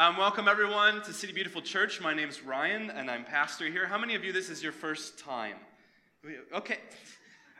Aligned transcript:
Um, 0.00 0.16
welcome, 0.16 0.48
everyone, 0.48 1.02
to 1.02 1.12
City 1.12 1.34
Beautiful 1.34 1.60
Church. 1.60 2.00
My 2.00 2.14
name 2.14 2.30
is 2.30 2.42
Ryan, 2.42 2.88
and 2.88 3.10
I'm 3.10 3.22
pastor 3.22 3.66
here. 3.66 3.86
How 3.86 3.98
many 3.98 4.14
of 4.14 4.24
you, 4.24 4.32
this 4.32 4.48
is 4.48 4.62
your 4.62 4.72
first 4.72 5.18
time? 5.18 5.56
Okay, 6.54 6.78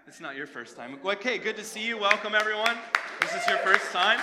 it's 0.06 0.20
not 0.20 0.36
your 0.36 0.46
first 0.46 0.74
time. 0.74 0.98
Okay, 1.04 1.36
good 1.36 1.54
to 1.56 1.62
see 1.62 1.86
you. 1.86 1.98
Welcome, 1.98 2.34
everyone. 2.34 2.78
This 3.20 3.34
is 3.34 3.46
your 3.46 3.58
first 3.58 3.92
time. 3.92 4.18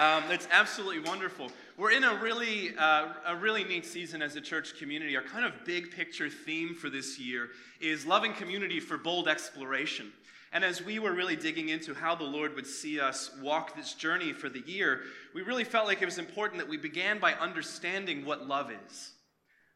Um, 0.00 0.32
it's 0.32 0.48
absolutely 0.50 0.98
wonderful. 0.98 1.52
We're 1.76 1.92
in 1.92 2.02
a 2.02 2.16
really, 2.16 2.76
uh, 2.76 3.10
a 3.24 3.36
really 3.36 3.62
neat 3.62 3.86
season 3.86 4.20
as 4.20 4.34
a 4.34 4.40
church 4.40 4.76
community. 4.76 5.16
Our 5.16 5.22
kind 5.22 5.44
of 5.44 5.64
big 5.64 5.92
picture 5.92 6.28
theme 6.28 6.74
for 6.74 6.90
this 6.90 7.20
year 7.20 7.50
is 7.80 8.04
loving 8.04 8.32
community 8.32 8.80
for 8.80 8.98
bold 8.98 9.28
exploration. 9.28 10.10
And 10.52 10.64
as 10.64 10.82
we 10.82 10.98
were 10.98 11.12
really 11.12 11.36
digging 11.36 11.68
into 11.68 11.94
how 11.94 12.16
the 12.16 12.24
Lord 12.24 12.56
would 12.56 12.66
see 12.66 12.98
us 12.98 13.30
walk 13.40 13.76
this 13.76 13.94
journey 13.94 14.32
for 14.32 14.48
the 14.48 14.62
year, 14.66 15.02
we 15.32 15.42
really 15.42 15.64
felt 15.64 15.86
like 15.86 16.02
it 16.02 16.06
was 16.06 16.18
important 16.18 16.60
that 16.60 16.68
we 16.68 16.76
began 16.76 17.20
by 17.20 17.34
understanding 17.34 18.24
what 18.24 18.48
love 18.48 18.72
is. 18.88 19.12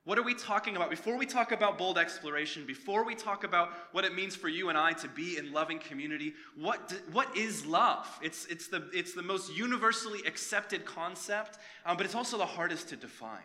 What 0.04 0.18
are 0.18 0.22
we 0.22 0.34
talking 0.34 0.76
about? 0.76 0.90
Before 0.90 1.16
we 1.16 1.24
talk 1.24 1.52
about 1.52 1.78
bold 1.78 1.96
exploration, 1.96 2.66
before 2.66 3.04
we 3.04 3.14
talk 3.14 3.42
about 3.42 3.70
what 3.92 4.04
it 4.04 4.14
means 4.14 4.36
for 4.36 4.48
you 4.48 4.68
and 4.68 4.76
I 4.76 4.92
to 4.94 5.08
be 5.08 5.38
in 5.38 5.52
loving 5.52 5.78
community, 5.78 6.34
what, 6.56 6.92
what 7.12 7.34
is 7.34 7.64
love? 7.64 8.06
It's, 8.20 8.44
it's, 8.46 8.68
the, 8.68 8.90
it's 8.92 9.14
the 9.14 9.22
most 9.22 9.56
universally 9.56 10.20
accepted 10.26 10.84
concept, 10.84 11.58
um, 11.86 11.96
but 11.96 12.04
it's 12.04 12.14
also 12.14 12.36
the 12.36 12.44
hardest 12.44 12.90
to 12.90 12.96
define. 12.96 13.40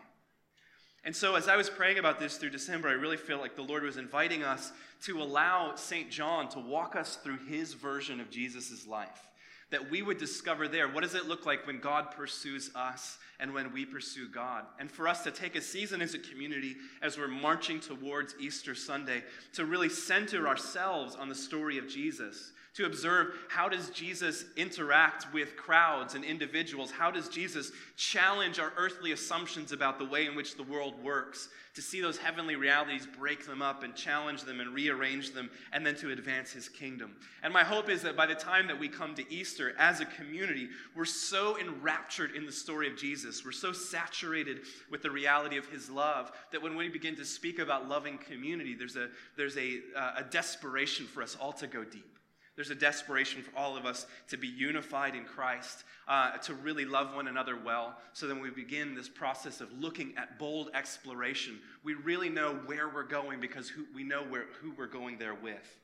And 1.04 1.16
so, 1.16 1.34
as 1.34 1.48
I 1.48 1.56
was 1.56 1.70
praying 1.70 1.98
about 1.98 2.18
this 2.18 2.36
through 2.36 2.50
December, 2.50 2.88
I 2.88 2.92
really 2.92 3.16
feel 3.16 3.38
like 3.38 3.56
the 3.56 3.62
Lord 3.62 3.82
was 3.82 3.96
inviting 3.96 4.42
us 4.42 4.70
to 5.04 5.22
allow 5.22 5.74
St. 5.74 6.10
John 6.10 6.48
to 6.50 6.58
walk 6.58 6.94
us 6.94 7.16
through 7.16 7.38
his 7.48 7.72
version 7.72 8.20
of 8.20 8.30
Jesus' 8.30 8.86
life. 8.86 9.28
That 9.70 9.90
we 9.90 10.02
would 10.02 10.18
discover 10.18 10.68
there 10.68 10.88
what 10.88 11.02
does 11.02 11.14
it 11.14 11.26
look 11.26 11.46
like 11.46 11.66
when 11.66 11.80
God 11.80 12.10
pursues 12.10 12.70
us 12.74 13.18
and 13.38 13.54
when 13.54 13.72
we 13.72 13.86
pursue 13.86 14.28
God. 14.28 14.64
And 14.78 14.90
for 14.90 15.08
us 15.08 15.24
to 15.24 15.30
take 15.30 15.56
a 15.56 15.62
season 15.62 16.02
as 16.02 16.12
a 16.12 16.18
community 16.18 16.76
as 17.00 17.16
we're 17.16 17.28
marching 17.28 17.80
towards 17.80 18.34
Easter 18.38 18.74
Sunday 18.74 19.22
to 19.54 19.64
really 19.64 19.88
center 19.88 20.46
ourselves 20.46 21.16
on 21.16 21.30
the 21.30 21.34
story 21.34 21.78
of 21.78 21.88
Jesus 21.88 22.52
to 22.74 22.86
observe 22.86 23.34
how 23.48 23.68
does 23.68 23.90
Jesus 23.90 24.44
interact 24.56 25.32
with 25.34 25.56
crowds 25.56 26.14
and 26.14 26.24
individuals? 26.24 26.90
How 26.90 27.10
does 27.10 27.28
Jesus 27.28 27.72
challenge 27.96 28.60
our 28.60 28.72
earthly 28.76 29.10
assumptions 29.10 29.72
about 29.72 29.98
the 29.98 30.04
way 30.04 30.26
in 30.26 30.36
which 30.36 30.56
the 30.56 30.62
world 30.62 30.94
works? 31.02 31.48
To 31.74 31.82
see 31.82 32.00
those 32.00 32.18
heavenly 32.18 32.56
realities, 32.56 33.08
break 33.18 33.46
them 33.46 33.60
up 33.60 33.82
and 33.82 33.94
challenge 33.94 34.42
them 34.42 34.60
and 34.60 34.72
rearrange 34.72 35.32
them, 35.32 35.50
and 35.72 35.84
then 35.84 35.96
to 35.96 36.12
advance 36.12 36.52
his 36.52 36.68
kingdom. 36.68 37.16
And 37.42 37.52
my 37.52 37.64
hope 37.64 37.88
is 37.88 38.02
that 38.02 38.16
by 38.16 38.26
the 38.26 38.34
time 38.34 38.68
that 38.68 38.78
we 38.78 38.88
come 38.88 39.14
to 39.16 39.32
Easter 39.32 39.74
as 39.78 40.00
a 40.00 40.06
community, 40.06 40.68
we're 40.94 41.04
so 41.04 41.58
enraptured 41.58 42.36
in 42.36 42.46
the 42.46 42.52
story 42.52 42.88
of 42.88 42.96
Jesus, 42.96 43.44
we're 43.44 43.52
so 43.52 43.72
saturated 43.72 44.60
with 44.90 45.02
the 45.02 45.10
reality 45.10 45.56
of 45.56 45.66
his 45.66 45.90
love, 45.90 46.30
that 46.52 46.62
when 46.62 46.76
we 46.76 46.88
begin 46.88 47.16
to 47.16 47.24
speak 47.24 47.58
about 47.58 47.88
loving 47.88 48.18
community, 48.18 48.74
there's 48.74 48.96
a, 48.96 49.08
there's 49.36 49.56
a, 49.56 49.80
uh, 49.96 50.12
a 50.18 50.24
desperation 50.24 51.06
for 51.06 51.22
us 51.22 51.36
all 51.40 51.52
to 51.52 51.66
go 51.66 51.82
deep. 51.84 52.19
There's 52.60 52.68
a 52.68 52.74
desperation 52.74 53.42
for 53.42 53.56
all 53.56 53.74
of 53.74 53.86
us 53.86 54.04
to 54.28 54.36
be 54.36 54.46
unified 54.46 55.14
in 55.14 55.24
Christ, 55.24 55.82
uh, 56.06 56.36
to 56.36 56.52
really 56.52 56.84
love 56.84 57.14
one 57.14 57.26
another 57.26 57.56
well. 57.56 57.96
So 58.12 58.26
then 58.26 58.38
we 58.38 58.50
begin 58.50 58.94
this 58.94 59.08
process 59.08 59.62
of 59.62 59.72
looking 59.72 60.12
at 60.18 60.38
bold 60.38 60.68
exploration. 60.74 61.58
We 61.82 61.94
really 61.94 62.28
know 62.28 62.60
where 62.66 62.90
we're 62.90 63.04
going 63.04 63.40
because 63.40 63.70
who, 63.70 63.86
we 63.94 64.04
know 64.04 64.24
where, 64.24 64.44
who 64.60 64.74
we're 64.76 64.88
going 64.88 65.16
there 65.16 65.32
with. 65.32 65.78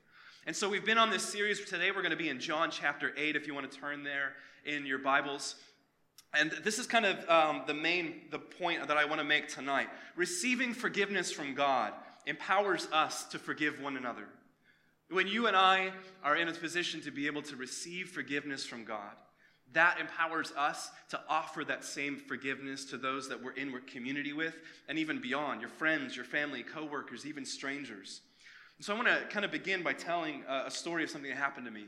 And 0.45 0.55
so 0.55 0.69
we've 0.69 0.85
been 0.85 0.99
on 0.99 1.09
this 1.09 1.23
series. 1.23 1.65
Today 1.65 1.89
we're 1.89 2.03
going 2.03 2.11
to 2.11 2.15
be 2.15 2.29
in 2.29 2.39
John 2.39 2.69
chapter 2.69 3.11
8, 3.17 3.35
if 3.35 3.47
you 3.47 3.55
want 3.55 3.71
to 3.71 3.75
turn 3.75 4.03
there 4.03 4.33
in 4.63 4.85
your 4.85 4.99
Bibles. 4.99 5.55
And 6.35 6.51
this 6.63 6.77
is 6.77 6.85
kind 6.85 7.07
of 7.07 7.27
um, 7.27 7.63
the 7.65 7.73
main 7.73 8.21
the 8.29 8.37
point 8.37 8.87
that 8.87 8.97
I 8.97 9.05
want 9.05 9.19
to 9.19 9.25
make 9.25 9.47
tonight. 9.47 9.87
Receiving 10.15 10.75
forgiveness 10.75 11.31
from 11.31 11.55
God 11.55 11.93
empowers 12.27 12.87
us 12.93 13.23
to 13.29 13.39
forgive 13.39 13.81
one 13.81 13.97
another. 13.97 14.27
When 15.09 15.27
you 15.27 15.47
and 15.47 15.55
I 15.55 15.91
are 16.23 16.35
in 16.35 16.49
a 16.49 16.53
position 16.53 17.01
to 17.01 17.11
be 17.11 17.27
able 17.27 17.41
to 17.43 17.55
receive 17.55 18.09
forgiveness 18.09 18.65
from 18.65 18.83
God, 18.83 19.15
that 19.73 19.99
empowers 19.99 20.51
us 20.57 20.89
to 21.09 21.19
offer 21.29 21.63
that 21.65 21.83
same 21.83 22.17
forgiveness 22.17 22.85
to 22.85 22.97
those 22.97 23.29
that 23.29 23.41
we're 23.41 23.51
in 23.51 23.73
community 23.81 24.33
with 24.33 24.55
and 24.87 24.97
even 24.97 25.21
beyond 25.21 25.61
your 25.61 25.69
friends, 25.69 26.15
your 26.15 26.25
family, 26.25 26.63
coworkers, 26.63 27.25
even 27.25 27.45
strangers. 27.45 28.21
so 28.79 28.93
I 28.93 28.95
want 28.95 29.07
to 29.07 29.25
kind 29.29 29.45
of 29.45 29.51
begin 29.51 29.83
by 29.83 29.93
telling 29.93 30.43
a 30.47 30.71
story 30.71 31.03
of 31.03 31.09
something 31.09 31.29
that 31.29 31.37
happened 31.37 31.65
to 31.65 31.71
me. 31.71 31.85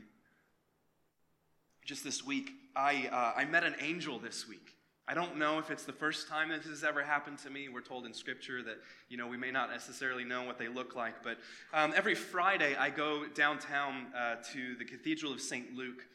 Just 1.84 2.04
this 2.04 2.24
week, 2.24 2.50
I, 2.76 3.08
uh, 3.10 3.40
I 3.40 3.44
met 3.44 3.64
an 3.64 3.74
angel 3.80 4.18
this 4.18 4.48
week. 4.48 4.76
I 5.08 5.14
don't 5.14 5.38
know 5.38 5.58
if 5.58 5.70
it's 5.70 5.84
the 5.84 5.92
first 5.92 6.28
time 6.28 6.50
this 6.50 6.66
has 6.66 6.84
ever 6.84 7.02
happened 7.02 7.38
to 7.38 7.50
me. 7.50 7.68
We're 7.68 7.80
told 7.80 8.06
in 8.06 8.14
Scripture 8.14 8.62
that, 8.62 8.76
you 9.08 9.16
know, 9.16 9.26
we 9.26 9.36
may 9.36 9.50
not 9.50 9.70
necessarily 9.70 10.24
know 10.24 10.44
what 10.44 10.56
they 10.56 10.68
look 10.68 10.94
like. 10.94 11.22
But 11.24 11.38
um, 11.74 11.92
every 11.96 12.14
Friday, 12.14 12.76
I 12.76 12.90
go 12.90 13.26
downtown 13.26 14.06
uh, 14.16 14.36
to 14.52 14.76
the 14.76 14.84
Cathedral 14.84 15.32
of 15.32 15.40
St. 15.40 15.74
Luke 15.74 16.06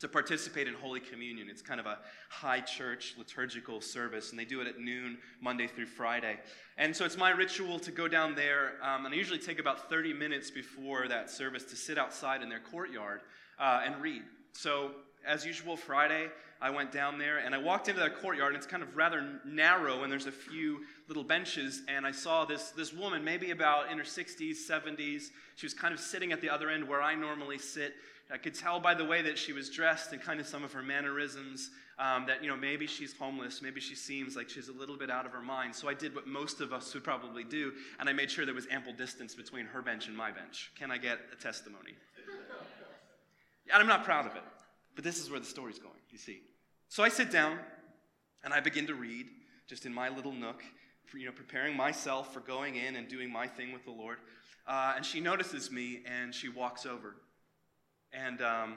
to 0.00 0.08
participate 0.08 0.68
in 0.68 0.74
Holy 0.74 1.00
Communion. 1.00 1.48
It's 1.48 1.62
kind 1.62 1.80
of 1.80 1.86
a 1.86 1.98
high 2.28 2.60
church 2.60 3.14
liturgical 3.16 3.80
service, 3.80 4.30
and 4.30 4.38
they 4.38 4.44
do 4.44 4.60
it 4.60 4.66
at 4.66 4.78
noon, 4.78 5.18
Monday 5.40 5.66
through 5.66 5.86
Friday. 5.86 6.38
And 6.76 6.94
so 6.94 7.04
it's 7.04 7.16
my 7.16 7.30
ritual 7.30 7.78
to 7.80 7.90
go 7.90 8.06
down 8.08 8.34
there, 8.34 8.72
um, 8.82 9.06
and 9.06 9.14
I 9.14 9.16
usually 9.16 9.38
take 9.38 9.58
about 9.58 9.88
30 9.88 10.12
minutes 10.12 10.50
before 10.50 11.08
that 11.08 11.30
service 11.30 11.64
to 11.64 11.76
sit 11.76 11.96
outside 11.96 12.42
in 12.42 12.48
their 12.48 12.60
courtyard 12.60 13.22
uh, 13.58 13.82
and 13.84 14.00
read. 14.02 14.22
So, 14.52 14.92
as 15.26 15.44
usual, 15.44 15.76
Friday, 15.76 16.28
I 16.60 16.70
went 16.70 16.90
down 16.92 17.18
there 17.18 17.38
and 17.38 17.54
I 17.54 17.58
walked 17.58 17.88
into 17.88 18.00
that 18.00 18.20
courtyard, 18.20 18.54
and 18.54 18.56
it's 18.56 18.66
kind 18.66 18.82
of 18.82 18.96
rather 18.96 19.40
narrow, 19.44 20.02
and 20.02 20.10
there's 20.10 20.26
a 20.26 20.32
few 20.32 20.80
little 21.08 21.24
benches. 21.24 21.82
And 21.88 22.06
I 22.06 22.12
saw 22.12 22.44
this, 22.44 22.70
this 22.70 22.92
woman, 22.92 23.22
maybe 23.22 23.50
about 23.50 23.90
in 23.90 23.98
her 23.98 24.04
60s, 24.04 24.56
70s. 24.68 25.30
She 25.56 25.66
was 25.66 25.74
kind 25.74 25.92
of 25.92 26.00
sitting 26.00 26.32
at 26.32 26.40
the 26.40 26.50
other 26.50 26.70
end 26.70 26.88
where 26.88 27.02
I 27.02 27.14
normally 27.14 27.58
sit. 27.58 27.94
I 28.32 28.38
could 28.38 28.54
tell 28.54 28.80
by 28.80 28.94
the 28.94 29.04
way 29.04 29.22
that 29.22 29.38
she 29.38 29.52
was 29.52 29.70
dressed 29.70 30.12
and 30.12 30.20
kind 30.20 30.40
of 30.40 30.46
some 30.46 30.64
of 30.64 30.72
her 30.72 30.82
mannerisms 30.82 31.70
um, 31.98 32.26
that, 32.26 32.42
you 32.42 32.48
know, 32.50 32.56
maybe 32.56 32.86
she's 32.86 33.16
homeless. 33.16 33.62
Maybe 33.62 33.80
she 33.80 33.94
seems 33.94 34.34
like 34.34 34.48
she's 34.48 34.68
a 34.68 34.72
little 34.72 34.96
bit 34.96 35.10
out 35.10 35.26
of 35.26 35.32
her 35.32 35.40
mind. 35.40 35.74
So 35.74 35.88
I 35.88 35.94
did 35.94 36.14
what 36.14 36.26
most 36.26 36.60
of 36.60 36.72
us 36.72 36.92
would 36.94 37.04
probably 37.04 37.44
do, 37.44 37.72
and 38.00 38.08
I 38.08 38.12
made 38.12 38.30
sure 38.30 38.44
there 38.44 38.54
was 38.54 38.66
ample 38.70 38.92
distance 38.92 39.34
between 39.34 39.66
her 39.66 39.80
bench 39.80 40.08
and 40.08 40.16
my 40.16 40.30
bench. 40.32 40.72
Can 40.76 40.90
I 40.90 40.98
get 40.98 41.18
a 41.32 41.40
testimony? 41.40 41.92
And 43.68 43.82
I'm 43.82 43.88
not 43.88 44.04
proud 44.04 44.26
of 44.26 44.36
it, 44.36 44.44
but 44.94 45.02
this 45.02 45.20
is 45.20 45.28
where 45.28 45.40
the 45.40 45.46
story's 45.46 45.80
going 45.80 45.95
you 46.10 46.18
see. 46.18 46.40
So 46.88 47.02
I 47.02 47.08
sit 47.08 47.30
down 47.30 47.58
and 48.44 48.54
I 48.54 48.60
begin 48.60 48.86
to 48.86 48.94
read, 48.94 49.26
just 49.66 49.86
in 49.86 49.92
my 49.92 50.08
little 50.08 50.32
nook, 50.32 50.62
you 51.14 51.26
know, 51.26 51.32
preparing 51.32 51.76
myself 51.76 52.32
for 52.32 52.40
going 52.40 52.76
in 52.76 52.96
and 52.96 53.08
doing 53.08 53.30
my 53.30 53.46
thing 53.46 53.72
with 53.72 53.84
the 53.84 53.90
Lord. 53.90 54.18
Uh, 54.66 54.94
and 54.96 55.04
she 55.04 55.20
notices 55.20 55.70
me 55.70 56.02
and 56.06 56.34
she 56.34 56.48
walks 56.48 56.86
over. 56.86 57.16
And 58.12 58.40
um, 58.42 58.76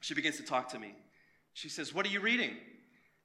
she 0.00 0.14
begins 0.14 0.36
to 0.36 0.42
talk 0.42 0.68
to 0.70 0.78
me. 0.78 0.94
She 1.54 1.68
says, 1.68 1.94
What 1.94 2.06
are 2.06 2.10
you 2.10 2.20
reading? 2.20 2.56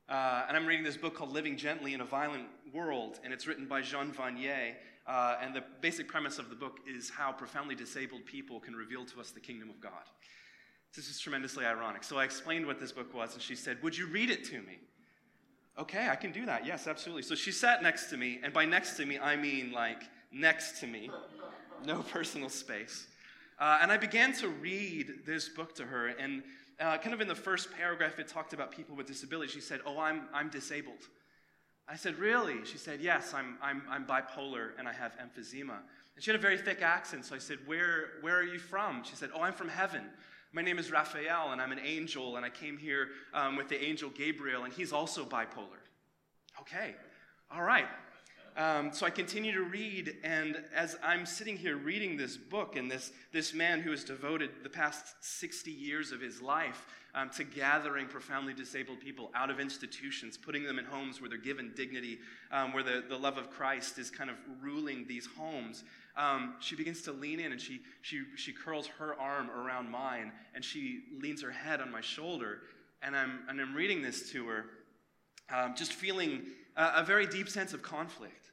Uh, 0.09 0.43
and 0.47 0.57
I'm 0.57 0.65
reading 0.65 0.83
this 0.83 0.97
book 0.97 1.15
called 1.15 1.31
Living 1.31 1.55
Gently 1.55 1.93
in 1.93 2.01
a 2.01 2.05
Violent 2.05 2.47
World, 2.73 3.19
and 3.23 3.33
it's 3.33 3.47
written 3.47 3.67
by 3.67 3.81
Jean 3.81 4.11
Vanier. 4.11 4.73
Uh, 5.07 5.35
and 5.41 5.53
the 5.53 5.63
basic 5.81 6.07
premise 6.07 6.39
of 6.39 6.49
the 6.49 6.55
book 6.55 6.79
is 6.87 7.09
how 7.09 7.31
profoundly 7.31 7.75
disabled 7.75 8.25
people 8.25 8.59
can 8.59 8.75
reveal 8.75 9.05
to 9.05 9.19
us 9.19 9.31
the 9.31 9.39
kingdom 9.39 9.69
of 9.69 9.79
God. 9.81 9.91
This 10.95 11.09
is 11.09 11.19
tremendously 11.19 11.65
ironic. 11.65 12.03
So 12.03 12.17
I 12.17 12.23
explained 12.23 12.67
what 12.67 12.79
this 12.79 12.91
book 12.91 13.13
was, 13.13 13.33
and 13.33 13.41
she 13.41 13.55
said, 13.55 13.81
Would 13.81 13.97
you 13.97 14.07
read 14.07 14.29
it 14.29 14.43
to 14.45 14.61
me? 14.61 14.79
Okay, 15.77 16.07
I 16.07 16.15
can 16.15 16.31
do 16.31 16.45
that. 16.45 16.65
Yes, 16.65 16.87
absolutely. 16.87 17.23
So 17.23 17.33
she 17.33 17.51
sat 17.51 17.81
next 17.81 18.09
to 18.11 18.17
me, 18.17 18.39
and 18.43 18.53
by 18.53 18.65
next 18.65 18.95
to 18.97 19.05
me, 19.05 19.17
I 19.17 19.35
mean 19.35 19.71
like 19.71 20.03
next 20.31 20.79
to 20.81 20.87
me, 20.87 21.09
no 21.83 22.03
personal 22.03 22.49
space. 22.49 23.07
Uh, 23.59 23.79
and 23.81 23.91
I 23.91 23.97
began 23.97 24.33
to 24.33 24.49
read 24.49 25.25
this 25.25 25.49
book 25.49 25.73
to 25.75 25.85
her, 25.85 26.07
and 26.07 26.43
uh, 26.79 26.97
kind 26.97 27.13
of 27.13 27.21
in 27.21 27.27
the 27.27 27.35
first 27.35 27.71
paragraph, 27.73 28.19
it 28.19 28.27
talked 28.27 28.53
about 28.53 28.71
people 28.71 28.95
with 28.95 29.07
disabilities. 29.07 29.53
She 29.53 29.61
said, 29.61 29.79
Oh, 29.85 29.99
I'm, 29.99 30.23
I'm 30.33 30.49
disabled. 30.49 31.07
I 31.87 31.95
said, 31.95 32.19
Really? 32.19 32.65
She 32.65 32.77
said, 32.77 32.99
Yes, 33.01 33.33
I'm, 33.33 33.57
I'm, 33.61 33.83
I'm 33.89 34.05
bipolar 34.05 34.71
and 34.77 34.87
I 34.87 34.93
have 34.93 35.13
emphysema. 35.13 35.77
And 36.15 36.23
she 36.23 36.29
had 36.29 36.39
a 36.39 36.41
very 36.41 36.57
thick 36.57 36.81
accent, 36.81 37.25
so 37.25 37.35
I 37.35 37.39
said, 37.39 37.57
Where, 37.65 38.19
where 38.21 38.37
are 38.37 38.43
you 38.43 38.59
from? 38.59 39.03
She 39.03 39.15
said, 39.15 39.29
Oh, 39.35 39.41
I'm 39.41 39.53
from 39.53 39.69
heaven. 39.69 40.03
My 40.55 40.61
name 40.61 40.77
is 40.77 40.91
Raphael, 40.91 41.51
and 41.51 41.59
I'm 41.59 41.71
an 41.71 41.79
angel, 41.83 42.35
and 42.37 42.45
I 42.45 42.49
came 42.51 42.77
here 42.77 43.07
um, 43.33 43.55
with 43.55 43.69
the 43.69 43.83
angel 43.83 44.11
Gabriel, 44.11 44.65
and 44.65 44.71
he's 44.71 44.93
also 44.93 45.25
bipolar. 45.25 45.81
Okay, 46.61 46.93
all 47.51 47.63
right. 47.63 47.87
Um, 48.55 48.93
so 48.93 49.07
I 49.07 49.09
continue 49.09 49.51
to 49.53 49.63
read, 49.63 50.15
and 50.23 50.63
as 50.75 50.95
I'm 51.03 51.25
sitting 51.25 51.57
here 51.57 51.75
reading 51.77 52.17
this 52.17 52.37
book, 52.37 52.75
and 52.75 52.89
this, 52.89 53.11
this 53.31 53.51
man 53.55 53.81
who 53.81 53.89
has 53.89 54.03
devoted 54.03 54.51
the 54.61 54.69
past 54.69 55.15
60 55.21 55.71
years 55.71 56.11
of 56.11 56.21
his 56.21 56.39
life 56.39 56.85
um, 57.15 57.31
to 57.31 57.43
gathering 57.43 58.05
profoundly 58.05 58.53
disabled 58.53 58.99
people 58.99 59.31
out 59.33 59.49
of 59.49 59.59
institutions, 59.59 60.37
putting 60.37 60.63
them 60.63 60.77
in 60.77 60.85
homes 60.85 61.19
where 61.19 61.31
they're 61.31 61.39
given 61.39 61.71
dignity, 61.75 62.19
um, 62.51 62.73
where 62.73 62.83
the, 62.83 63.03
the 63.09 63.17
love 63.17 63.39
of 63.39 63.49
Christ 63.49 63.97
is 63.97 64.11
kind 64.11 64.29
of 64.29 64.35
ruling 64.61 65.07
these 65.07 65.27
homes, 65.35 65.83
um, 66.15 66.55
she 66.59 66.75
begins 66.75 67.01
to 67.03 67.11
lean 67.11 67.39
in 67.39 67.51
and 67.51 67.59
she, 67.59 67.81
she, 68.01 68.23
she 68.35 68.53
curls 68.53 68.87
her 68.99 69.19
arm 69.19 69.49
around 69.49 69.89
mine 69.89 70.31
and 70.53 70.63
she 70.63 71.01
leans 71.19 71.41
her 71.41 71.51
head 71.51 71.81
on 71.81 71.91
my 71.91 72.01
shoulder. 72.01 72.61
And 73.01 73.15
I'm, 73.15 73.39
and 73.49 73.59
I'm 73.59 73.73
reading 73.73 74.01
this 74.01 74.29
to 74.31 74.47
her. 74.47 74.65
um, 75.53 75.75
just 75.75 75.93
feeling 75.93 76.43
a, 76.75 76.91
a, 76.97 77.03
very 77.03 77.25
deep 77.25 77.49
sense 77.49 77.73
of 77.73 77.81
conflict. 77.81 78.51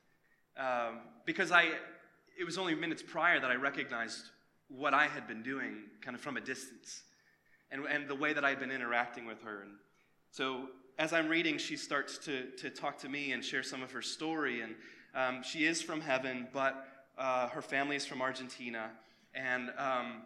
Um, 0.56 1.00
because 1.24 1.52
I, 1.52 1.68
it 2.38 2.44
was 2.44 2.58
only 2.58 2.74
minutes 2.74 3.02
prior 3.02 3.38
that 3.40 3.50
I 3.50 3.54
recognized 3.54 4.24
what 4.68 4.94
I 4.94 5.06
had 5.06 5.26
been 5.28 5.42
doing 5.42 5.76
kind 6.00 6.14
of 6.14 6.20
from 6.20 6.36
a 6.36 6.40
distance 6.40 7.02
and, 7.70 7.84
and 7.86 8.08
the 8.08 8.14
way 8.14 8.32
that 8.32 8.44
I 8.44 8.50
had 8.50 8.58
been 8.60 8.70
interacting 8.70 9.26
with 9.26 9.42
her. 9.42 9.62
And 9.62 9.72
so 10.30 10.68
as 10.98 11.12
I'm 11.12 11.28
reading, 11.28 11.58
she 11.58 11.76
starts 11.76 12.18
to, 12.18 12.50
to 12.58 12.70
talk 12.70 12.98
to 12.98 13.08
me 13.08 13.32
and 13.32 13.44
share 13.44 13.62
some 13.62 13.82
of 13.82 13.92
her 13.92 14.02
story. 14.02 14.62
And 14.62 14.74
um, 15.14 15.42
she 15.42 15.64
is 15.64 15.80
from 15.80 16.00
heaven, 16.00 16.48
but 16.52 16.86
uh, 17.20 17.48
her 17.48 17.62
family 17.62 17.96
is 17.96 18.06
from 18.06 18.22
Argentina. 18.22 18.90
And 19.34 19.70
um, 19.78 20.22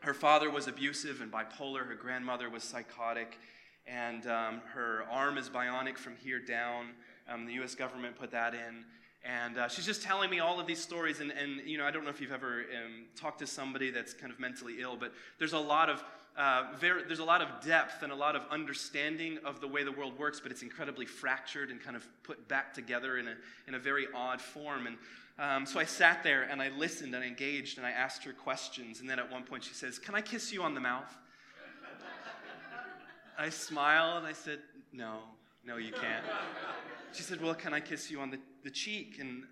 her 0.00 0.14
father 0.14 0.50
was 0.50 0.66
abusive 0.66 1.20
and 1.20 1.30
bipolar. 1.30 1.86
Her 1.86 1.94
grandmother 1.94 2.48
was 2.48 2.64
psychotic. 2.64 3.38
And 3.86 4.26
um, 4.26 4.62
her 4.72 5.04
arm 5.10 5.36
is 5.36 5.48
bionic 5.48 5.98
from 5.98 6.16
here 6.16 6.40
down. 6.40 6.86
Um, 7.28 7.46
the 7.46 7.52
US 7.62 7.74
government 7.74 8.16
put 8.18 8.30
that 8.30 8.54
in. 8.54 8.84
And 9.24 9.58
uh, 9.58 9.68
she's 9.68 9.86
just 9.86 10.02
telling 10.02 10.30
me 10.30 10.40
all 10.40 10.58
of 10.58 10.66
these 10.66 10.80
stories. 10.80 11.20
And, 11.20 11.30
and, 11.30 11.60
you 11.64 11.78
know, 11.78 11.84
I 11.84 11.90
don't 11.90 12.02
know 12.02 12.10
if 12.10 12.20
you've 12.20 12.32
ever 12.32 12.60
um, 12.60 13.04
talked 13.14 13.38
to 13.40 13.46
somebody 13.46 13.90
that's 13.90 14.14
kind 14.14 14.32
of 14.32 14.40
mentally 14.40 14.76
ill, 14.80 14.96
but 14.96 15.12
there's 15.38 15.52
a 15.52 15.58
lot 15.58 15.90
of 15.90 16.02
uh, 16.36 16.68
very, 16.78 17.04
there's 17.04 17.18
a 17.18 17.24
lot 17.24 17.42
of 17.42 17.48
depth 17.64 18.02
and 18.02 18.10
a 18.10 18.14
lot 18.14 18.34
of 18.34 18.42
understanding 18.50 19.38
of 19.44 19.60
the 19.60 19.68
way 19.68 19.84
the 19.84 19.92
world 19.92 20.18
works, 20.18 20.40
but 20.40 20.50
it's 20.50 20.62
incredibly 20.62 21.04
fractured 21.04 21.70
and 21.70 21.80
kind 21.80 21.94
of 21.94 22.08
put 22.22 22.48
back 22.48 22.72
together 22.72 23.18
in 23.18 23.28
a, 23.28 23.34
in 23.68 23.74
a 23.74 23.78
very 23.78 24.06
odd 24.14 24.40
form. 24.40 24.86
And 24.86 24.96
um, 25.38 25.66
so 25.66 25.80
I 25.80 25.84
sat 25.84 26.22
there 26.22 26.42
and 26.42 26.60
I 26.60 26.68
listened 26.68 27.14
and 27.14 27.24
I 27.24 27.26
engaged 27.26 27.78
and 27.78 27.86
I 27.86 27.90
asked 27.90 28.24
her 28.24 28.32
questions. 28.32 29.00
And 29.00 29.08
then 29.08 29.18
at 29.18 29.30
one 29.30 29.44
point 29.44 29.64
she 29.64 29.74
says, 29.74 29.98
Can 29.98 30.14
I 30.14 30.20
kiss 30.20 30.52
you 30.52 30.62
on 30.62 30.74
the 30.74 30.80
mouth? 30.80 31.16
I 33.38 33.48
smiled 33.48 34.18
and 34.18 34.26
I 34.26 34.32
said, 34.32 34.58
No, 34.92 35.20
no, 35.64 35.76
you 35.76 35.92
can't. 35.92 36.24
She 37.12 37.22
said, 37.22 37.40
Well, 37.40 37.54
can 37.54 37.72
I 37.72 37.80
kiss 37.80 38.10
you 38.10 38.20
on 38.20 38.30
the, 38.30 38.38
the 38.62 38.70
cheek? 38.70 39.18
And 39.20 39.44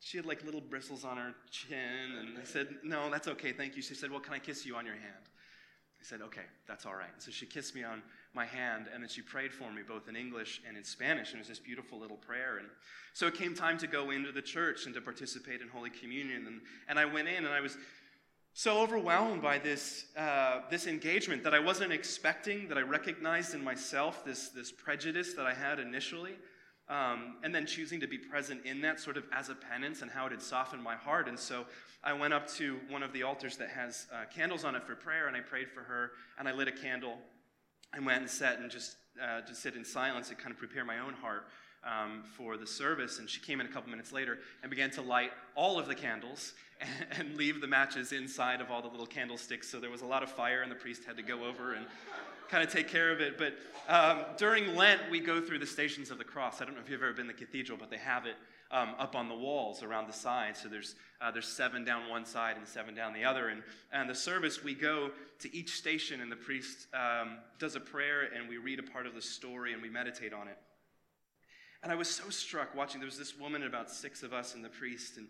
she 0.00 0.16
had 0.16 0.26
like 0.26 0.44
little 0.44 0.60
bristles 0.60 1.04
on 1.04 1.16
her 1.16 1.34
chin. 1.50 2.16
And 2.18 2.38
I 2.38 2.44
said, 2.44 2.68
No, 2.84 3.10
that's 3.10 3.28
okay, 3.28 3.52
thank 3.52 3.76
you. 3.76 3.82
She 3.82 3.94
said, 3.94 4.10
Well, 4.10 4.20
can 4.20 4.34
I 4.34 4.38
kiss 4.38 4.64
you 4.64 4.76
on 4.76 4.86
your 4.86 4.94
hand? 4.94 5.28
I 6.00 6.04
said, 6.04 6.22
okay, 6.22 6.46
that's 6.66 6.86
all 6.86 6.94
right. 6.94 7.10
And 7.12 7.22
so 7.22 7.30
she 7.30 7.46
kissed 7.46 7.74
me 7.74 7.82
on 7.82 8.02
my 8.34 8.44
hand, 8.44 8.86
and 8.92 9.02
then 9.02 9.08
she 9.08 9.22
prayed 9.22 9.52
for 9.52 9.70
me 9.72 9.82
both 9.86 10.08
in 10.08 10.16
English 10.16 10.60
and 10.66 10.76
in 10.76 10.84
Spanish. 10.84 11.30
And 11.30 11.36
it 11.36 11.40
was 11.40 11.48
this 11.48 11.58
beautiful 11.58 11.98
little 11.98 12.16
prayer. 12.16 12.58
And 12.58 12.68
so 13.14 13.26
it 13.26 13.34
came 13.34 13.54
time 13.54 13.78
to 13.78 13.86
go 13.86 14.10
into 14.10 14.32
the 14.32 14.42
church 14.42 14.86
and 14.86 14.94
to 14.94 15.00
participate 15.00 15.60
in 15.60 15.68
Holy 15.68 15.90
Communion. 15.90 16.46
And, 16.46 16.60
and 16.88 16.98
I 16.98 17.04
went 17.04 17.28
in, 17.28 17.44
and 17.44 17.54
I 17.54 17.60
was 17.60 17.76
so 18.52 18.80
overwhelmed 18.80 19.40
by 19.40 19.58
this, 19.58 20.06
uh, 20.16 20.60
this 20.70 20.86
engagement 20.86 21.44
that 21.44 21.54
I 21.54 21.60
wasn't 21.60 21.92
expecting, 21.92 22.68
that 22.68 22.78
I 22.78 22.82
recognized 22.82 23.54
in 23.54 23.62
myself 23.62 24.24
this, 24.24 24.48
this 24.48 24.72
prejudice 24.72 25.34
that 25.34 25.46
I 25.46 25.54
had 25.54 25.78
initially. 25.78 26.36
Um, 26.88 27.36
and 27.44 27.54
then 27.54 27.66
choosing 27.66 28.00
to 28.00 28.06
be 28.06 28.16
present 28.16 28.64
in 28.64 28.80
that 28.80 28.98
sort 28.98 29.18
of 29.18 29.24
as 29.30 29.50
a 29.50 29.54
penance 29.54 30.00
and 30.00 30.10
how 30.10 30.24
it 30.24 30.32
had 30.32 30.40
softened 30.40 30.82
my 30.82 30.96
heart. 30.96 31.28
And 31.28 31.38
so 31.38 31.66
I 32.02 32.14
went 32.14 32.32
up 32.32 32.48
to 32.52 32.78
one 32.88 33.02
of 33.02 33.12
the 33.12 33.24
altars 33.24 33.58
that 33.58 33.68
has 33.68 34.06
uh, 34.10 34.24
candles 34.34 34.64
on 34.64 34.74
it 34.74 34.84
for 34.84 34.94
prayer, 34.94 35.28
and 35.28 35.36
I 35.36 35.40
prayed 35.40 35.68
for 35.68 35.82
her, 35.82 36.12
and 36.38 36.48
I 36.48 36.52
lit 36.52 36.66
a 36.66 36.72
candle 36.72 37.18
and 37.94 38.04
went 38.04 38.20
and 38.20 38.30
sat 38.30 38.58
and 38.58 38.70
just, 38.70 38.96
uh, 39.22 39.40
sit 39.52 39.74
in 39.74 39.84
silence 39.84 40.28
and 40.28 40.38
kind 40.38 40.52
of 40.52 40.58
prepare 40.58 40.84
my 40.84 40.98
own 40.98 41.14
heart 41.14 41.46
um, 41.84 42.22
for 42.36 42.56
the 42.56 42.66
service. 42.66 43.18
And 43.18 43.28
she 43.28 43.40
came 43.40 43.60
in 43.60 43.66
a 43.66 43.70
couple 43.70 43.90
minutes 43.90 44.12
later 44.12 44.38
and 44.62 44.70
began 44.70 44.90
to 44.92 45.02
light 45.02 45.30
all 45.54 45.78
of 45.78 45.86
the 45.86 45.94
candles 45.94 46.54
and, 46.80 46.90
and 47.18 47.36
leave 47.36 47.60
the 47.60 47.66
matches 47.66 48.12
inside 48.12 48.60
of 48.60 48.70
all 48.70 48.82
the 48.82 48.88
little 48.88 49.06
candlesticks. 49.06 49.68
So 49.68 49.80
there 49.80 49.90
was 49.90 50.02
a 50.02 50.06
lot 50.06 50.22
of 50.22 50.30
fire, 50.30 50.62
and 50.62 50.70
the 50.70 50.76
priest 50.76 51.04
had 51.04 51.16
to 51.16 51.22
go 51.22 51.44
over 51.44 51.74
and 51.74 51.86
kind 52.48 52.62
of 52.62 52.72
take 52.72 52.88
care 52.88 53.10
of 53.10 53.20
it. 53.20 53.38
But 53.38 53.54
um, 53.88 54.24
during 54.36 54.74
Lent, 54.74 55.00
we 55.10 55.20
go 55.20 55.40
through 55.40 55.58
the 55.58 55.66
Stations 55.66 56.10
of 56.10 56.18
the 56.18 56.24
Cross. 56.24 56.60
I 56.60 56.64
don't 56.64 56.74
know 56.74 56.80
if 56.80 56.90
you've 56.90 57.02
ever 57.02 57.12
been 57.12 57.26
to 57.26 57.32
the 57.32 57.38
cathedral, 57.38 57.78
but 57.78 57.90
they 57.90 57.98
have 57.98 58.26
it 58.26 58.36
um, 58.70 58.94
up 58.98 59.14
on 59.14 59.28
the 59.28 59.34
walls 59.34 59.82
around 59.82 60.08
the 60.08 60.12
sides. 60.12 60.62
So 60.62 60.68
there's, 60.68 60.94
uh, 61.20 61.30
there's 61.30 61.48
seven 61.48 61.84
down 61.84 62.08
one 62.08 62.24
side 62.24 62.56
and 62.56 62.66
seven 62.66 62.94
down 62.94 63.14
the 63.14 63.24
other. 63.24 63.48
And, 63.48 63.62
and 63.92 64.08
the 64.08 64.14
service, 64.14 64.62
we 64.62 64.74
go 64.74 65.10
to 65.40 65.56
each 65.56 65.76
station, 65.76 66.20
and 66.20 66.30
the 66.30 66.36
priest 66.36 66.86
um, 66.94 67.38
does 67.58 67.76
a 67.76 67.80
prayer, 67.80 68.28
and 68.34 68.48
we 68.48 68.58
read 68.58 68.78
a 68.78 68.82
part 68.82 69.06
of 69.06 69.14
the 69.14 69.22
story, 69.22 69.72
and 69.72 69.80
we 69.80 69.88
meditate 69.88 70.32
on 70.32 70.48
it. 70.48 70.58
And 71.82 71.92
I 71.92 71.94
was 71.94 72.10
so 72.10 72.28
struck 72.28 72.74
watching. 72.74 73.00
There 73.00 73.06
was 73.06 73.18
this 73.18 73.38
woman, 73.38 73.62
about 73.62 73.90
six 73.90 74.22
of 74.22 74.32
us, 74.32 74.54
and 74.54 74.64
the 74.64 74.68
priest, 74.68 75.16
and 75.16 75.28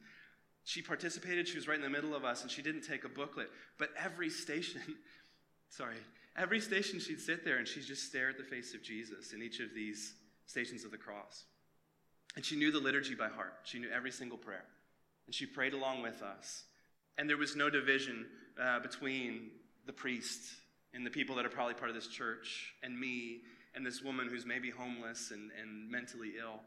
she 0.65 0.83
participated. 0.83 1.47
She 1.47 1.57
was 1.57 1.69
right 1.69 1.77
in 1.77 1.83
the 1.83 1.91
middle 1.91 2.15
of 2.15 2.25
us, 2.25 2.43
and 2.43 2.51
she 2.51 2.63
didn't 2.63 2.83
take 2.83 3.05
a 3.05 3.09
booklet. 3.09 3.51
But 3.79 3.91
every 4.03 4.31
station, 4.31 4.81
sorry, 5.69 5.97
every 6.37 6.61
station 6.61 7.01
she'd 7.01 7.21
sit 7.21 7.45
there 7.45 7.59
and 7.59 7.67
she'd 7.67 7.85
just 7.85 8.05
stare 8.05 8.31
at 8.31 8.39
the 8.39 8.45
face 8.45 8.75
of 8.75 8.83
Jesus 8.83 9.33
in 9.33 9.43
each 9.43 9.61
of 9.61 9.75
these 9.75 10.15
stations 10.47 10.85
of 10.85 10.91
the 10.91 10.97
cross. 10.97 11.45
And 12.37 12.45
she 12.45 12.57
knew 12.57 12.71
the 12.71 12.79
liturgy 12.79 13.15
by 13.15 13.29
heart. 13.29 13.55
She 13.65 13.79
knew 13.79 13.89
every 13.91 14.13
single 14.13 14.39
prayer. 14.39 14.65
And 15.27 15.35
she 15.35 15.47
prayed 15.47 15.75
along 15.75 16.03
with 16.03 16.23
us. 16.23 16.65
And 17.17 17.29
there 17.29 17.37
was 17.37 17.57
no 17.57 17.69
division 17.69 18.27
uh, 18.61 18.81
between 18.81 19.51
the 19.87 19.93
priest 19.93 20.41
and 20.95 21.05
the 21.05 21.11
people 21.11 21.37
that 21.37 21.45
are 21.45 21.51
probably 21.51 21.75
part 21.75 21.91
of 21.91 21.97
this 21.97 22.07
church 22.07 22.75
and 22.83 22.99
me 22.99 23.41
and 23.75 23.85
this 23.85 24.03
woman 24.03 24.29
who's 24.29 24.47
maybe 24.47 24.71
homeless 24.71 25.31
and, 25.31 25.51
and 25.61 25.91
mentally 25.91 26.33
ill. 26.41 26.61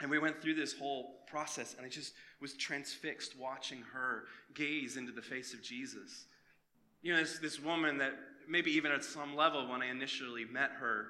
And 0.00 0.10
we 0.10 0.18
went 0.18 0.42
through 0.42 0.54
this 0.54 0.76
whole 0.76 1.20
process, 1.26 1.74
and 1.76 1.86
I 1.86 1.88
just 1.88 2.14
was 2.40 2.54
transfixed 2.54 3.38
watching 3.38 3.82
her 3.92 4.24
gaze 4.54 4.96
into 4.96 5.12
the 5.12 5.22
face 5.22 5.54
of 5.54 5.62
Jesus. 5.62 6.26
You 7.02 7.12
know, 7.12 7.20
this, 7.20 7.38
this 7.38 7.60
woman 7.60 7.98
that 7.98 8.12
maybe 8.48 8.72
even 8.72 8.92
at 8.92 9.04
some 9.04 9.36
level 9.36 9.68
when 9.68 9.82
I 9.82 9.90
initially 9.90 10.44
met 10.44 10.70
her, 10.80 11.06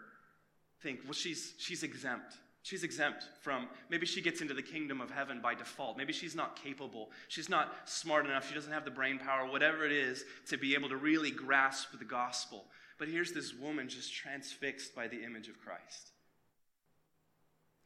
think, 0.83 1.01
well, 1.05 1.13
she's, 1.13 1.55
she's 1.59 1.83
exempt. 1.83 2.35
She's 2.65 2.83
exempt 2.83 3.29
from, 3.43 3.69
maybe 3.91 4.07
she 4.07 4.23
gets 4.23 4.41
into 4.41 4.55
the 4.55 4.63
kingdom 4.63 5.03
of 5.03 5.11
heaven 5.11 5.39
by 5.43 5.55
default. 5.55 5.99
Maybe 5.99 6.15
she's 6.15 6.35
not 6.35 6.57
capable. 6.57 7.11
She's 7.29 7.51
not 7.51 7.75
smart 7.85 8.25
enough. 8.25 8.49
She 8.49 8.55
doesn't 8.55 8.73
have 8.73 8.87
the 8.87 8.91
brain 8.91 9.19
power, 9.19 9.47
whatever 9.47 9.85
it 9.85 9.93
is, 9.93 10.25
to 10.49 10.57
be 10.57 10.73
able 10.73 10.89
to 10.89 10.97
really 10.97 11.31
grasp 11.31 11.89
the 11.99 12.07
gospel. 12.07 12.65
But 12.99 13.09
here's 13.09 13.33
this 13.33 13.53
woman 13.53 13.87
just 13.87 14.15
transfixed 14.15 14.95
by 14.95 15.09
the 15.09 15.23
image 15.23 15.49
of 15.49 15.61
Christ. 15.61 16.13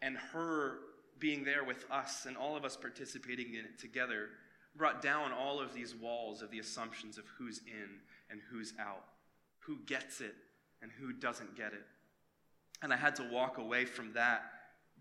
And 0.00 0.16
her 0.32 0.78
being 1.18 1.42
there 1.42 1.64
with 1.64 1.84
us 1.90 2.26
and 2.26 2.36
all 2.36 2.56
of 2.56 2.64
us 2.64 2.76
participating 2.76 3.54
in 3.54 3.64
it 3.64 3.80
together 3.80 4.28
brought 4.76 5.02
down 5.02 5.32
all 5.32 5.58
of 5.58 5.74
these 5.74 5.96
walls 5.96 6.40
of 6.40 6.52
the 6.52 6.60
assumptions 6.60 7.18
of 7.18 7.24
who's 7.36 7.58
in 7.66 7.88
and 8.30 8.40
who's 8.48 8.74
out, 8.78 9.06
who 9.58 9.78
gets 9.86 10.20
it 10.20 10.36
and 10.82 10.92
who 11.00 11.12
doesn't 11.12 11.56
get 11.56 11.72
it. 11.72 11.84
And 12.80 12.92
I 12.92 12.96
had 12.96 13.16
to 13.16 13.28
walk 13.28 13.58
away 13.58 13.84
from 13.84 14.12
that 14.12 14.52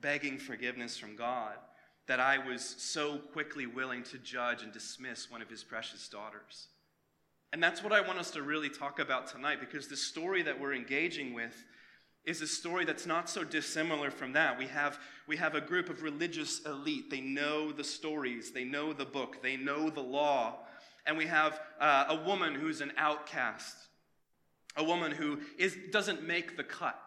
begging 0.02 0.38
forgiveness 0.38 0.98
from 0.98 1.16
God 1.16 1.56
that 2.07 2.19
I 2.19 2.38
was 2.38 2.64
so 2.64 3.18
quickly 3.18 3.66
willing 3.66 4.04
to 4.04 4.18
judge 4.18 4.64
and 4.64 4.71
dismiss 4.71 5.30
one 5.30 5.42
of 5.42 5.50
his 5.50 5.64
precious 5.64 6.07
daughters. 6.07 6.68
And 7.54 7.62
that's 7.62 7.83
what 7.83 7.94
I 7.94 8.02
want 8.02 8.19
us 8.19 8.31
to 8.31 8.42
really 8.42 8.69
talk 8.69 9.00
about 9.00 9.28
tonight 9.28 9.60
because 9.60 9.88
the 9.88 9.98
story 9.98 10.42
that 10.44 10.60
we're 10.60 10.74
engaging 10.74 11.33
with 11.33 11.64
is 12.26 12.42
a 12.42 12.48
story 12.48 12.83
that's 12.83 13.06
not 13.06 13.30
so 13.30 13.44
dissimilar 13.44 14.12
from 14.12 14.33
that. 14.33 14.57
We 14.57 14.68
have, 14.68 15.00
we 15.28 15.38
have 15.38 15.56
a 15.56 15.62
group 15.62 15.90
of 15.90 16.04
religious 16.04 16.60
elite. 16.66 17.10
They 17.10 17.21
know 17.21 17.71
the 17.71 17.86
stories, 17.86 18.52
they 18.52 18.66
know 18.66 18.92
the 18.92 19.06
book, 19.06 19.42
they 19.42 19.56
know 19.56 19.90
the 19.90 20.02
law. 20.02 20.60
And 21.06 21.18
we 21.18 21.26
have 21.26 21.60
uh, 21.80 22.06
a 22.10 22.16
woman 22.26 22.54
who's 22.54 22.81
an 22.81 22.92
outcast, 22.98 23.76
a 24.76 24.83
woman 24.83 25.14
who 25.14 25.40
is, 25.57 25.78
doesn't 25.92 26.28
make 26.28 26.57
the 26.57 26.66
cut. 26.66 27.00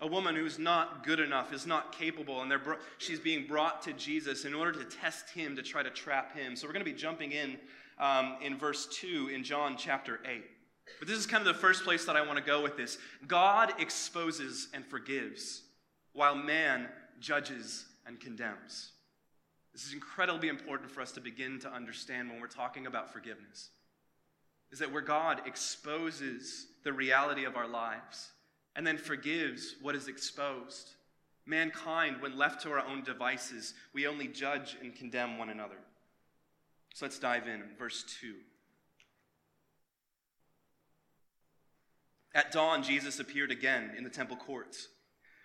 A 0.00 0.06
woman 0.06 0.36
who's 0.36 0.58
not 0.58 1.04
good 1.04 1.20
enough, 1.20 1.54
is 1.54 1.66
not 1.66 1.92
capable, 1.92 2.42
and 2.42 2.52
she's 2.98 3.18
being 3.18 3.46
brought 3.46 3.80
to 3.82 3.94
Jesus 3.94 4.44
in 4.44 4.52
order 4.52 4.72
to 4.72 4.84
test 4.84 5.30
him, 5.30 5.56
to 5.56 5.62
try 5.62 5.82
to 5.82 5.90
trap 5.90 6.36
him. 6.36 6.54
So 6.54 6.66
we're 6.66 6.74
going 6.74 6.84
to 6.84 6.90
be 6.90 6.96
jumping 6.96 7.32
in 7.32 7.56
um, 7.98 8.36
in 8.42 8.58
verse 8.58 8.86
2 8.86 9.30
in 9.34 9.42
John 9.42 9.76
chapter 9.78 10.20
8. 10.26 10.44
But 10.98 11.08
this 11.08 11.18
is 11.18 11.26
kind 11.26 11.46
of 11.46 11.52
the 11.52 11.60
first 11.60 11.84
place 11.84 12.04
that 12.04 12.16
I 12.16 12.24
want 12.24 12.38
to 12.38 12.44
go 12.44 12.62
with 12.62 12.76
this. 12.76 12.98
God 13.26 13.72
exposes 13.78 14.68
and 14.72 14.84
forgives, 14.84 15.62
while 16.12 16.34
man 16.34 16.88
judges 17.20 17.86
and 18.06 18.20
condemns. 18.20 18.92
This 19.72 19.86
is 19.86 19.92
incredibly 19.92 20.48
important 20.48 20.90
for 20.90 21.00
us 21.00 21.12
to 21.12 21.20
begin 21.20 21.58
to 21.60 21.72
understand 21.72 22.30
when 22.30 22.40
we're 22.40 22.46
talking 22.46 22.86
about 22.86 23.12
forgiveness. 23.12 23.70
Is 24.70 24.78
that 24.78 24.92
where 24.92 25.02
God 25.02 25.42
exposes 25.46 26.66
the 26.82 26.92
reality 26.92 27.44
of 27.44 27.56
our 27.56 27.68
lives 27.68 28.30
and 28.76 28.86
then 28.86 28.98
forgives 28.98 29.74
what 29.80 29.96
is 29.96 30.06
exposed. 30.06 30.90
Mankind, 31.46 32.20
when 32.20 32.36
left 32.36 32.62
to 32.62 32.70
our 32.70 32.86
own 32.86 33.02
devices, 33.02 33.74
we 33.94 34.06
only 34.06 34.28
judge 34.28 34.76
and 34.82 34.94
condemn 34.94 35.38
one 35.38 35.48
another. 35.48 35.78
So 36.94 37.06
let's 37.06 37.18
dive 37.18 37.48
in. 37.48 37.62
Verse 37.78 38.04
2. 38.20 38.34
At 42.34 42.52
dawn, 42.52 42.82
Jesus 42.82 43.18
appeared 43.18 43.50
again 43.50 43.92
in 43.96 44.04
the 44.04 44.10
temple 44.10 44.36
courts, 44.36 44.88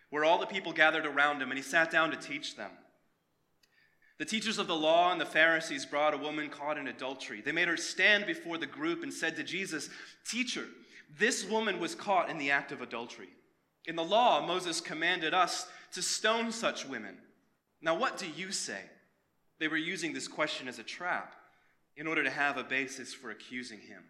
where 0.10 0.26
all 0.26 0.40
the 0.40 0.46
people 0.46 0.74
gathered 0.74 1.06
around 1.06 1.42
him, 1.42 1.50
and 1.50 1.58
he 1.58 1.64
sat 1.64 1.90
down 1.90 2.12
to 2.12 2.18
teach 2.18 2.58
them. 2.58 2.72
The 4.18 4.26
teachers 4.26 4.60
of 4.60 4.68
the 4.68 4.76
law 4.76 5.12
and 5.12 5.20
the 5.20 5.26
Pharisees 5.26 5.86
brought 5.86 6.14
a 6.14 6.18
woman 6.18 6.50
caught 6.50 6.78
in 6.78 6.88
adultery. 6.88 7.42
They 7.42 7.54
made 7.54 7.70
her 7.70 7.78
stand 7.78 8.26
before 8.26 8.58
the 8.58 8.68
group 8.68 9.04
and 9.04 9.14
said 9.14 9.36
to 9.38 9.44
Jesus, 9.44 9.90
Teacher, 10.30 10.66
this 11.18 11.46
woman 11.46 11.80
was 11.80 11.96
caught 11.96 12.30
in 12.30 12.38
the 12.38 12.52
act 12.52 12.72
of 12.72 12.82
adultery. 12.82 13.30
In 13.86 13.96
the 13.96 14.04
law, 14.04 14.46
Moses 14.46 14.80
commanded 14.80 15.34
us 15.34 15.68
to 15.94 16.02
stone 16.02 16.52
such 16.52 16.86
women. 16.86 17.18
Now, 17.82 17.96
what 17.96 18.18
do 18.18 18.28
you 18.36 18.52
say? 18.52 18.82
They 19.60 19.68
were 19.68 19.78
using 19.78 20.14
this 20.14 20.28
question 20.28 20.68
as 20.68 20.80
a 20.80 20.84
trap 20.84 21.36
in 21.98 22.08
order 22.08 22.24
to 22.24 22.30
have 22.30 22.58
a 22.58 22.64
basis 22.64 23.14
for 23.14 23.32
accusing 23.32 23.80
him. 23.80 24.04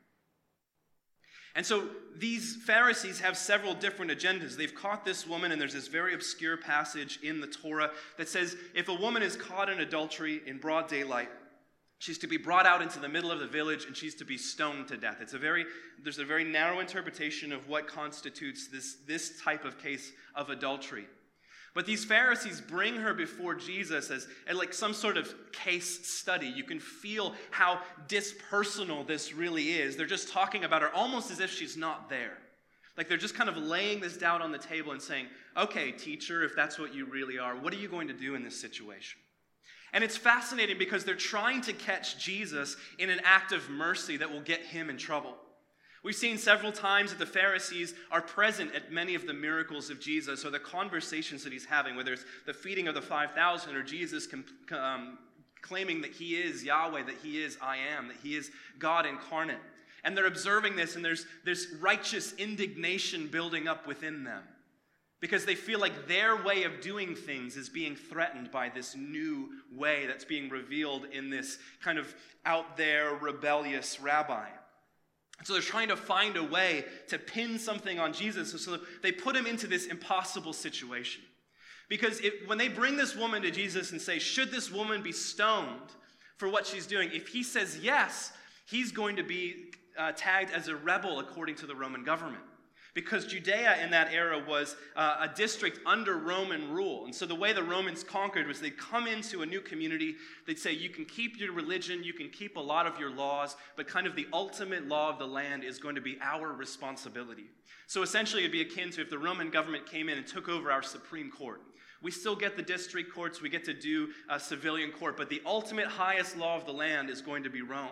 And 1.55 1.65
so 1.65 1.89
these 2.15 2.55
Pharisees 2.55 3.19
have 3.19 3.37
several 3.37 3.73
different 3.73 4.11
agendas. 4.11 4.55
They've 4.55 4.73
caught 4.73 5.03
this 5.03 5.27
woman, 5.27 5.51
and 5.51 5.59
there's 5.59 5.73
this 5.73 5.89
very 5.89 6.13
obscure 6.13 6.55
passage 6.55 7.19
in 7.21 7.41
the 7.41 7.47
Torah 7.47 7.91
that 8.17 8.29
says 8.29 8.55
if 8.73 8.87
a 8.87 8.93
woman 8.93 9.21
is 9.21 9.35
caught 9.35 9.69
in 9.69 9.79
adultery 9.79 10.41
in 10.45 10.59
broad 10.59 10.87
daylight, 10.87 11.29
she's 12.01 12.17
to 12.17 12.25
be 12.25 12.37
brought 12.37 12.65
out 12.65 12.81
into 12.81 12.99
the 12.99 13.07
middle 13.07 13.31
of 13.31 13.39
the 13.39 13.47
village 13.47 13.85
and 13.85 13.95
she's 13.95 14.15
to 14.15 14.25
be 14.25 14.35
stoned 14.35 14.87
to 14.87 14.97
death. 14.97 15.17
It's 15.21 15.33
a 15.33 15.37
very 15.37 15.65
there's 16.03 16.17
a 16.17 16.25
very 16.25 16.43
narrow 16.43 16.79
interpretation 16.79 17.53
of 17.53 17.69
what 17.69 17.87
constitutes 17.87 18.67
this, 18.67 18.97
this 19.07 19.39
type 19.39 19.65
of 19.65 19.77
case 19.77 20.11
of 20.33 20.49
adultery. 20.49 21.05
But 21.75 21.85
these 21.85 22.03
Pharisees 22.03 22.59
bring 22.59 22.95
her 22.95 23.13
before 23.13 23.53
Jesus 23.53 24.09
as, 24.09 24.27
as, 24.47 24.57
like 24.57 24.73
some 24.73 24.93
sort 24.93 25.15
of 25.15 25.31
case 25.53 26.07
study. 26.07 26.47
You 26.47 26.63
can 26.63 26.79
feel 26.79 27.35
how 27.51 27.81
dispersonal 28.07 29.05
this 29.05 29.31
really 29.31 29.73
is. 29.73 29.95
They're 29.95 30.07
just 30.07 30.29
talking 30.29 30.63
about 30.63 30.81
her 30.81 30.93
almost 30.93 31.29
as 31.29 31.39
if 31.39 31.51
she's 31.51 31.77
not 31.77 32.09
there. 32.09 32.37
Like 32.97 33.07
they're 33.07 33.15
just 33.15 33.35
kind 33.35 33.49
of 33.49 33.57
laying 33.57 34.01
this 34.01 34.17
down 34.17 34.41
on 34.41 34.51
the 34.51 34.57
table 34.57 34.91
and 34.91 35.01
saying, 35.01 35.27
okay, 35.55 35.91
teacher, 35.91 36.43
if 36.43 36.55
that's 36.55 36.79
what 36.79 36.95
you 36.95 37.05
really 37.05 37.37
are, 37.37 37.55
what 37.55 37.71
are 37.73 37.77
you 37.77 37.87
going 37.87 38.07
to 38.07 38.13
do 38.13 38.33
in 38.33 38.43
this 38.43 38.59
situation? 38.59 39.21
And 39.93 40.03
it's 40.03 40.17
fascinating 40.17 40.77
because 40.77 41.03
they're 41.03 41.15
trying 41.15 41.61
to 41.61 41.73
catch 41.73 42.17
Jesus 42.17 42.77
in 42.97 43.09
an 43.09 43.19
act 43.23 43.51
of 43.51 43.69
mercy 43.69 44.17
that 44.17 44.31
will 44.31 44.41
get 44.41 44.61
him 44.61 44.89
in 44.89 44.97
trouble. 44.97 45.35
We've 46.03 46.15
seen 46.15 46.37
several 46.37 46.71
times 46.71 47.11
that 47.11 47.19
the 47.19 47.25
Pharisees 47.25 47.93
are 48.09 48.21
present 48.21 48.73
at 48.73 48.91
many 48.91 49.13
of 49.13 49.27
the 49.27 49.33
miracles 49.33 49.89
of 49.89 49.99
Jesus 49.99 50.43
or 50.43 50.49
the 50.49 50.59
conversations 50.59 51.43
that 51.43 51.53
he's 51.53 51.65
having, 51.65 51.95
whether 51.95 52.13
it's 52.13 52.25
the 52.47 52.53
feeding 52.53 52.87
of 52.87 52.95
the 52.95 53.01
5,000 53.01 53.75
or 53.75 53.83
Jesus 53.83 54.27
um, 54.71 55.19
claiming 55.61 56.01
that 56.01 56.11
he 56.11 56.35
is 56.35 56.63
Yahweh, 56.63 57.03
that 57.03 57.17
he 57.21 57.43
is 57.43 57.57
I 57.61 57.77
am, 57.77 58.07
that 58.07 58.17
he 58.23 58.35
is 58.35 58.49
God 58.79 59.05
incarnate. 59.05 59.59
And 60.03 60.17
they're 60.17 60.25
observing 60.25 60.75
this, 60.75 60.95
and 60.95 61.05
there's 61.05 61.27
this 61.45 61.67
righteous 61.79 62.33
indignation 62.33 63.27
building 63.27 63.67
up 63.67 63.85
within 63.85 64.23
them 64.23 64.41
because 65.21 65.45
they 65.45 65.55
feel 65.55 65.79
like 65.79 66.07
their 66.07 66.43
way 66.43 66.63
of 66.63 66.81
doing 66.81 67.15
things 67.15 67.55
is 67.55 67.69
being 67.69 67.95
threatened 67.95 68.51
by 68.51 68.69
this 68.69 68.95
new 68.95 69.49
way 69.71 70.07
that's 70.07 70.25
being 70.25 70.49
revealed 70.49 71.05
in 71.13 71.29
this 71.29 71.59
kind 71.79 71.99
of 71.99 72.13
out 72.43 72.75
there 72.75 73.13
rebellious 73.13 74.01
rabbi. 74.01 74.47
So 75.43 75.53
they're 75.53 75.61
trying 75.61 75.89
to 75.89 75.95
find 75.95 76.37
a 76.37 76.43
way 76.43 76.85
to 77.07 77.19
pin 77.19 77.59
something 77.59 77.99
on 77.99 78.13
Jesus. 78.13 78.63
So 78.63 78.79
they 79.03 79.11
put 79.11 79.35
him 79.35 79.45
into 79.45 79.67
this 79.67 79.85
impossible 79.85 80.53
situation. 80.53 81.23
Because 81.87 82.19
it, 82.21 82.47
when 82.47 82.57
they 82.57 82.67
bring 82.67 82.97
this 82.97 83.15
woman 83.15 83.41
to 83.43 83.51
Jesus 83.51 83.91
and 83.91 84.01
say, 84.01 84.17
Should 84.17 84.51
this 84.51 84.71
woman 84.71 85.03
be 85.03 85.11
stoned 85.11 85.91
for 86.37 86.47
what 86.47 86.65
she's 86.65 86.87
doing? 86.87 87.09
If 87.11 87.27
he 87.27 87.43
says 87.43 87.79
yes, 87.81 88.31
he's 88.65 88.91
going 88.91 89.17
to 89.17 89.23
be 89.23 89.71
uh, 89.97 90.13
tagged 90.15 90.51
as 90.51 90.67
a 90.67 90.75
rebel 90.75 91.19
according 91.19 91.55
to 91.55 91.67
the 91.67 91.75
Roman 91.75 92.03
government 92.03 92.43
because 92.93 93.25
Judea 93.25 93.81
in 93.81 93.91
that 93.91 94.11
era 94.11 94.37
was 94.45 94.75
uh, 94.95 95.17
a 95.21 95.27
district 95.35 95.79
under 95.85 96.17
Roman 96.17 96.71
rule. 96.71 97.05
And 97.05 97.15
so 97.15 97.25
the 97.25 97.35
way 97.35 97.53
the 97.53 97.63
Romans 97.63 98.03
conquered 98.03 98.47
was 98.47 98.59
they'd 98.59 98.77
come 98.77 99.07
into 99.07 99.41
a 99.43 99.45
new 99.45 99.61
community, 99.61 100.15
they'd 100.45 100.59
say, 100.59 100.73
You 100.73 100.89
can 100.89 101.05
keep 101.05 101.39
your 101.39 101.53
religion, 101.53 102.03
you 102.03 102.13
can 102.13 102.29
keep 102.29 102.57
a 102.57 102.61
lot 102.61 102.85
of 102.85 102.99
your 102.99 103.11
laws, 103.11 103.55
but 103.77 103.87
kind 103.87 104.07
of 104.07 104.15
the 104.15 104.27
ultimate 104.33 104.87
law 104.87 105.09
of 105.09 105.19
the 105.19 105.27
land 105.27 105.63
is 105.63 105.77
going 105.77 105.95
to 105.95 106.01
be 106.01 106.17
our 106.21 106.51
responsibility. 106.51 107.45
So 107.87 108.03
essentially, 108.03 108.43
it'd 108.43 108.51
be 108.51 108.61
akin 108.61 108.89
to 108.91 109.01
if 109.01 109.09
the 109.09 109.17
Roman 109.17 109.49
government 109.49 109.85
came 109.85 110.09
in 110.09 110.17
and 110.17 110.27
took 110.27 110.49
over 110.49 110.71
our 110.71 110.83
Supreme 110.83 111.31
Court. 111.31 111.61
We 112.01 112.11
still 112.11 112.35
get 112.35 112.57
the 112.57 112.63
district 112.63 113.13
courts, 113.13 113.41
we 113.41 113.49
get 113.49 113.63
to 113.65 113.73
do 113.73 114.09
a 114.27 114.39
civilian 114.39 114.91
court, 114.91 115.17
but 115.17 115.29
the 115.29 115.41
ultimate 115.45 115.87
highest 115.87 116.35
law 116.35 116.57
of 116.57 116.65
the 116.65 116.73
land 116.73 117.09
is 117.09 117.21
going 117.21 117.43
to 117.43 117.49
be 117.49 117.61
Rome. 117.61 117.89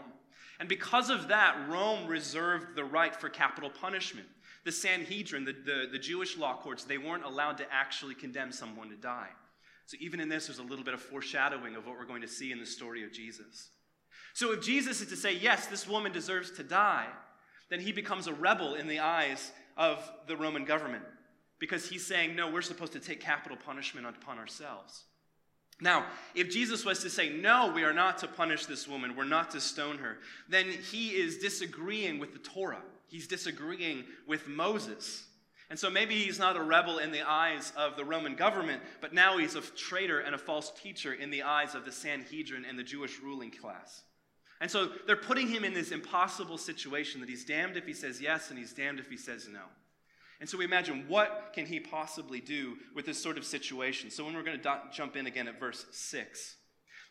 And 0.59 0.67
because 0.67 1.09
of 1.09 1.29
that, 1.29 1.55
Rome 1.69 2.07
reserved 2.07 2.75
the 2.75 2.83
right 2.83 3.15
for 3.15 3.29
capital 3.29 3.69
punishment. 3.69 4.27
The 4.65 4.71
Sanhedrin, 4.71 5.45
the, 5.45 5.53
the, 5.53 5.87
the 5.91 5.99
Jewish 5.99 6.37
law 6.37 6.57
courts, 6.57 6.83
they 6.83 6.97
weren't 6.97 7.23
allowed 7.23 7.57
to 7.57 7.65
actually 7.71 8.15
condemn 8.15 8.51
someone 8.51 8.89
to 8.89 8.95
die. 8.95 9.29
So 9.85 9.97
even 9.99 10.19
in 10.19 10.29
this, 10.29 10.47
there's 10.47 10.59
a 10.59 10.63
little 10.63 10.85
bit 10.85 10.93
of 10.93 11.01
foreshadowing 11.01 11.75
of 11.75 11.87
what 11.87 11.97
we're 11.97 12.05
going 12.05 12.21
to 12.21 12.27
see 12.27 12.51
in 12.51 12.59
the 12.59 12.65
story 12.65 13.03
of 13.03 13.11
Jesus. 13.11 13.69
So 14.33 14.51
if 14.53 14.61
Jesus 14.63 15.01
is 15.01 15.07
to 15.09 15.15
say, 15.15 15.35
yes, 15.35 15.67
this 15.67 15.87
woman 15.87 16.11
deserves 16.11 16.51
to 16.51 16.63
die, 16.63 17.07
then 17.69 17.79
he 17.79 17.91
becomes 17.91 18.27
a 18.27 18.33
rebel 18.33 18.75
in 18.75 18.87
the 18.87 18.99
eyes 18.99 19.51
of 19.77 20.11
the 20.27 20.37
Roman 20.37 20.65
government 20.65 21.03
because 21.59 21.89
he's 21.89 22.05
saying, 22.05 22.35
no, 22.35 22.51
we're 22.51 22.61
supposed 22.61 22.93
to 22.93 22.99
take 22.99 23.19
capital 23.19 23.57
punishment 23.57 24.05
upon 24.07 24.37
ourselves. 24.37 25.05
Now, 25.81 26.05
if 26.35 26.49
Jesus 26.49 26.83
was 26.83 27.01
to 27.03 27.09
say, 27.09 27.29
no, 27.29 27.71
we 27.73 27.83
are 27.83 27.93
not 27.93 28.17
to 28.19 28.27
punish 28.27 28.65
this 28.65 28.87
woman, 28.87 29.15
we're 29.15 29.23
not 29.23 29.51
to 29.51 29.61
stone 29.61 29.97
her, 29.99 30.17
then 30.49 30.67
he 30.67 31.09
is 31.09 31.37
disagreeing 31.37 32.19
with 32.19 32.33
the 32.33 32.39
Torah. 32.39 32.81
He's 33.09 33.27
disagreeing 33.27 34.05
with 34.27 34.47
Moses. 34.47 35.25
And 35.69 35.77
so 35.77 35.89
maybe 35.89 36.15
he's 36.15 36.39
not 36.39 36.55
a 36.55 36.61
rebel 36.61 36.97
in 36.97 37.11
the 37.11 37.27
eyes 37.27 37.73
of 37.77 37.95
the 37.95 38.05
Roman 38.05 38.35
government, 38.35 38.81
but 39.01 39.13
now 39.13 39.37
he's 39.37 39.55
a 39.55 39.61
traitor 39.61 40.19
and 40.19 40.33
a 40.33 40.37
false 40.37 40.71
teacher 40.81 41.13
in 41.13 41.29
the 41.29 41.43
eyes 41.43 41.75
of 41.75 41.85
the 41.85 41.91
Sanhedrin 41.91 42.65
and 42.65 42.77
the 42.77 42.83
Jewish 42.83 43.19
ruling 43.19 43.51
class. 43.51 44.03
And 44.61 44.69
so 44.69 44.89
they're 45.05 45.15
putting 45.15 45.47
him 45.47 45.63
in 45.63 45.73
this 45.73 45.91
impossible 45.91 46.57
situation 46.57 47.21
that 47.21 47.29
he's 47.29 47.45
damned 47.45 47.77
if 47.77 47.85
he 47.85 47.93
says 47.93 48.19
yes 48.19 48.49
and 48.49 48.57
he's 48.57 48.73
damned 48.73 48.99
if 48.99 49.09
he 49.09 49.17
says 49.17 49.47
no. 49.51 49.61
And 50.39 50.49
so 50.49 50.57
we 50.57 50.65
imagine 50.65 51.05
what 51.07 51.51
can 51.53 51.65
he 51.65 51.79
possibly 51.79 52.39
do 52.39 52.77
with 52.95 53.05
this 53.05 53.21
sort 53.21 53.37
of 53.37 53.45
situation? 53.45 54.09
So 54.09 54.25
when 54.25 54.35
we're 54.35 54.43
going 54.43 54.59
to 54.59 54.81
jump 54.91 55.15
in 55.15 55.27
again 55.27 55.47
at 55.47 55.59
verse 55.59 55.85
6. 55.91 56.55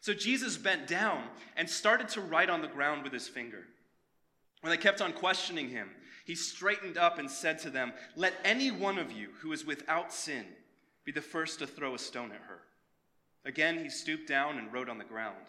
So 0.00 0.14
Jesus 0.14 0.56
bent 0.56 0.86
down 0.86 1.24
and 1.56 1.68
started 1.68 2.08
to 2.10 2.20
write 2.20 2.50
on 2.50 2.62
the 2.62 2.68
ground 2.68 3.04
with 3.04 3.12
his 3.12 3.28
finger. 3.28 3.64
When 4.60 4.70
they 4.70 4.76
kept 4.76 5.00
on 5.00 5.12
questioning 5.12 5.68
him, 5.70 5.90
he 6.24 6.34
straightened 6.34 6.98
up 6.98 7.18
and 7.18 7.30
said 7.30 7.58
to 7.60 7.70
them, 7.70 7.92
Let 8.16 8.34
any 8.44 8.70
one 8.70 8.98
of 8.98 9.12
you 9.12 9.30
who 9.40 9.52
is 9.52 9.64
without 9.64 10.12
sin 10.12 10.44
be 11.04 11.12
the 11.12 11.22
first 11.22 11.60
to 11.60 11.66
throw 11.66 11.94
a 11.94 11.98
stone 11.98 12.32
at 12.32 12.42
her. 12.48 12.60
Again, 13.44 13.78
he 13.78 13.88
stooped 13.88 14.28
down 14.28 14.58
and 14.58 14.72
wrote 14.72 14.88
on 14.88 14.98
the 14.98 15.04
ground. 15.04 15.46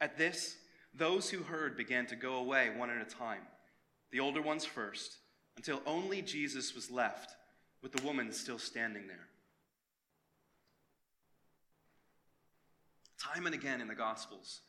At 0.00 0.16
this, 0.16 0.56
those 0.94 1.30
who 1.30 1.42
heard 1.42 1.76
began 1.76 2.06
to 2.06 2.16
go 2.16 2.36
away 2.36 2.70
one 2.76 2.90
at 2.90 3.00
a 3.00 3.04
time, 3.04 3.42
the 4.12 4.20
older 4.20 4.42
ones 4.42 4.64
first, 4.64 5.16
until 5.56 5.82
only 5.86 6.22
Jesus 6.22 6.74
was 6.74 6.90
left 6.90 7.34
with 7.82 7.92
the 7.92 8.02
woman 8.02 8.30
still 8.32 8.58
standing 8.58 9.08
there. 9.08 9.26
Time 13.20 13.46
and 13.46 13.54
again 13.54 13.80
in 13.80 13.88
the 13.88 13.94
Gospels, 13.94 14.60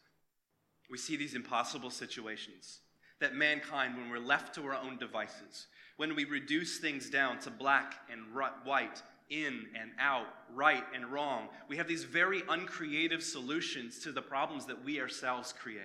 we 0.89 0.97
see 0.97 1.15
these 1.15 1.35
impossible 1.35 1.91
situations 1.91 2.79
that 3.19 3.35
mankind, 3.35 3.97
when 3.97 4.09
we're 4.09 4.19
left 4.19 4.55
to 4.55 4.65
our 4.65 4.75
own 4.75 4.97
devices, 4.97 5.67
when 5.97 6.15
we 6.15 6.25
reduce 6.25 6.77
things 6.77 7.09
down 7.09 7.39
to 7.39 7.51
black 7.51 7.95
and 8.11 8.21
white, 8.63 9.01
in 9.29 9.67
and 9.79 9.91
out, 9.99 10.27
right 10.53 10.83
and 10.93 11.05
wrong, 11.07 11.49
we 11.67 11.77
have 11.77 11.87
these 11.87 12.03
very 12.03 12.41
uncreative 12.49 13.23
solutions 13.23 13.99
to 13.99 14.11
the 14.11 14.21
problems 14.21 14.65
that 14.65 14.83
we 14.83 14.99
ourselves 14.99 15.53
create. 15.53 15.83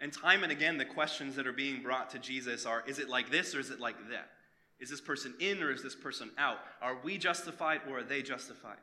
And 0.00 0.12
time 0.12 0.42
and 0.42 0.52
again, 0.52 0.76
the 0.76 0.84
questions 0.84 1.36
that 1.36 1.46
are 1.46 1.52
being 1.52 1.82
brought 1.82 2.10
to 2.10 2.18
Jesus 2.18 2.66
are 2.66 2.82
is 2.86 2.98
it 2.98 3.08
like 3.08 3.30
this 3.30 3.54
or 3.54 3.60
is 3.60 3.70
it 3.70 3.80
like 3.80 3.96
that? 4.10 4.30
Is 4.78 4.90
this 4.90 5.00
person 5.00 5.34
in 5.40 5.62
or 5.62 5.70
is 5.70 5.82
this 5.82 5.94
person 5.94 6.30
out? 6.36 6.58
Are 6.82 6.98
we 7.02 7.16
justified 7.16 7.80
or 7.88 8.00
are 8.00 8.04
they 8.04 8.22
justified? 8.22 8.76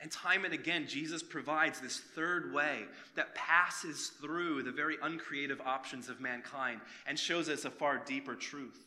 And 0.00 0.10
time 0.10 0.44
and 0.44 0.52
again, 0.52 0.86
Jesus 0.86 1.22
provides 1.22 1.80
this 1.80 1.98
third 1.98 2.52
way 2.52 2.80
that 3.14 3.34
passes 3.34 4.08
through 4.20 4.62
the 4.62 4.72
very 4.72 4.96
uncreative 5.02 5.60
options 5.64 6.08
of 6.08 6.20
mankind 6.20 6.80
and 7.06 7.18
shows 7.18 7.48
us 7.48 7.64
a 7.64 7.70
far 7.70 7.98
deeper 8.04 8.34
truth. 8.34 8.86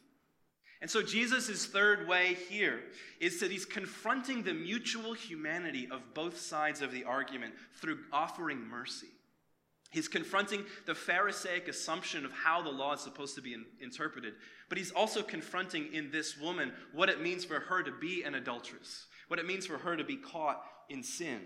And 0.82 0.90
so, 0.90 1.02
Jesus' 1.02 1.66
third 1.66 2.08
way 2.08 2.38
here 2.48 2.82
is 3.20 3.40
that 3.42 3.52
he's 3.52 3.66
confronting 3.66 4.44
the 4.44 4.54
mutual 4.54 5.14
humanity 5.14 5.90
of 5.92 6.14
both 6.14 6.40
sides 6.40 6.82
of 6.82 6.94
the 6.94 7.04
argument 7.04 7.54
through 7.74 8.00
offering 8.14 8.66
mercy. 8.66 9.10
He's 9.92 10.08
confronting 10.08 10.66
the 10.86 10.94
Pharisaic 10.94 11.68
assumption 11.68 12.24
of 12.24 12.32
how 12.32 12.62
the 12.62 12.70
law 12.70 12.94
is 12.94 13.02
supposed 13.02 13.36
to 13.36 13.42
be 13.42 13.54
in, 13.54 13.66
interpreted, 13.82 14.34
but 14.68 14.78
he's 14.78 14.92
also 14.92 15.24
confronting 15.24 15.92
in 15.94 16.12
this 16.12 16.38
woman 16.38 16.72
what 16.94 17.10
it 17.10 17.22
means 17.22 17.44
for 17.44 17.60
her 17.60 17.82
to 17.82 17.92
be 17.92 18.24
an 18.24 18.36
adulteress, 18.36 19.08
what 19.28 19.40
it 19.40 19.48
means 19.48 19.66
for 19.66 19.80
her 19.80 19.98
to 19.98 20.04
be 20.04 20.16
caught 20.16 20.64
in 20.90 21.02
sin. 21.02 21.42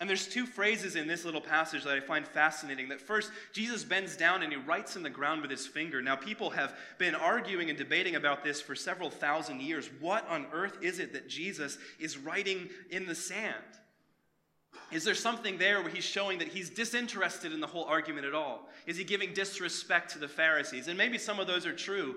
And 0.00 0.08
there's 0.08 0.28
two 0.28 0.46
phrases 0.46 0.94
in 0.94 1.08
this 1.08 1.24
little 1.24 1.40
passage 1.40 1.82
that 1.82 1.92
I 1.92 1.98
find 1.98 2.26
fascinating. 2.26 2.88
That 2.90 3.00
first, 3.00 3.32
Jesus 3.52 3.82
bends 3.82 4.16
down 4.16 4.44
and 4.44 4.52
he 4.52 4.58
writes 4.58 4.94
in 4.94 5.02
the 5.02 5.10
ground 5.10 5.42
with 5.42 5.50
his 5.50 5.66
finger. 5.66 6.00
Now, 6.00 6.14
people 6.14 6.50
have 6.50 6.76
been 6.98 7.16
arguing 7.16 7.68
and 7.68 7.76
debating 7.76 8.14
about 8.14 8.44
this 8.44 8.60
for 8.60 8.76
several 8.76 9.10
thousand 9.10 9.60
years. 9.60 9.90
What 9.98 10.28
on 10.28 10.46
earth 10.52 10.78
is 10.82 11.00
it 11.00 11.12
that 11.14 11.28
Jesus 11.28 11.78
is 11.98 12.16
writing 12.16 12.68
in 12.90 13.06
the 13.06 13.14
sand? 13.16 13.54
Is 14.90 15.04
there 15.04 15.14
something 15.14 15.58
there 15.58 15.82
where 15.82 15.90
he's 15.90 16.04
showing 16.04 16.38
that 16.38 16.48
he's 16.48 16.70
disinterested 16.70 17.52
in 17.52 17.60
the 17.60 17.66
whole 17.66 17.84
argument 17.84 18.26
at 18.26 18.34
all? 18.34 18.68
Is 18.86 18.96
he 18.96 19.04
giving 19.04 19.34
disrespect 19.34 20.12
to 20.12 20.18
the 20.18 20.28
Pharisees? 20.28 20.88
And 20.88 20.96
maybe 20.96 21.18
some 21.18 21.38
of 21.38 21.46
those 21.46 21.66
are 21.66 21.74
true. 21.74 22.16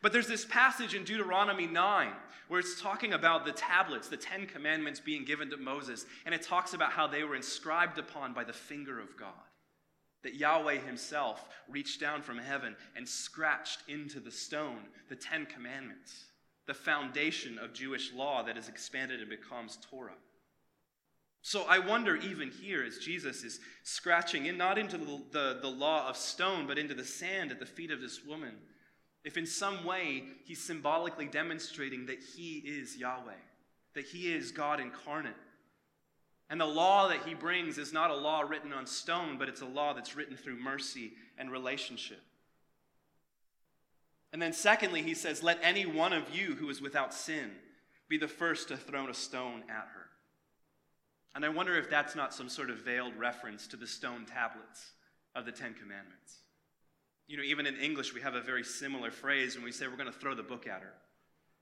But 0.00 0.12
there's 0.12 0.28
this 0.28 0.44
passage 0.44 0.94
in 0.94 1.04
Deuteronomy 1.04 1.66
9 1.66 2.12
where 2.48 2.60
it's 2.60 2.80
talking 2.80 3.12
about 3.12 3.44
the 3.44 3.52
tablets, 3.52 4.08
the 4.08 4.16
Ten 4.16 4.46
Commandments 4.46 5.00
being 5.00 5.24
given 5.24 5.50
to 5.50 5.56
Moses, 5.56 6.06
and 6.24 6.34
it 6.34 6.42
talks 6.42 6.74
about 6.74 6.92
how 6.92 7.06
they 7.06 7.24
were 7.24 7.34
inscribed 7.34 7.98
upon 7.98 8.32
by 8.32 8.44
the 8.44 8.52
finger 8.52 9.00
of 9.00 9.16
God. 9.16 9.32
That 10.22 10.36
Yahweh 10.36 10.78
Himself 10.78 11.48
reached 11.68 12.00
down 12.00 12.22
from 12.22 12.38
heaven 12.38 12.76
and 12.96 13.06
scratched 13.06 13.80
into 13.88 14.20
the 14.20 14.30
stone 14.30 14.78
the 15.08 15.16
Ten 15.16 15.44
Commandments, 15.46 16.26
the 16.66 16.74
foundation 16.74 17.58
of 17.58 17.72
Jewish 17.72 18.12
law 18.12 18.42
that 18.44 18.56
is 18.56 18.68
expanded 18.68 19.20
and 19.20 19.28
becomes 19.28 19.78
Torah. 19.90 20.14
So 21.46 21.62
I 21.68 21.78
wonder, 21.78 22.16
even 22.16 22.50
here, 22.50 22.82
as 22.82 22.98
Jesus 22.98 23.44
is 23.44 23.60
scratching 23.84 24.46
in, 24.46 24.58
not 24.58 24.78
into 24.78 24.98
the, 24.98 25.22
the, 25.30 25.58
the 25.62 25.68
law 25.68 26.08
of 26.08 26.16
stone, 26.16 26.66
but 26.66 26.76
into 26.76 26.92
the 26.92 27.04
sand 27.04 27.52
at 27.52 27.60
the 27.60 27.64
feet 27.66 27.92
of 27.92 28.00
this 28.00 28.24
woman 28.24 28.56
if 29.22 29.36
in 29.36 29.46
some 29.46 29.84
way 29.84 30.24
he's 30.44 30.60
symbolically 30.60 31.26
demonstrating 31.26 32.06
that 32.06 32.18
he 32.20 32.58
is 32.58 32.96
Yahweh, 32.96 33.32
that 33.94 34.06
he 34.06 34.32
is 34.32 34.50
God 34.50 34.80
incarnate. 34.80 35.36
And 36.50 36.60
the 36.60 36.66
law 36.66 37.06
that 37.06 37.24
he 37.24 37.34
brings 37.34 37.78
is 37.78 37.92
not 37.92 38.10
a 38.10 38.16
law 38.16 38.40
written 38.40 38.72
on 38.72 38.84
stone, 38.84 39.38
but 39.38 39.48
it's 39.48 39.62
a 39.62 39.66
law 39.66 39.92
that's 39.92 40.16
written 40.16 40.36
through 40.36 40.58
mercy 40.58 41.12
and 41.38 41.50
relationship. 41.52 42.22
And 44.32 44.42
then, 44.42 44.52
secondly, 44.52 45.02
he 45.02 45.14
says, 45.14 45.44
Let 45.44 45.60
any 45.62 45.86
one 45.86 46.12
of 46.12 46.34
you 46.34 46.56
who 46.56 46.70
is 46.70 46.82
without 46.82 47.14
sin 47.14 47.52
be 48.08 48.18
the 48.18 48.26
first 48.26 48.66
to 48.68 48.76
throw 48.76 49.08
a 49.08 49.14
stone 49.14 49.62
at 49.68 49.88
her. 49.94 50.05
And 51.36 51.44
I 51.44 51.50
wonder 51.50 51.76
if 51.76 51.90
that's 51.90 52.16
not 52.16 52.32
some 52.32 52.48
sort 52.48 52.70
of 52.70 52.78
veiled 52.78 53.14
reference 53.14 53.66
to 53.66 53.76
the 53.76 53.86
stone 53.86 54.24
tablets 54.24 54.92
of 55.34 55.44
the 55.44 55.52
Ten 55.52 55.74
Commandments. 55.74 56.38
You 57.28 57.36
know, 57.36 57.42
even 57.42 57.66
in 57.66 57.76
English, 57.76 58.14
we 58.14 58.22
have 58.22 58.34
a 58.34 58.40
very 58.40 58.64
similar 58.64 59.10
phrase 59.10 59.54
when 59.54 59.62
we 59.62 59.70
say 59.70 59.86
we're 59.86 59.98
going 59.98 60.10
to 60.10 60.18
throw 60.18 60.34
the 60.34 60.42
book 60.42 60.66
at 60.66 60.80
her. 60.80 60.94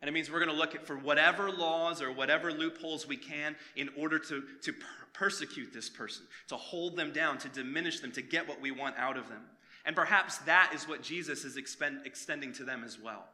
And 0.00 0.08
it 0.08 0.12
means 0.12 0.30
we're 0.30 0.38
going 0.38 0.52
to 0.52 0.56
look 0.56 0.76
at 0.76 0.86
for 0.86 0.96
whatever 0.96 1.50
laws 1.50 2.00
or 2.00 2.12
whatever 2.12 2.52
loopholes 2.52 3.08
we 3.08 3.16
can 3.16 3.56
in 3.74 3.90
order 3.98 4.20
to, 4.20 4.44
to 4.62 4.72
per- 4.72 4.86
persecute 5.12 5.72
this 5.72 5.90
person, 5.90 6.24
to 6.50 6.56
hold 6.56 6.94
them 6.94 7.12
down, 7.12 7.38
to 7.38 7.48
diminish 7.48 7.98
them, 7.98 8.12
to 8.12 8.22
get 8.22 8.46
what 8.46 8.60
we 8.60 8.70
want 8.70 8.96
out 8.96 9.16
of 9.16 9.28
them. 9.28 9.42
And 9.84 9.96
perhaps 9.96 10.38
that 10.38 10.70
is 10.72 10.86
what 10.86 11.02
Jesus 11.02 11.44
is 11.44 11.56
expend- 11.56 12.02
extending 12.04 12.52
to 12.52 12.64
them 12.64 12.84
as 12.84 13.00
well. 13.00 13.24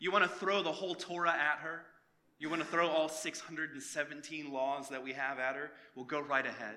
You 0.00 0.10
want 0.10 0.24
to 0.24 0.30
throw 0.30 0.60
the 0.60 0.72
whole 0.72 0.96
Torah 0.96 1.30
at 1.30 1.58
her? 1.60 1.82
You 2.44 2.50
want 2.50 2.60
to 2.60 2.68
throw 2.68 2.88
all 2.88 3.08
617 3.08 4.52
laws 4.52 4.90
that 4.90 5.02
we 5.02 5.14
have 5.14 5.38
at 5.38 5.56
her? 5.56 5.70
Well, 5.94 6.04
go 6.04 6.20
right 6.20 6.44
ahead. 6.44 6.74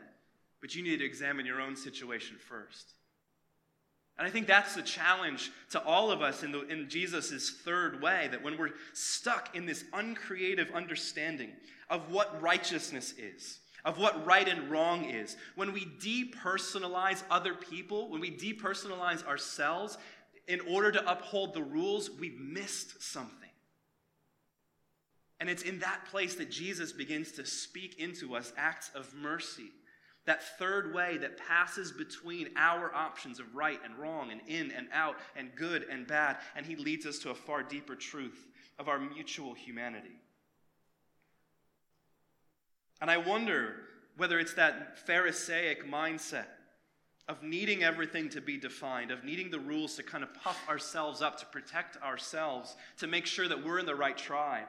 But 0.62 0.74
you 0.74 0.82
need 0.82 1.00
to 1.00 1.06
examine 1.06 1.46
your 1.46 1.60
own 1.60 1.76
situation 1.76 2.38
first. 2.38 2.94
And 4.18 4.26
I 4.26 4.32
think 4.32 4.48
that's 4.48 4.76
the 4.76 4.82
challenge 4.82 5.52
to 5.72 5.84
all 5.84 6.10
of 6.10 6.22
us 6.22 6.44
in, 6.44 6.54
the, 6.54 6.66
in 6.68 6.88
Jesus' 6.88 7.52
third 7.52 8.02
way 8.02 8.30
that 8.32 8.42
when 8.42 8.58
we're 8.58 8.76
stuck 8.94 9.58
in 9.58 9.66
this 9.66 9.84
uncreative 9.92 10.72
understanding 10.74 11.50
of 11.90 12.14
what 12.14 12.42
righteousness 12.42 13.14
is, 13.18 13.60
of 13.84 13.98
what 13.98 14.26
right 14.26 14.48
and 14.48 14.72
wrong 14.72 15.04
is, 15.04 15.36
when 15.56 15.74
we 15.74 15.84
depersonalize 16.00 17.24
other 17.30 17.54
people, 17.54 18.10
when 18.10 18.22
we 18.22 18.32
depersonalize 18.32 19.28
ourselves 19.28 19.98
in 20.48 20.62
order 20.62 20.94
to 20.94 21.12
uphold 21.12 21.54
the 21.54 21.62
rules, 21.62 22.10
we've 22.10 22.40
missed 22.40 23.04
something. 23.04 23.47
And 25.39 25.50
it's 25.50 25.63
in 25.63 25.79
that 25.79 26.06
place 26.10 26.36
that 26.36 26.50
Jesus 26.50 26.91
begins 26.91 27.32
to 27.34 27.46
speak 27.46 28.00
into 28.00 28.36
us 28.36 28.53
acts 28.58 28.89
of 28.96 29.13
mercy 29.13 29.72
that 30.27 30.44
third 30.60 30.94
way 30.94 31.17
that 31.17 31.38
passes 31.38 31.91
between 31.91 32.50
our 32.58 32.94
options 32.94 33.39
of 33.39 33.56
right 33.56 33.79
and 33.84 33.98
wrong 33.98 34.29
and 34.29 34.41
in 34.46 34.72
and 34.72 34.88
out 34.94 35.15
and 35.38 35.56
good 35.56 35.86
and 35.89 36.06
bad. 36.06 36.38
And 36.56 36.65
he 36.65 36.75
leads 36.75 37.06
us 37.06 37.17
to 37.20 37.32
a 37.32 37.36
far 37.36 37.63
deeper 37.63 37.96
truth 37.96 38.46
of 38.77 38.89
our 38.89 39.00
mutual 39.00 39.53
humanity. 39.53 40.20
And 43.01 43.10
I 43.10 43.17
wonder 43.17 43.75
whether 44.17 44.38
it's 44.38 44.53
that 44.56 45.00
Pharisaic 45.08 45.89
mindset 45.89 46.48
of 47.29 47.41
needing 47.41 47.84
everything 47.84 48.30
to 48.30 48.41
be 48.41 48.58
defined, 48.58 49.12
of 49.12 49.23
needing 49.23 49.50
the 49.50 49.60
rules 49.60 49.95
to 49.95 50.04
kind 50.04 50.23
of 50.23 50.34
puff 50.34 50.62
ourselves 50.67 51.21
up, 51.21 51.38
to 51.39 51.45
protect 51.45 52.02
ourselves, 52.04 52.76
to 52.97 53.08
make 53.08 53.26
sure 53.26 53.47
that 53.47 53.63
we're 53.63 53.80
in 53.80 53.86
the 53.86 53.95
right 53.95 54.17
tribe. 54.17 54.67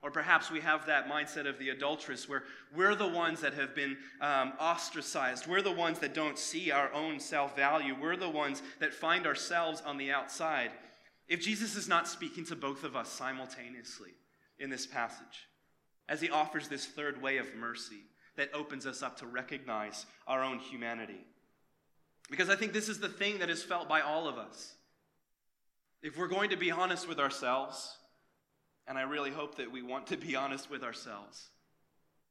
Or 0.00 0.10
perhaps 0.12 0.50
we 0.50 0.60
have 0.60 0.86
that 0.86 1.08
mindset 1.08 1.48
of 1.48 1.58
the 1.58 1.70
adulteress 1.70 2.28
where 2.28 2.44
we're 2.74 2.94
the 2.94 3.08
ones 3.08 3.40
that 3.40 3.54
have 3.54 3.74
been 3.74 3.96
um, 4.20 4.52
ostracized. 4.60 5.48
We're 5.48 5.62
the 5.62 5.72
ones 5.72 5.98
that 5.98 6.14
don't 6.14 6.38
see 6.38 6.70
our 6.70 6.92
own 6.92 7.18
self 7.18 7.56
value. 7.56 7.96
We're 8.00 8.16
the 8.16 8.28
ones 8.28 8.62
that 8.78 8.94
find 8.94 9.26
ourselves 9.26 9.82
on 9.84 9.96
the 9.96 10.12
outside. 10.12 10.70
If 11.26 11.40
Jesus 11.40 11.74
is 11.74 11.88
not 11.88 12.06
speaking 12.06 12.46
to 12.46 12.56
both 12.56 12.84
of 12.84 12.94
us 12.94 13.08
simultaneously 13.08 14.12
in 14.60 14.70
this 14.70 14.86
passage, 14.86 15.48
as 16.08 16.20
he 16.20 16.30
offers 16.30 16.68
this 16.68 16.86
third 16.86 17.20
way 17.20 17.36
of 17.38 17.54
mercy 17.54 18.02
that 18.36 18.54
opens 18.54 18.86
us 18.86 19.02
up 19.02 19.18
to 19.18 19.26
recognize 19.26 20.06
our 20.26 20.42
own 20.42 20.58
humanity. 20.58 21.26
Because 22.30 22.48
I 22.48 22.56
think 22.56 22.72
this 22.72 22.88
is 22.88 22.98
the 23.00 23.08
thing 23.08 23.38
that 23.38 23.50
is 23.50 23.62
felt 23.62 23.88
by 23.88 24.00
all 24.00 24.28
of 24.28 24.38
us. 24.38 24.74
If 26.02 26.16
we're 26.16 26.28
going 26.28 26.50
to 26.50 26.56
be 26.56 26.70
honest 26.70 27.08
with 27.08 27.18
ourselves, 27.18 27.96
and 28.88 28.96
I 28.96 29.02
really 29.02 29.30
hope 29.30 29.56
that 29.56 29.70
we 29.70 29.82
want 29.82 30.06
to 30.08 30.16
be 30.16 30.34
honest 30.34 30.70
with 30.70 30.82
ourselves. 30.82 31.48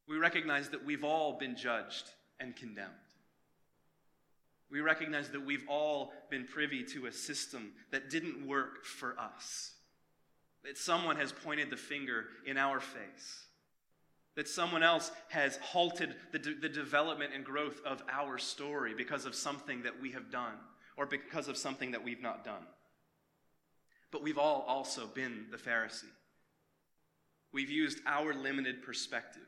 We 0.08 0.18
recognize 0.18 0.70
that 0.70 0.86
we've 0.86 1.04
all 1.04 1.38
been 1.38 1.56
judged 1.56 2.10
and 2.40 2.56
condemned. 2.56 2.94
We 4.70 4.82
recognize 4.82 5.30
that 5.30 5.46
we've 5.46 5.68
all 5.70 6.14
been 6.30 6.46
privy 6.46 6.84
to 6.86 7.06
a 7.06 7.12
system 7.12 7.72
that 7.92 8.10
didn't 8.10 8.46
work 8.46 8.84
for 8.84 9.18
us. 9.20 9.72
That 10.64 10.78
someone 10.78 11.16
has 11.18 11.32
pointed 11.32 11.70
the 11.70 11.78
finger 11.78 12.26
in 12.46 12.58
our 12.58 12.80
face. 12.80 13.46
That 14.36 14.48
someone 14.48 14.84
else 14.84 15.12
has 15.30 15.58
halted 15.58 16.16
the, 16.32 16.40
de- 16.40 16.60
the 16.60 16.70
development 16.70 17.32
and 17.34 17.46
growth 17.46 17.80
of 17.86 18.04
our 18.12 18.38
story 18.38 18.94
because 18.96 19.26
of 19.26 19.36
something 19.36 19.84
that 19.84 20.02
we 20.02 20.12
have 20.12 20.32
done 20.32 20.56
or 20.98 21.06
because 21.06 21.48
of 21.48 21.56
something 21.56 21.92
that 21.92 22.04
we've 22.04 22.22
not 22.22 22.44
done. 22.44 22.66
But 24.12 24.24
we've 24.24 24.38
all 24.38 24.66
also 24.68 25.06
been 25.06 25.46
the 25.52 25.58
Pharisee. 25.58 26.06
We've 27.54 27.70
used 27.70 28.00
our 28.06 28.34
limited 28.34 28.84
perspective. 28.84 29.48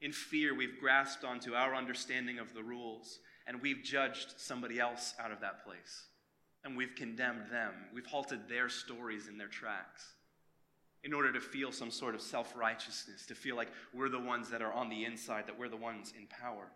In 0.00 0.12
fear, 0.12 0.54
we've 0.54 0.78
grasped 0.80 1.24
onto 1.24 1.54
our 1.54 1.74
understanding 1.74 2.38
of 2.38 2.54
the 2.54 2.62
rules, 2.62 3.18
and 3.46 3.60
we've 3.60 3.82
judged 3.82 4.34
somebody 4.36 4.78
else 4.78 5.14
out 5.18 5.32
of 5.32 5.40
that 5.40 5.64
place. 5.64 6.06
And 6.64 6.76
we've 6.76 6.94
condemned 6.94 7.50
them. 7.50 7.72
We've 7.94 8.06
halted 8.06 8.48
their 8.48 8.68
stories 8.68 9.28
in 9.28 9.38
their 9.38 9.48
tracks 9.48 10.14
in 11.04 11.12
order 11.12 11.32
to 11.32 11.40
feel 11.40 11.72
some 11.72 11.90
sort 11.90 12.14
of 12.14 12.20
self 12.20 12.54
righteousness, 12.56 13.26
to 13.26 13.34
feel 13.34 13.56
like 13.56 13.70
we're 13.94 14.08
the 14.08 14.18
ones 14.18 14.50
that 14.50 14.62
are 14.62 14.72
on 14.72 14.88
the 14.88 15.04
inside, 15.04 15.46
that 15.46 15.58
we're 15.58 15.68
the 15.68 15.76
ones 15.76 16.12
in 16.16 16.26
power. 16.26 16.68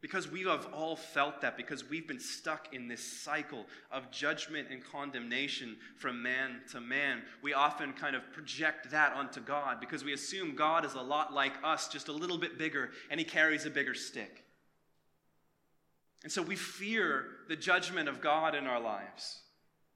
Because 0.00 0.30
we 0.30 0.44
have 0.44 0.68
all 0.72 0.94
felt 0.94 1.40
that, 1.40 1.56
because 1.56 1.88
we've 1.88 2.06
been 2.06 2.20
stuck 2.20 2.72
in 2.72 2.86
this 2.86 3.02
cycle 3.02 3.66
of 3.90 4.12
judgment 4.12 4.68
and 4.70 4.84
condemnation 4.84 5.76
from 5.96 6.22
man 6.22 6.60
to 6.70 6.80
man, 6.80 7.22
we 7.42 7.52
often 7.52 7.92
kind 7.92 8.14
of 8.14 8.32
project 8.32 8.92
that 8.92 9.12
onto 9.14 9.40
God 9.40 9.80
because 9.80 10.04
we 10.04 10.12
assume 10.12 10.54
God 10.54 10.84
is 10.84 10.94
a 10.94 11.02
lot 11.02 11.32
like 11.32 11.54
us, 11.64 11.88
just 11.88 12.06
a 12.06 12.12
little 12.12 12.38
bit 12.38 12.58
bigger, 12.58 12.90
and 13.10 13.18
he 13.18 13.24
carries 13.24 13.66
a 13.66 13.70
bigger 13.70 13.94
stick. 13.94 14.44
And 16.22 16.30
so 16.30 16.42
we 16.42 16.54
fear 16.54 17.26
the 17.48 17.56
judgment 17.56 18.08
of 18.08 18.20
God 18.20 18.54
in 18.54 18.66
our 18.66 18.80
lives 18.80 19.40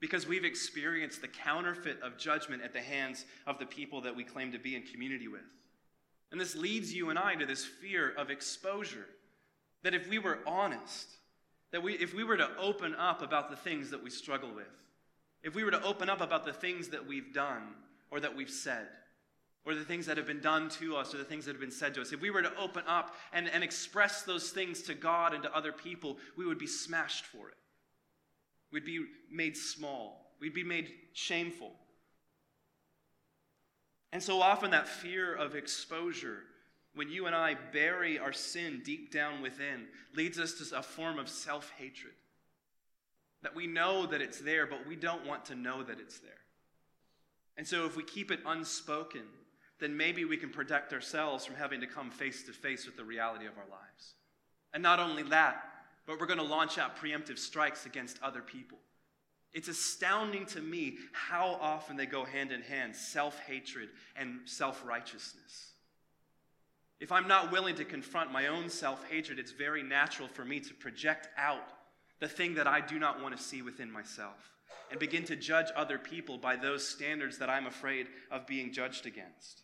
because 0.01 0.27
we've 0.27 0.45
experienced 0.45 1.21
the 1.21 1.29
counterfeit 1.29 2.01
of 2.03 2.19
judgment 2.19 2.63
at 2.63 2.73
the 2.73 2.81
hands 2.81 3.25
of 3.47 3.61
the 3.61 3.67
people 3.67 4.01
that 4.01 4.17
we 4.17 4.25
claim 4.25 4.51
to 4.51 4.59
be 4.59 4.75
in 4.75 4.83
community 4.83 5.29
with. 5.29 5.43
And 6.33 6.41
this 6.41 6.57
leads 6.57 6.93
you 6.93 7.11
and 7.11 7.19
I 7.19 7.37
to 7.37 7.47
this 7.47 7.65
fear 7.65 8.13
of 8.17 8.31
exposure 8.31 9.07
that 9.83 9.95
if 9.95 10.09
we 10.09 10.19
were 10.19 10.39
honest, 10.47 11.09
that 11.73 11.83
we, 11.83 11.95
if 11.95 12.15
we 12.15 12.25
were 12.25 12.37
to 12.37 12.57
open 12.59 12.95
up 12.95 13.23
about 13.23 13.51
the 13.51 13.57
things 13.57 13.91
that 13.91 14.03
we 14.03 14.11
struggle 14.11 14.53
with, 14.55 14.67
if 15.43 15.55
we 15.55 15.65
were 15.65 15.71
to 15.71 15.83
open 15.83 16.09
up 16.09 16.21
about 16.21 16.45
the 16.45 16.53
things 16.53 16.89
that 16.89 17.07
we've 17.07 17.33
done 17.35 17.63
or 18.11 18.21
that 18.21 18.37
we've 18.37 18.51
said, 18.51 18.87
or 19.65 19.75
the 19.75 19.85
things 19.85 20.07
that 20.07 20.17
have 20.17 20.27
been 20.27 20.41
done 20.41 20.69
to 20.69 20.97
us 20.97 21.15
or 21.15 21.19
the 21.19 21.25
things 21.25 21.45
that 21.45 21.53
have 21.53 21.61
been 21.61 21.71
said 21.71 21.95
to 21.95 22.01
us, 22.01 22.13
if 22.13 22.21
we 22.21 22.31
were 22.31 22.43
to 22.43 22.57
open 22.57 22.83
up 22.87 23.15
and, 23.33 23.49
and 23.49 23.63
express 23.63 24.23
those 24.23 24.51
things 24.51 24.83
to 24.83 24.95
God 24.95 25.35
and 25.35 25.43
to 25.45 25.57
other 25.57 25.73
people, 25.73 26.19
we 26.37 26.45
would 26.45 26.59
be 26.59 26.67
smashed 26.67 27.27
for 27.27 27.49
it. 27.49 27.57
We'd 28.73 28.85
be 28.85 29.05
made 29.31 29.57
small. 29.57 30.33
We'd 30.41 30.55
be 30.55 30.65
made 30.65 30.91
shameful. 31.13 31.73
And 34.13 34.23
so 34.23 34.43
often 34.43 34.73
that 34.73 34.89
fear 34.89 35.35
of 35.35 35.55
exposure 35.55 36.41
when 36.95 37.09
you 37.09 37.27
and 37.27 37.35
I 37.35 37.57
bury 37.73 38.19
our 38.19 38.33
sin 38.33 38.83
deep 38.85 39.13
down 39.13 39.41
within, 39.41 39.87
leads 40.15 40.39
us 40.39 40.55
to 40.55 40.79
a 40.79 40.83
form 40.83 41.19
of 41.19 41.29
self 41.29 41.73
hatred. 41.79 42.15
That 43.43 43.57
we 43.57 43.67
know 43.67 44.07
that 44.07 44.21
it's 44.21 44.41
there, 44.41 44.67
but 44.67 44.87
we 44.87 44.97
don't 44.97 45.27
want 45.27 45.47
to 45.47 45.55
know 45.55 45.83
that 45.83 45.99
it's 45.99 46.19
there. 46.19 46.33
And 47.57 47.67
so 47.67 47.87
if 47.87 47.97
we 47.97 48.05
keep 48.05 48.31
it 48.31 48.41
unspoken, 48.47 49.23
then 49.81 49.97
maybe 49.97 50.25
we 50.25 50.37
can 50.37 50.51
protect 50.51 50.93
ourselves 50.93 51.45
from 51.45 51.57
having 51.57 51.81
to 51.81 51.87
come 51.87 52.11
face 52.11 52.45
to 52.45 52.53
face 52.53 52.87
with 52.87 52.97
the 52.97 53.05
reality 53.05 53.47
of 53.47 53.59
our 53.59 53.69
lives. 53.69 54.15
And 54.73 54.83
not 54.83 55.01
only 55.01 55.25
that, 55.25 55.65
but 56.07 56.21
we're 56.21 56.27
going 56.27 56.39
to 56.39 56.45
launch 56.45 56.79
out 56.79 56.97
preemptive 56.97 57.39
strikes 57.39 57.85
against 57.85 58.23
other 58.23 58.43
people. 58.43 58.79
It's 59.53 59.69
astounding 59.69 60.47
to 60.47 60.61
me 60.61 60.97
how 61.13 61.59
often 61.61 61.97
they 61.97 62.07
go 62.07 62.25
hand 62.25 62.53
in 62.53 62.63
hand 62.63 62.97
self 62.97 63.39
hatred 63.41 63.91
and 64.17 64.41
self 64.45 64.83
righteousness. 64.87 65.72
If 67.03 67.11
I'm 67.11 67.27
not 67.27 67.51
willing 67.51 67.75
to 67.75 67.85
confront 67.85 68.31
my 68.31 68.47
own 68.47 68.71
self 68.71 69.05
hatred, 69.11 69.41
it's 69.41 69.51
very 69.51 69.83
natural 69.83 70.29
for 70.29 70.45
me 70.45 70.61
to 70.61 70.73
project 70.73 71.27
out 71.37 71.67
the 72.21 72.29
thing 72.29 72.55
that 72.55 72.69
I 72.69 72.81
do 72.81 72.97
not 72.97 73.21
want 73.21 73.37
to 73.37 73.43
see 73.43 73.61
within 73.61 73.91
myself 73.91 74.53
and 74.89 75.01
begin 75.01 75.25
to 75.25 75.35
judge 75.35 75.67
other 75.75 75.99
people 75.99 76.39
by 76.39 76.55
those 76.55 76.87
standards 76.87 77.39
that 77.39 77.51
I'm 77.51 77.67
afraid 77.67 78.07
of 78.31 78.47
being 78.47 78.73
judged 78.73 79.05
against. 79.05 79.63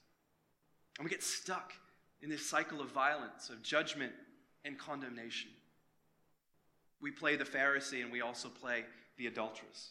And 0.99 1.05
we 1.05 1.11
get 1.11 1.23
stuck 1.23 1.75
in 2.23 2.29
this 2.29 2.45
cycle 2.45 2.81
of 2.81 2.91
violence, 2.91 3.51
of 3.51 3.63
judgment 3.63 4.15
and 4.65 4.77
condemnation. 4.77 5.51
We 7.01 7.13
play 7.13 7.37
the 7.37 7.45
Pharisee 7.45 8.03
and 8.03 8.11
we 8.11 8.21
also 8.21 8.49
play 8.49 8.85
the 9.17 9.29
adulteress. 9.29 9.91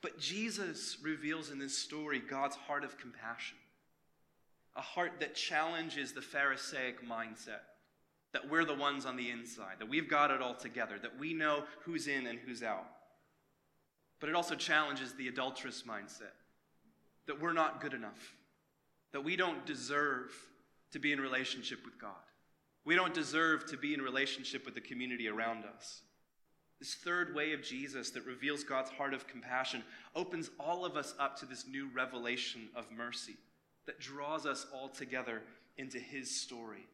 But 0.00 0.18
Jesus 0.18 0.96
reveals 1.02 1.50
in 1.50 1.58
this 1.58 1.76
story 1.76 2.18
God's 2.18 2.56
heart 2.56 2.82
of 2.82 2.96
compassion, 2.96 3.58
a 4.76 4.80
heart 4.80 5.20
that 5.20 5.34
challenges 5.34 6.12
the 6.12 6.22
Pharisaic 6.22 7.06
mindset 7.06 7.60
that 8.32 8.48
we're 8.48 8.64
the 8.64 8.74
ones 8.74 9.04
on 9.04 9.16
the 9.16 9.30
inside, 9.30 9.76
that 9.78 9.88
we've 9.88 10.08
got 10.08 10.30
it 10.30 10.40
all 10.40 10.54
together, 10.54 10.98
that 11.00 11.18
we 11.18 11.34
know 11.34 11.64
who's 11.84 12.06
in 12.06 12.26
and 12.26 12.38
who's 12.38 12.62
out. 12.62 12.86
But 14.20 14.28
it 14.28 14.34
also 14.34 14.54
challenges 14.54 15.12
the 15.12 15.28
adulterous 15.28 15.82
mindset 15.82 16.32
that 17.26 17.40
we're 17.40 17.52
not 17.52 17.80
good 17.80 17.92
enough, 17.92 18.34
that 19.12 19.22
we 19.22 19.36
don't 19.36 19.64
deserve 19.66 20.32
to 20.92 20.98
be 20.98 21.12
in 21.12 21.20
relationship 21.20 21.84
with 21.84 22.00
God. 22.00 22.10
We 22.84 22.96
don't 22.96 23.14
deserve 23.14 23.66
to 23.70 23.76
be 23.76 23.94
in 23.94 24.00
relationship 24.00 24.64
with 24.64 24.74
the 24.74 24.80
community 24.80 25.28
around 25.28 25.64
us. 25.64 26.02
This 26.80 26.94
third 26.94 27.32
way 27.34 27.52
of 27.52 27.62
Jesus 27.62 28.10
that 28.10 28.26
reveals 28.26 28.64
God's 28.64 28.90
heart 28.90 29.14
of 29.14 29.28
compassion 29.28 29.84
opens 30.16 30.50
all 30.58 30.84
of 30.84 30.96
us 30.96 31.14
up 31.20 31.38
to 31.38 31.46
this 31.46 31.66
new 31.68 31.88
revelation 31.94 32.68
of 32.74 32.90
mercy 32.90 33.36
that 33.86 34.00
draws 34.00 34.46
us 34.46 34.66
all 34.72 34.88
together 34.88 35.42
into 35.76 35.98
his 35.98 36.30
story. 36.30 36.86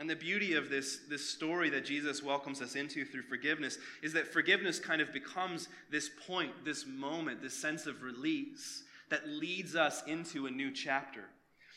And 0.00 0.08
the 0.08 0.16
beauty 0.16 0.54
of 0.54 0.70
this, 0.70 1.00
this 1.08 1.28
story 1.28 1.70
that 1.70 1.84
Jesus 1.84 2.22
welcomes 2.22 2.62
us 2.62 2.76
into 2.76 3.04
through 3.04 3.22
forgiveness 3.22 3.78
is 4.00 4.12
that 4.12 4.32
forgiveness 4.32 4.78
kind 4.78 5.00
of 5.00 5.12
becomes 5.12 5.68
this 5.90 6.08
point, 6.26 6.52
this 6.64 6.86
moment, 6.86 7.42
this 7.42 7.54
sense 7.54 7.86
of 7.86 8.02
release 8.02 8.84
that 9.10 9.26
leads 9.26 9.74
us 9.74 10.02
into 10.06 10.46
a 10.46 10.50
new 10.50 10.70
chapter. 10.70 11.24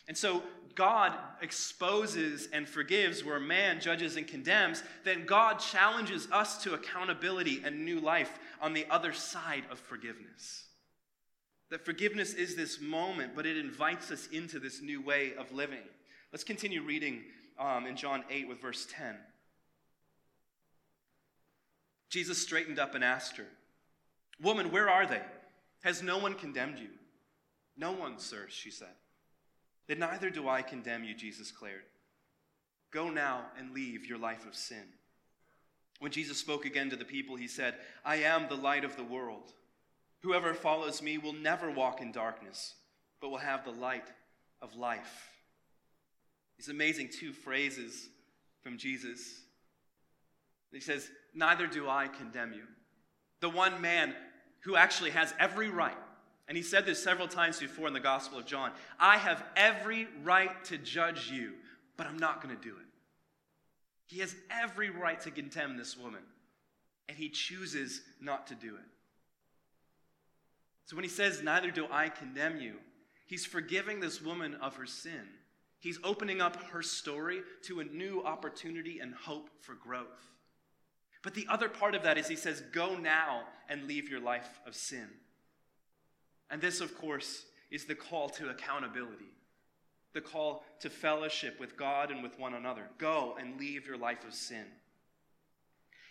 And 0.08 0.16
so 0.16 0.44
God 0.76 1.14
exposes 1.42 2.48
and 2.54 2.68
forgives 2.68 3.24
where 3.24 3.40
man 3.40 3.80
judges 3.80 4.18
and 4.18 4.28
condemns, 4.28 4.84
then 5.04 5.26
God 5.26 5.60
challenges 5.60 6.28
us 6.32 6.62
to 6.64 6.74
accountability 6.74 7.62
and 7.66 7.86
new 7.86 8.00
life 8.00 8.38
on 8.62 8.74
the 8.74 8.86
other 8.90 9.14
side 9.14 9.64
of 9.72 9.80
forgiveness. 9.80 10.66
That 11.72 11.86
forgiveness 11.86 12.34
is 12.34 12.56
this 12.56 12.82
moment, 12.82 13.32
but 13.34 13.46
it 13.46 13.58
invites 13.58 14.12
us 14.12 14.28
into 14.28 14.60
this 14.60 14.82
new 14.82 15.02
way 15.02 15.34
of 15.40 15.54
living. 15.54 15.80
Let's 16.32 16.44
continue 16.44 16.84
reading 16.84 17.24
um, 17.58 17.88
in 17.88 17.96
John 17.96 18.26
8 18.30 18.50
with 18.50 18.62
verse 18.62 18.86
10. 18.92 19.16
Jesus 22.10 22.42
straightened 22.42 22.78
up 22.78 22.94
and 22.94 23.06
asked 23.06 23.38
her, 23.38 23.48
Woman, 24.42 24.70
where 24.70 24.90
are 24.90 25.08
they? 25.08 25.22
Has 25.84 26.04
no 26.04 26.18
one 26.18 26.34
condemned 26.34 26.78
you? 26.78 26.90
No 27.78 27.94
one, 27.94 28.20
sir, 28.20 28.48
she 28.50 28.70
said. 28.70 28.96
Then 29.88 30.00
neither 30.00 30.30
do 30.30 30.50
I 30.50 30.62
condemn 30.62 31.06
you, 31.06 31.16
Jesus 31.16 31.52
declared. 31.52 31.84
Go 32.92 33.10
now 33.10 33.46
and 33.58 33.74
leave 33.74 34.06
your 34.06 34.18
life 34.18 34.46
of 34.46 34.56
sin. 34.56 34.84
When 36.00 36.12
Jesus 36.12 36.38
spoke 36.38 36.66
again 36.66 36.90
to 36.90 36.98
the 36.98 37.06
people, 37.06 37.38
he 37.38 37.48
said, 37.48 37.76
I 38.04 38.18
am 38.18 38.50
the 38.50 38.56
light 38.56 38.84
of 38.84 38.98
the 38.98 39.04
world. 39.06 39.54
Whoever 40.24 40.54
follows 40.54 41.02
me 41.02 41.18
will 41.18 41.34
never 41.34 41.72
walk 41.72 42.02
in 42.02 42.12
darkness, 42.12 42.76
but 43.20 43.30
will 43.30 43.38
have 43.38 43.66
the 43.66 43.72
light 43.72 44.08
of 44.62 44.76
life. 44.76 45.30
These 46.58 46.70
amazing 46.70 47.10
two 47.10 47.34
phrases 47.34 48.10
from 48.62 48.78
Jesus. 48.78 49.42
He 50.72 50.80
says, 50.80 51.10
Neither 51.34 51.68
do 51.68 51.90
I 51.90 52.08
condemn 52.08 52.54
you. 52.54 52.64
The 53.40 53.50
one 53.50 53.82
man 53.82 54.14
who 54.62 54.76
actually 54.76 55.12
has 55.12 55.34
every 55.40 55.70
right 55.70 55.98
and 56.52 56.58
he 56.58 56.64
said 56.64 56.86
this 56.86 57.02
several 57.02 57.30
times 57.30 57.62
before 57.62 57.88
in 57.88 57.94
the 57.94 58.02
Gospel 58.02 58.40
of 58.40 58.46
John 58.46 58.72
I 59.00 59.18
have 59.18 59.42
every 59.56 60.10
right 60.22 60.52
to 60.66 60.78
judge 60.78 61.32
you, 61.32 61.54
but 61.96 62.08
I'm 62.08 62.20
not 62.20 62.44
going 62.44 62.54
to 62.54 62.62
do 62.62 62.76
it. 62.76 62.86
He 64.08 64.20
has 64.20 64.36
every 64.50 64.90
right 64.90 65.18
to 65.22 65.32
condemn 65.32 65.78
this 65.78 65.98
woman, 65.98 66.20
and 67.08 67.18
he 67.18 67.30
chooses 67.30 68.02
not 68.20 68.48
to 68.48 68.56
do 68.56 68.76
it. 68.76 68.84
So 70.86 70.96
when 70.96 71.04
he 71.04 71.10
says, 71.10 71.42
Neither 71.42 71.72
do 71.72 71.88
I 71.92 72.10
condemn 72.10 72.60
you, 72.60 72.76
he's 73.28 73.46
forgiving 73.46 74.00
this 74.00 74.22
woman 74.22 74.56
of 74.56 74.76
her 74.76 74.86
sin. 74.86 75.28
He's 75.80 76.00
opening 76.04 76.42
up 76.42 76.62
her 76.72 76.84
story 76.84 77.42
to 77.64 77.80
a 77.80 77.86
new 77.86 78.22
opportunity 78.24 79.00
and 79.00 79.16
hope 79.16 79.50
for 79.62 79.74
growth. 79.74 80.30
But 81.24 81.34
the 81.34 81.48
other 81.50 81.70
part 81.70 81.96
of 81.96 82.04
that 82.04 82.18
is 82.18 82.28
he 82.28 82.36
says, 82.36 82.62
Go 82.72 82.96
now 82.96 83.44
and 83.70 83.88
leave 83.88 84.10
your 84.10 84.20
life 84.20 84.60
of 84.66 84.76
sin. 84.76 85.08
And 86.50 86.62
this, 86.62 86.82
of 86.82 86.98
course, 86.98 87.46
is 87.72 87.86
the 87.86 87.96
call 87.96 88.30
to 88.30 88.50
accountability, 88.50 89.34
the 90.14 90.22
call 90.22 90.64
to 90.82 90.90
fellowship 90.90 91.60
with 91.60 91.78
God 91.78 92.12
and 92.12 92.22
with 92.22 92.38
one 92.38 92.54
another. 92.54 92.90
Go 92.98 93.38
and 93.40 93.60
leave 93.60 93.88
your 93.88 93.98
life 93.98 94.26
of 94.28 94.34
sin. 94.34 94.66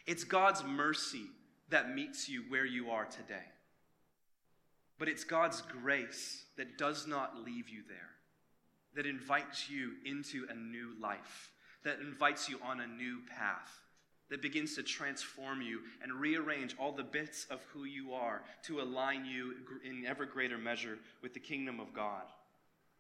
It's 0.07 0.25
God's 0.25 0.65
mercy 0.65 1.27
that 1.69 1.95
meets 1.95 2.29
you 2.29 2.45
where 2.49 2.65
you 2.65 2.91
are 2.91 3.05
today. 3.05 3.45
But 5.01 5.09
it's 5.09 5.25
God's 5.25 5.63
grace 5.63 6.45
that 6.57 6.79
does 6.79 7.09
not 7.09 7.43
leave 7.45 7.69
you 7.69 7.83
there, 7.89 8.11
that 8.95 9.07
invites 9.07 9.69
you 9.69 9.95
into 10.05 10.47
a 10.49 10.55
new 10.55 10.93
life, 11.01 11.51
that 11.83 11.99
invites 11.99 12.49
you 12.49 12.61
on 12.63 12.81
a 12.81 12.87
new 12.87 13.19
path 13.37 13.81
that 14.31 14.41
begins 14.41 14.77
to 14.77 14.83
transform 14.83 15.61
you 15.61 15.81
and 16.03 16.13
rearrange 16.13 16.77
all 16.79 16.93
the 16.93 17.03
bits 17.03 17.47
of 17.51 17.61
who 17.73 17.85
you 17.85 18.13
are 18.13 18.43
to 18.63 18.81
align 18.81 19.25
you 19.25 19.55
in 19.85 20.07
ever 20.07 20.25
greater 20.25 20.57
measure 20.57 20.99
with 21.21 21.35
the 21.35 21.41
kingdom 21.41 21.81
of 21.81 21.93
God. 21.93 22.23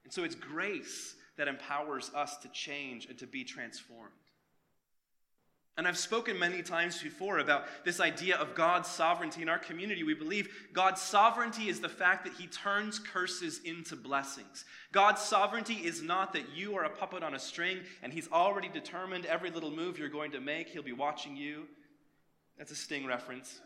And 0.04 0.12
so 0.12 0.24
it's 0.24 0.34
grace 0.34 1.14
that 1.36 1.48
empowers 1.48 2.10
us 2.14 2.36
to 2.38 2.48
change 2.48 3.06
and 3.06 3.16
to 3.18 3.26
be 3.26 3.44
transformed. 3.44 4.10
And 5.76 5.88
I've 5.88 5.96
spoken 5.96 6.38
many 6.38 6.62
times 6.62 7.02
before 7.02 7.38
about 7.38 7.64
this 7.85 8.00
idea 8.00 8.37
of 8.37 8.54
God's 8.54 8.88
sovereignty 8.88 9.40
in 9.40 9.48
our 9.48 9.59
community. 9.59 10.02
We 10.02 10.14
believe 10.14 10.48
God's 10.72 11.00
sovereignty 11.00 11.68
is 11.68 11.80
the 11.80 11.88
fact 11.88 12.24
that 12.24 12.35
He 12.35 12.48
turns 12.48 12.98
curses 12.98 13.61
into 13.64 13.96
blessings. 13.96 14.64
God's 14.92 15.22
sovereignty 15.22 15.74
is 15.74 16.02
not 16.02 16.33
that 16.35 16.50
you 16.54 16.76
are 16.76 16.85
a 16.85 16.90
puppet 16.90 17.22
on 17.22 17.35
a 17.35 17.38
string 17.38 17.78
and 18.02 18.12
He's 18.12 18.28
already 18.30 18.68
determined 18.68 19.24
every 19.26 19.50
little 19.50 19.70
move 19.70 19.98
you're 19.98 20.09
going 20.09 20.33
to 20.33 20.40
make. 20.40 20.68
He'll 20.68 20.83
be 20.83 20.92
watching 20.92 21.37
you. 21.37 21.66
That's 22.59 22.72
a 22.72 22.76
sting 22.76 23.06
reference. 23.06 23.61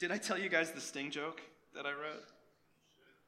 Did 0.00 0.10
I 0.10 0.18
tell 0.18 0.38
you 0.38 0.48
guys 0.48 0.72
the 0.72 0.80
sting 0.80 1.10
joke 1.10 1.40
that 1.74 1.86
I 1.86 1.92
wrote? 1.92 2.33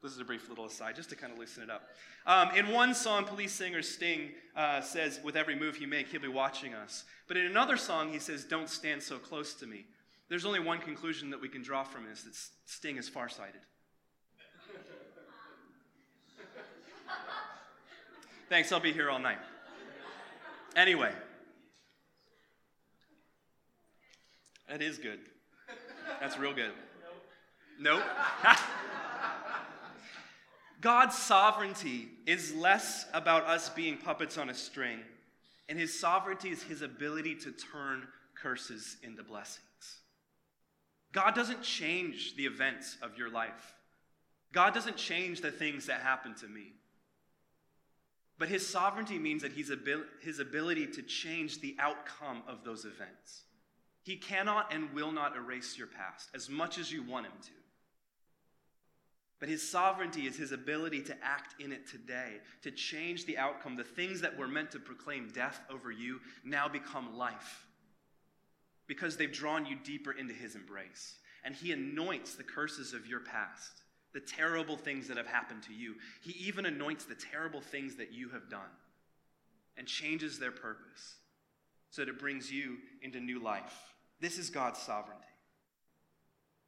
This 0.03 0.11
is 0.11 0.19
a 0.19 0.25
brief 0.25 0.47
little 0.47 0.65
aside, 0.65 0.95
just 0.95 1.09
to 1.09 1.15
kind 1.15 1.33
of 1.33 1.39
loosen 1.39 1.63
it 1.63 1.71
up. 1.71 1.89
Um, 2.27 2.51
in 2.55 2.71
one 2.71 2.93
song, 2.93 3.25
police 3.25 3.51
singer 3.51 3.81
Sting 3.81 4.29
uh, 4.55 4.79
says, 4.81 5.19
With 5.23 5.35
every 5.35 5.55
move 5.55 5.79
you 5.79 5.87
make, 5.87 6.09
he'll 6.09 6.21
be 6.21 6.27
watching 6.27 6.75
us. 6.75 7.03
But 7.27 7.37
in 7.37 7.47
another 7.47 7.77
song, 7.77 8.11
he 8.11 8.19
says, 8.19 8.43
Don't 8.43 8.69
stand 8.69 9.01
so 9.01 9.17
close 9.17 9.55
to 9.55 9.65
me. 9.65 9.85
There's 10.29 10.45
only 10.45 10.59
one 10.59 10.77
conclusion 10.79 11.31
that 11.31 11.41
we 11.41 11.49
can 11.49 11.63
draw 11.63 11.83
from 11.83 12.05
this 12.05 12.21
that 12.23 12.35
Sting 12.65 12.97
is 12.97 13.09
farsighted. 13.09 13.61
Thanks, 18.49 18.71
I'll 18.71 18.79
be 18.79 18.93
here 18.93 19.09
all 19.09 19.19
night. 19.19 19.39
Anyway, 20.75 21.11
that 24.69 24.83
is 24.83 24.99
good. 24.99 25.21
That's 26.19 26.37
real 26.37 26.53
good. 26.53 26.71
Nope. 27.79 28.03
nope. 28.43 28.57
God's 30.79 31.17
sovereignty 31.17 32.09
is 32.25 32.53
less 32.53 33.05
about 33.13 33.45
us 33.45 33.69
being 33.69 33.97
puppets 33.97 34.37
on 34.37 34.49
a 34.49 34.53
string, 34.53 34.99
and 35.69 35.79
his 35.79 35.99
sovereignty 35.99 36.49
is 36.49 36.61
his 36.61 36.81
ability 36.81 37.35
to 37.35 37.51
turn 37.51 38.07
curses 38.35 38.97
into 39.01 39.23
blessings. 39.23 39.63
God 41.11 41.33
doesn't 41.33 41.63
change 41.63 42.35
the 42.35 42.45
events 42.45 42.97
of 43.01 43.17
your 43.17 43.31
life. 43.31 43.73
God 44.53 44.73
doesn't 44.73 44.97
change 44.97 45.41
the 45.41 45.51
things 45.51 45.87
that 45.87 46.01
happen 46.01 46.35
to 46.35 46.47
me. 46.47 46.73
But 48.37 48.49
his 48.49 48.67
sovereignty 48.67 49.17
means 49.17 49.41
that 49.41 49.53
he's 49.53 49.71
abil- 49.71 50.05
his 50.21 50.39
ability 50.39 50.87
to 50.87 51.01
change 51.01 51.59
the 51.59 51.75
outcome 51.79 52.43
of 52.47 52.63
those 52.63 52.85
events. 52.85 53.45
He 54.03 54.15
cannot 54.15 54.71
and 54.71 54.93
will 54.93 55.11
not 55.11 55.35
erase 55.35 55.77
your 55.77 55.87
past 55.87 56.29
as 56.35 56.49
much 56.49 56.77
as 56.77 56.91
you 56.91 57.03
want 57.03 57.25
him 57.25 57.33
to. 57.41 57.51
But 59.39 59.49
his 59.49 59.67
sovereignty 59.67 60.25
is 60.25 60.35
his 60.35 60.51
ability 60.51 61.03
to 61.03 61.15
act 61.23 61.61
in 61.61 61.71
it 61.71 61.87
today, 61.87 62.39
to 62.63 62.71
change 62.71 63.25
the 63.25 63.37
outcome. 63.37 63.75
The 63.75 63.83
things 63.83 64.21
that 64.21 64.37
were 64.37 64.47
meant 64.47 64.71
to 64.71 64.79
proclaim 64.79 65.29
death 65.33 65.61
over 65.69 65.91
you 65.91 66.19
now 66.43 66.67
become 66.67 67.15
life. 67.15 67.65
because 68.87 69.17
they've 69.17 69.31
drawn 69.31 69.65
you 69.65 69.75
deeper 69.83 70.13
into 70.13 70.33
his 70.33 70.55
embrace. 70.55 71.15
And 71.43 71.53
he 71.53 71.71
anoints 71.71 72.35
the 72.35 72.43
curses 72.43 72.93
of 72.93 73.05
your 73.05 73.19
past, 73.19 73.83
the 74.13 74.19
terrible 74.19 74.77
things 74.77 75.07
that 75.07 75.17
have 75.17 75.27
happened 75.27 75.63
to 75.63 75.73
you. 75.73 75.95
He 76.21 76.31
even 76.47 76.65
anoints 76.65 77.05
the 77.05 77.15
terrible 77.15 77.61
things 77.61 77.95
that 77.97 78.13
you 78.13 78.29
have 78.29 78.49
done 78.49 78.71
and 79.77 79.85
changes 79.87 80.39
their 80.39 80.51
purpose 80.51 81.17
so 81.89 82.01
that 82.01 82.09
it 82.09 82.19
brings 82.19 82.51
you 82.51 82.77
into 83.01 83.19
new 83.19 83.41
life. 83.41 83.93
This 84.19 84.37
is 84.37 84.49
God's 84.49 84.79
sovereignty. 84.79 85.26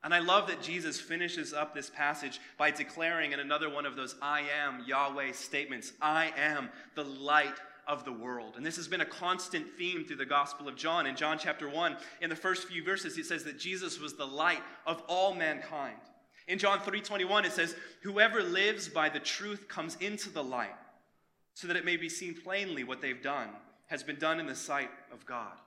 And 0.03 0.13
I 0.13 0.19
love 0.19 0.47
that 0.47 0.62
Jesus 0.62 0.99
finishes 0.99 1.53
up 1.53 1.73
this 1.73 1.89
passage 1.89 2.39
by 2.57 2.71
declaring 2.71 3.33
in 3.33 3.39
another 3.39 3.69
one 3.69 3.85
of 3.85 3.95
those 3.95 4.15
I 4.21 4.43
am 4.63 4.83
Yahweh 4.88 5.33
statements 5.33 5.91
I 6.01 6.31
am 6.38 6.69
the 6.95 7.03
light 7.03 7.55
of 7.85 8.05
the 8.05 8.13
world. 8.13 8.53
And 8.55 8.65
this 8.65 8.77
has 8.77 8.88
been 8.88 9.01
a 9.01 9.05
constant 9.05 9.65
theme 9.77 10.05
through 10.05 10.17
the 10.17 10.25
Gospel 10.25 10.67
of 10.67 10.75
John. 10.77 11.05
In 11.05 11.15
John 11.15 11.38
chapter 11.38 11.67
1, 11.67 11.97
in 12.21 12.29
the 12.29 12.35
first 12.35 12.67
few 12.67 12.83
verses, 12.83 13.17
it 13.17 13.25
says 13.25 13.43
that 13.43 13.59
Jesus 13.59 13.99
was 13.99 14.13
the 14.13 14.27
light 14.27 14.62
of 14.85 15.01
all 15.07 15.33
mankind. 15.33 15.97
In 16.47 16.59
John 16.59 16.79
3:21 16.79 17.45
it 17.45 17.51
says, 17.51 17.75
"Whoever 18.01 18.41
lives 18.41 18.89
by 18.89 19.09
the 19.09 19.19
truth 19.19 19.67
comes 19.67 19.95
into 19.97 20.29
the 20.29 20.43
light, 20.43 20.75
so 21.53 21.67
that 21.67 21.77
it 21.77 21.85
may 21.85 21.97
be 21.97 22.09
seen 22.09 22.39
plainly 22.41 22.83
what 22.83 23.01
they've 23.01 23.21
done 23.21 23.55
has 23.88 24.03
been 24.03 24.17
done 24.17 24.39
in 24.39 24.47
the 24.47 24.55
sight 24.55 24.91
of 25.12 25.25
God." 25.25 25.59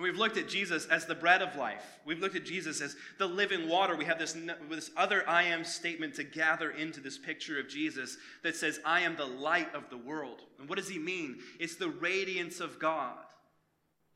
We've 0.00 0.16
looked 0.16 0.36
at 0.36 0.48
Jesus 0.48 0.86
as 0.86 1.06
the 1.06 1.14
bread 1.14 1.40
of 1.40 1.54
life. 1.54 2.00
We've 2.04 2.18
looked 2.18 2.34
at 2.34 2.44
Jesus 2.44 2.80
as 2.80 2.96
the 3.18 3.28
living 3.28 3.68
water. 3.68 3.94
We 3.94 4.04
have 4.06 4.18
this, 4.18 4.36
this 4.68 4.90
other 4.96 5.28
I 5.28 5.44
am 5.44 5.62
statement 5.62 6.14
to 6.16 6.24
gather 6.24 6.72
into 6.72 7.00
this 7.00 7.16
picture 7.16 7.60
of 7.60 7.68
Jesus 7.68 8.16
that 8.42 8.56
says, 8.56 8.80
I 8.84 9.02
am 9.02 9.14
the 9.14 9.24
light 9.24 9.72
of 9.72 9.90
the 9.90 9.96
world. 9.96 10.42
And 10.58 10.68
what 10.68 10.78
does 10.78 10.88
he 10.88 10.98
mean? 10.98 11.38
It's 11.60 11.76
the 11.76 11.90
radiance 11.90 12.58
of 12.58 12.80
God. 12.80 13.16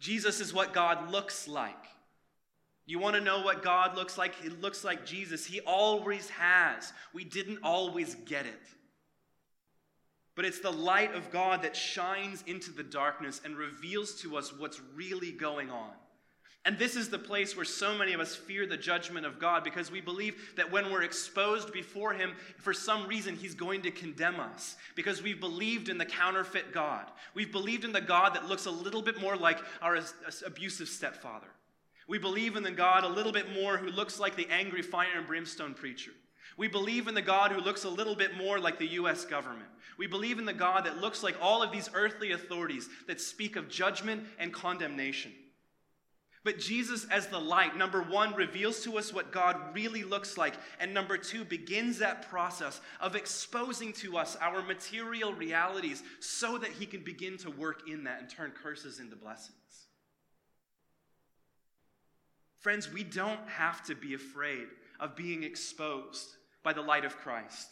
Jesus 0.00 0.40
is 0.40 0.52
what 0.52 0.72
God 0.72 1.12
looks 1.12 1.46
like. 1.46 1.74
You 2.84 2.98
want 2.98 3.14
to 3.14 3.20
know 3.20 3.42
what 3.42 3.62
God 3.62 3.94
looks 3.94 4.18
like? 4.18 4.34
He 4.42 4.48
looks 4.48 4.82
like 4.82 5.06
Jesus. 5.06 5.46
He 5.46 5.60
always 5.60 6.28
has. 6.30 6.92
We 7.12 7.22
didn't 7.22 7.60
always 7.62 8.16
get 8.26 8.46
it 8.46 8.62
but 10.38 10.44
it's 10.44 10.60
the 10.60 10.70
light 10.70 11.12
of 11.16 11.32
God 11.32 11.62
that 11.62 11.74
shines 11.74 12.44
into 12.46 12.70
the 12.70 12.84
darkness 12.84 13.40
and 13.44 13.56
reveals 13.56 14.14
to 14.20 14.36
us 14.36 14.56
what's 14.56 14.80
really 14.94 15.32
going 15.32 15.68
on. 15.68 15.90
And 16.64 16.78
this 16.78 16.94
is 16.94 17.08
the 17.08 17.18
place 17.18 17.56
where 17.56 17.64
so 17.64 17.98
many 17.98 18.12
of 18.12 18.20
us 18.20 18.36
fear 18.36 18.64
the 18.64 18.76
judgment 18.76 19.26
of 19.26 19.40
God 19.40 19.64
because 19.64 19.90
we 19.90 20.00
believe 20.00 20.52
that 20.54 20.70
when 20.70 20.92
we're 20.92 21.02
exposed 21.02 21.72
before 21.72 22.12
Him, 22.12 22.34
for 22.58 22.72
some 22.72 23.08
reason, 23.08 23.34
He's 23.34 23.56
going 23.56 23.82
to 23.82 23.90
condemn 23.90 24.38
us 24.38 24.76
because 24.94 25.20
we've 25.20 25.40
believed 25.40 25.88
in 25.88 25.98
the 25.98 26.06
counterfeit 26.06 26.72
God. 26.72 27.06
We've 27.34 27.50
believed 27.50 27.84
in 27.84 27.90
the 27.90 28.00
God 28.00 28.36
that 28.36 28.46
looks 28.46 28.66
a 28.66 28.70
little 28.70 29.02
bit 29.02 29.20
more 29.20 29.36
like 29.36 29.58
our 29.82 29.98
abusive 30.46 30.88
stepfather. 30.88 31.48
We 32.06 32.18
believe 32.18 32.54
in 32.54 32.62
the 32.62 32.70
God 32.70 33.02
a 33.02 33.08
little 33.08 33.32
bit 33.32 33.52
more 33.52 33.76
who 33.76 33.90
looks 33.90 34.20
like 34.20 34.36
the 34.36 34.46
angry 34.50 34.82
fire 34.82 35.16
and 35.16 35.26
brimstone 35.26 35.74
preacher. 35.74 36.12
We 36.58 36.66
believe 36.66 37.06
in 37.06 37.14
the 37.14 37.22
God 37.22 37.52
who 37.52 37.60
looks 37.60 37.84
a 37.84 37.88
little 37.88 38.16
bit 38.16 38.36
more 38.36 38.58
like 38.58 38.78
the 38.78 38.88
US 38.88 39.24
government. 39.24 39.68
We 39.96 40.08
believe 40.08 40.40
in 40.40 40.44
the 40.44 40.52
God 40.52 40.84
that 40.84 41.00
looks 41.00 41.22
like 41.22 41.36
all 41.40 41.62
of 41.62 41.70
these 41.70 41.88
earthly 41.94 42.32
authorities 42.32 42.88
that 43.06 43.20
speak 43.20 43.54
of 43.54 43.68
judgment 43.68 44.24
and 44.40 44.52
condemnation. 44.52 45.32
But 46.42 46.58
Jesus, 46.58 47.06
as 47.10 47.28
the 47.28 47.38
light, 47.38 47.76
number 47.76 48.02
one, 48.02 48.34
reveals 48.34 48.82
to 48.84 48.98
us 48.98 49.12
what 49.12 49.32
God 49.32 49.56
really 49.74 50.02
looks 50.02 50.36
like. 50.36 50.54
And 50.80 50.92
number 50.92 51.16
two, 51.16 51.44
begins 51.44 51.98
that 51.98 52.28
process 52.28 52.80
of 53.00 53.14
exposing 53.14 53.92
to 53.94 54.16
us 54.16 54.36
our 54.40 54.62
material 54.62 55.32
realities 55.32 56.02
so 56.20 56.58
that 56.58 56.70
he 56.70 56.86
can 56.86 57.04
begin 57.04 57.36
to 57.38 57.50
work 57.50 57.88
in 57.88 58.04
that 58.04 58.20
and 58.20 58.30
turn 58.30 58.50
curses 58.50 58.98
into 58.98 59.14
blessings. 59.14 59.54
Friends, 62.56 62.92
we 62.92 63.04
don't 63.04 63.46
have 63.48 63.84
to 63.84 63.94
be 63.94 64.14
afraid 64.14 64.66
of 64.98 65.14
being 65.14 65.44
exposed 65.44 66.37
by 66.62 66.72
the 66.72 66.82
light 66.82 67.04
of 67.04 67.16
Christ. 67.16 67.68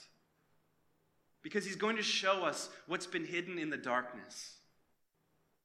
Because 1.42 1.64
he's 1.64 1.77
going 1.77 1.96
to 1.96 2.03
show 2.03 2.44
us 2.44 2.68
what's 2.87 3.07
been 3.07 3.25
hidden 3.25 3.59
in 3.59 3.70
the 3.70 3.77
darkness. 3.77 4.55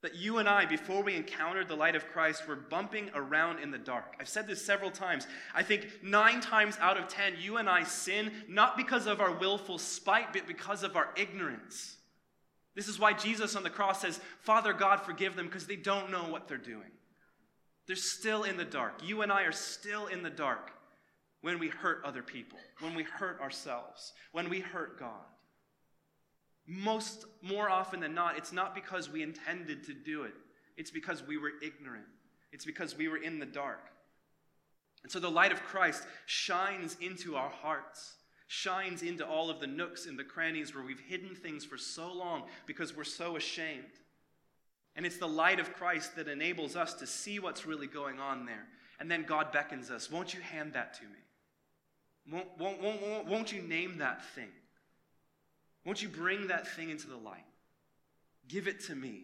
That 0.02 0.16
you 0.16 0.40
and 0.40 0.50
I, 0.50 0.66
before 0.66 1.04
we 1.04 1.16
encountered 1.16 1.68
the 1.68 1.76
light 1.76 1.96
of 1.96 2.08
Christ, 2.08 2.48
were 2.48 2.56
bumping 2.56 3.12
around 3.14 3.60
in 3.60 3.70
the 3.70 3.78
dark. 3.78 4.16
I've 4.20 4.28
said 4.28 4.48
this 4.48 4.64
several 4.64 4.90
times. 4.90 5.28
I 5.54 5.62
think 5.62 5.88
nine 6.02 6.42
times 6.42 6.78
out 6.80 6.98
of 6.98 7.08
ten, 7.08 7.34
you 7.40 7.58
and 7.58 7.70
I 7.70 7.84
sin 7.84 8.32
not 8.48 8.78
because 8.78 9.06
of 9.06 9.22
our 9.22 9.32
willful 9.32 9.78
spite, 9.78 10.34
but 10.34 10.48
because 10.48 10.84
of 10.84 10.96
our 10.96 11.10
ignorance. 11.16 11.98
This 12.76 12.88
is 12.88 13.00
why 13.00 13.14
Jesus 13.14 13.56
on 13.56 13.64
the 13.64 13.70
cross 13.70 14.02
says, 14.02 14.20
Father 14.40 14.74
God, 14.74 15.02
forgive 15.02 15.36
them 15.36 15.46
because 15.46 15.68
they 15.68 15.76
don't 15.76 16.10
know 16.10 16.30
what 16.30 16.48
they're 16.48 16.58
doing. 16.58 16.92
They're 17.86 17.96
still 17.96 18.44
in 18.44 18.58
the 18.58 18.66
dark. 18.66 19.02
You 19.04 19.22
and 19.22 19.32
I 19.32 19.44
are 19.44 19.52
still 19.52 20.08
in 20.08 20.24
the 20.24 20.30
dark 20.30 20.72
when 21.42 21.60
we 21.60 21.70
hurt 21.70 22.02
other 22.06 22.22
people, 22.22 22.60
when 22.80 22.96
we 22.96 23.04
hurt 23.04 23.42
ourselves, 23.42 24.14
when 24.32 24.50
we 24.50 24.60
hurt 24.60 25.00
God. 25.00 25.26
Most, 26.68 27.26
more 27.42 27.70
often 27.70 28.00
than 28.00 28.14
not, 28.14 28.38
it's 28.38 28.54
not 28.54 28.76
because 28.76 29.10
we 29.10 29.24
intended 29.24 29.84
to 29.86 29.94
do 29.94 30.24
it, 30.24 30.34
it's 30.78 30.92
because 30.92 31.26
we 31.26 31.38
were 31.38 31.52
ignorant, 31.64 32.06
it's 32.52 32.66
because 32.66 32.98
we 32.98 33.08
were 33.08 33.18
in 33.18 33.40
the 33.40 33.46
dark. 33.46 33.90
And 35.04 35.12
so 35.12 35.20
the 35.20 35.32
light 35.32 35.52
of 35.52 35.64
Christ 35.64 36.04
shines 36.28 36.96
into 37.02 37.36
our 37.36 37.50
hearts, 37.50 38.18
shines 38.48 39.02
into 39.02 39.26
all 39.26 39.50
of 39.50 39.60
the 39.60 39.68
nooks 39.68 40.06
and 40.06 40.18
the 40.18 40.24
crannies 40.24 40.76
where 40.76 40.84
we've 40.84 41.00
hidden 41.00 41.36
things 41.36 41.66
for 41.66 41.78
so 41.78 42.14
long 42.14 42.44
because 42.68 42.96
we're 42.96 43.04
so 43.04 43.36
ashamed. 43.36 43.84
And 44.96 45.06
it's 45.06 45.18
the 45.18 45.28
light 45.28 45.60
of 45.60 45.74
Christ 45.74 46.16
that 46.18 46.28
enables 46.28 46.76
us 46.76 46.94
to 46.96 47.08
see 47.08 47.40
what's 47.40 47.66
really 47.66 47.88
going 47.88 48.20
on 48.20 48.46
there. 48.46 48.68
And 49.00 49.10
then 49.10 49.24
God 49.24 49.52
beckons 49.52 49.90
us, 49.90 50.12
Won't 50.12 50.34
you 50.34 50.42
hand 50.42 50.74
that 50.74 50.94
to 50.96 51.04
me? 51.06 51.18
Won't, 52.32 52.48
won't, 52.58 52.82
won't, 52.82 53.28
won't 53.28 53.52
you 53.52 53.62
name 53.62 53.98
that 53.98 54.24
thing? 54.34 54.50
Won't 55.86 56.02
you 56.02 56.10
bring 56.10 56.48
that 56.48 56.68
thing 56.68 56.90
into 56.90 57.08
the 57.08 57.18
light? 57.18 57.46
Give 58.48 58.68
it 58.68 58.82
to 58.86 58.96
me. 58.96 59.24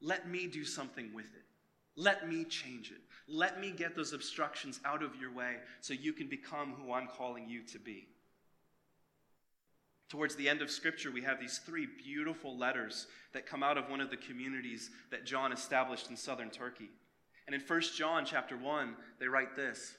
Let 0.00 0.28
me 0.28 0.46
do 0.46 0.64
something 0.64 1.12
with 1.14 1.26
it. 1.26 1.42
Let 1.96 2.28
me 2.28 2.44
change 2.44 2.90
it. 2.90 3.00
Let 3.28 3.60
me 3.60 3.70
get 3.70 3.94
those 3.94 4.12
obstructions 4.12 4.80
out 4.84 5.02
of 5.02 5.16
your 5.16 5.32
way 5.32 5.56
so 5.80 5.94
you 5.94 6.12
can 6.12 6.28
become 6.28 6.72
who 6.72 6.92
I'm 6.92 7.06
calling 7.06 7.48
you 7.48 7.62
to 7.64 7.78
be. 7.78 8.08
Towards 10.08 10.34
the 10.36 10.48
end 10.48 10.60
of 10.60 10.70
Scripture, 10.70 11.10
we 11.10 11.22
have 11.22 11.40
these 11.40 11.58
three 11.58 11.86
beautiful 11.86 12.56
letters 12.56 13.06
that 13.32 13.46
come 13.46 13.62
out 13.62 13.78
of 13.78 13.88
one 13.88 14.00
of 14.00 14.10
the 14.10 14.16
communities 14.16 14.90
that 15.10 15.24
John 15.24 15.52
established 15.52 16.10
in 16.10 16.16
southern 16.16 16.50
Turkey. 16.50 16.90
And 17.46 17.54
in 17.54 17.62
1 17.66 17.80
John 17.96 18.24
chapter 18.26 18.56
1, 18.56 18.94
they 19.18 19.26
write 19.26 19.56
this 19.56 19.94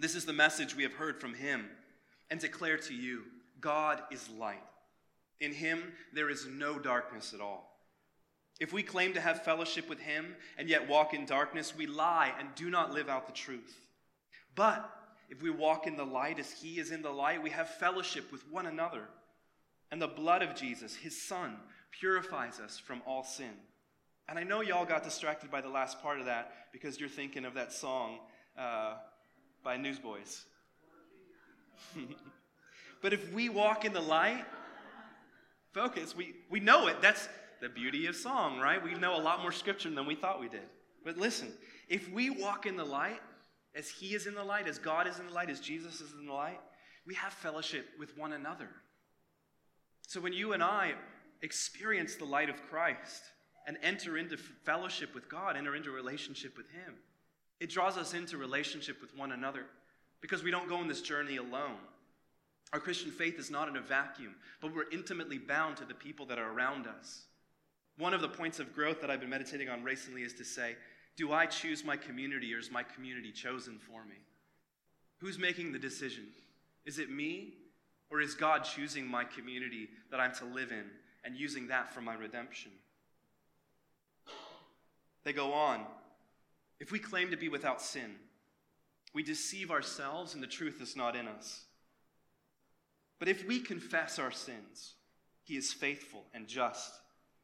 This 0.00 0.14
is 0.14 0.24
the 0.24 0.32
message 0.32 0.74
we 0.74 0.82
have 0.82 0.94
heard 0.94 1.20
from 1.20 1.34
him 1.34 1.66
and 2.30 2.40
declare 2.40 2.78
to 2.78 2.94
you 2.94 3.24
God 3.60 4.00
is 4.10 4.30
light. 4.30 4.64
In 5.40 5.52
him 5.52 5.92
there 6.14 6.30
is 6.30 6.46
no 6.46 6.78
darkness 6.78 7.34
at 7.34 7.42
all. 7.42 7.76
If 8.58 8.72
we 8.72 8.82
claim 8.82 9.12
to 9.12 9.20
have 9.20 9.44
fellowship 9.44 9.90
with 9.90 10.00
him 10.00 10.34
and 10.56 10.70
yet 10.70 10.88
walk 10.88 11.12
in 11.12 11.26
darkness, 11.26 11.76
we 11.76 11.86
lie 11.86 12.32
and 12.38 12.48
do 12.54 12.70
not 12.70 12.94
live 12.94 13.10
out 13.10 13.26
the 13.26 13.34
truth. 13.34 13.78
But 14.54 14.90
if 15.28 15.42
we 15.42 15.50
walk 15.50 15.86
in 15.86 15.98
the 15.98 16.06
light 16.06 16.38
as 16.38 16.50
he 16.50 16.78
is 16.78 16.92
in 16.92 17.02
the 17.02 17.10
light, 17.10 17.42
we 17.42 17.50
have 17.50 17.68
fellowship 17.68 18.32
with 18.32 18.48
one 18.50 18.64
another. 18.64 19.02
And 19.92 20.00
the 20.00 20.08
blood 20.08 20.40
of 20.40 20.54
Jesus, 20.56 20.96
his 20.96 21.20
son, 21.20 21.56
purifies 21.90 22.58
us 22.58 22.78
from 22.78 23.02
all 23.06 23.22
sin. 23.22 23.52
And 24.30 24.38
I 24.38 24.44
know 24.44 24.62
y'all 24.62 24.86
got 24.86 25.04
distracted 25.04 25.50
by 25.50 25.60
the 25.60 25.68
last 25.68 26.00
part 26.00 26.20
of 26.20 26.26
that 26.26 26.52
because 26.72 26.98
you're 26.98 27.08
thinking 27.10 27.44
of 27.44 27.52
that 27.54 27.70
song. 27.70 28.20
Uh, 28.58 28.94
by 29.62 29.76
Newsboys. 29.76 30.44
but 33.02 33.12
if 33.12 33.32
we 33.32 33.48
walk 33.48 33.84
in 33.84 33.92
the 33.92 34.00
light, 34.00 34.44
focus, 35.72 36.14
we, 36.16 36.34
we 36.50 36.60
know 36.60 36.86
it. 36.86 37.00
That's 37.00 37.28
the 37.60 37.68
beauty 37.68 38.06
of 38.06 38.16
song, 38.16 38.58
right? 38.58 38.82
We 38.82 38.94
know 38.94 39.16
a 39.16 39.22
lot 39.22 39.42
more 39.42 39.52
scripture 39.52 39.90
than 39.90 40.06
we 40.06 40.14
thought 40.14 40.40
we 40.40 40.48
did. 40.48 40.68
But 41.04 41.16
listen, 41.16 41.52
if 41.88 42.10
we 42.10 42.30
walk 42.30 42.66
in 42.66 42.76
the 42.76 42.84
light, 42.84 43.20
as 43.74 43.88
He 43.88 44.14
is 44.14 44.26
in 44.26 44.34
the 44.34 44.44
light, 44.44 44.66
as 44.66 44.78
God 44.78 45.06
is 45.06 45.18
in 45.18 45.26
the 45.26 45.32
light, 45.32 45.50
as 45.50 45.60
Jesus 45.60 46.00
is 46.00 46.12
in 46.12 46.26
the 46.26 46.32
light, 46.32 46.60
we 47.06 47.14
have 47.14 47.32
fellowship 47.32 47.86
with 47.98 48.16
one 48.16 48.32
another. 48.32 48.68
So 50.06 50.20
when 50.20 50.32
you 50.32 50.52
and 50.52 50.62
I 50.62 50.94
experience 51.42 52.16
the 52.16 52.24
light 52.24 52.50
of 52.50 52.62
Christ 52.68 53.22
and 53.66 53.78
enter 53.82 54.18
into 54.18 54.36
fellowship 54.36 55.14
with 55.14 55.28
God, 55.28 55.56
enter 55.56 55.76
into 55.76 55.90
relationship 55.90 56.56
with 56.56 56.68
Him, 56.70 56.94
it 57.60 57.70
draws 57.70 57.96
us 57.96 58.14
into 58.14 58.38
relationship 58.38 59.00
with 59.00 59.16
one 59.16 59.32
another 59.32 59.66
because 60.20 60.42
we 60.42 60.50
don't 60.50 60.68
go 60.68 60.76
on 60.76 60.88
this 60.88 61.02
journey 61.02 61.36
alone. 61.36 61.78
Our 62.72 62.80
Christian 62.80 63.10
faith 63.10 63.38
is 63.38 63.50
not 63.50 63.68
in 63.68 63.76
a 63.76 63.80
vacuum, 63.80 64.34
but 64.60 64.74
we're 64.74 64.90
intimately 64.90 65.38
bound 65.38 65.76
to 65.78 65.84
the 65.84 65.94
people 65.94 66.26
that 66.26 66.38
are 66.38 66.52
around 66.52 66.86
us. 66.86 67.22
One 67.98 68.14
of 68.14 68.20
the 68.20 68.28
points 68.28 68.60
of 68.60 68.74
growth 68.74 69.00
that 69.00 69.10
I've 69.10 69.20
been 69.20 69.28
meditating 69.28 69.68
on 69.68 69.82
recently 69.82 70.22
is 70.22 70.32
to 70.34 70.44
say, 70.44 70.76
do 71.16 71.32
I 71.32 71.46
choose 71.46 71.84
my 71.84 71.96
community 71.96 72.54
or 72.54 72.58
is 72.58 72.70
my 72.70 72.82
community 72.82 73.32
chosen 73.32 73.78
for 73.78 74.04
me? 74.04 74.16
Who's 75.18 75.38
making 75.38 75.72
the 75.72 75.78
decision? 75.78 76.24
Is 76.86 76.98
it 76.98 77.10
me 77.10 77.54
or 78.08 78.20
is 78.20 78.34
God 78.34 78.64
choosing 78.64 79.06
my 79.06 79.24
community 79.24 79.88
that 80.10 80.20
I'm 80.20 80.34
to 80.36 80.44
live 80.46 80.72
in 80.72 80.84
and 81.24 81.36
using 81.36 81.66
that 81.68 81.92
for 81.92 82.00
my 82.00 82.14
redemption? 82.14 82.70
They 85.24 85.32
go 85.32 85.52
on. 85.52 85.84
If 86.80 86.90
we 86.90 86.98
claim 86.98 87.30
to 87.30 87.36
be 87.36 87.48
without 87.48 87.80
sin, 87.80 88.16
we 89.14 89.22
deceive 89.22 89.70
ourselves 89.70 90.34
and 90.34 90.42
the 90.42 90.48
truth 90.48 90.80
is 90.80 90.96
not 90.96 91.14
in 91.14 91.28
us. 91.28 91.64
But 93.18 93.28
if 93.28 93.46
we 93.46 93.60
confess 93.60 94.18
our 94.18 94.30
sins, 94.30 94.94
he 95.44 95.56
is 95.56 95.72
faithful 95.72 96.24
and 96.32 96.48
just 96.48 96.92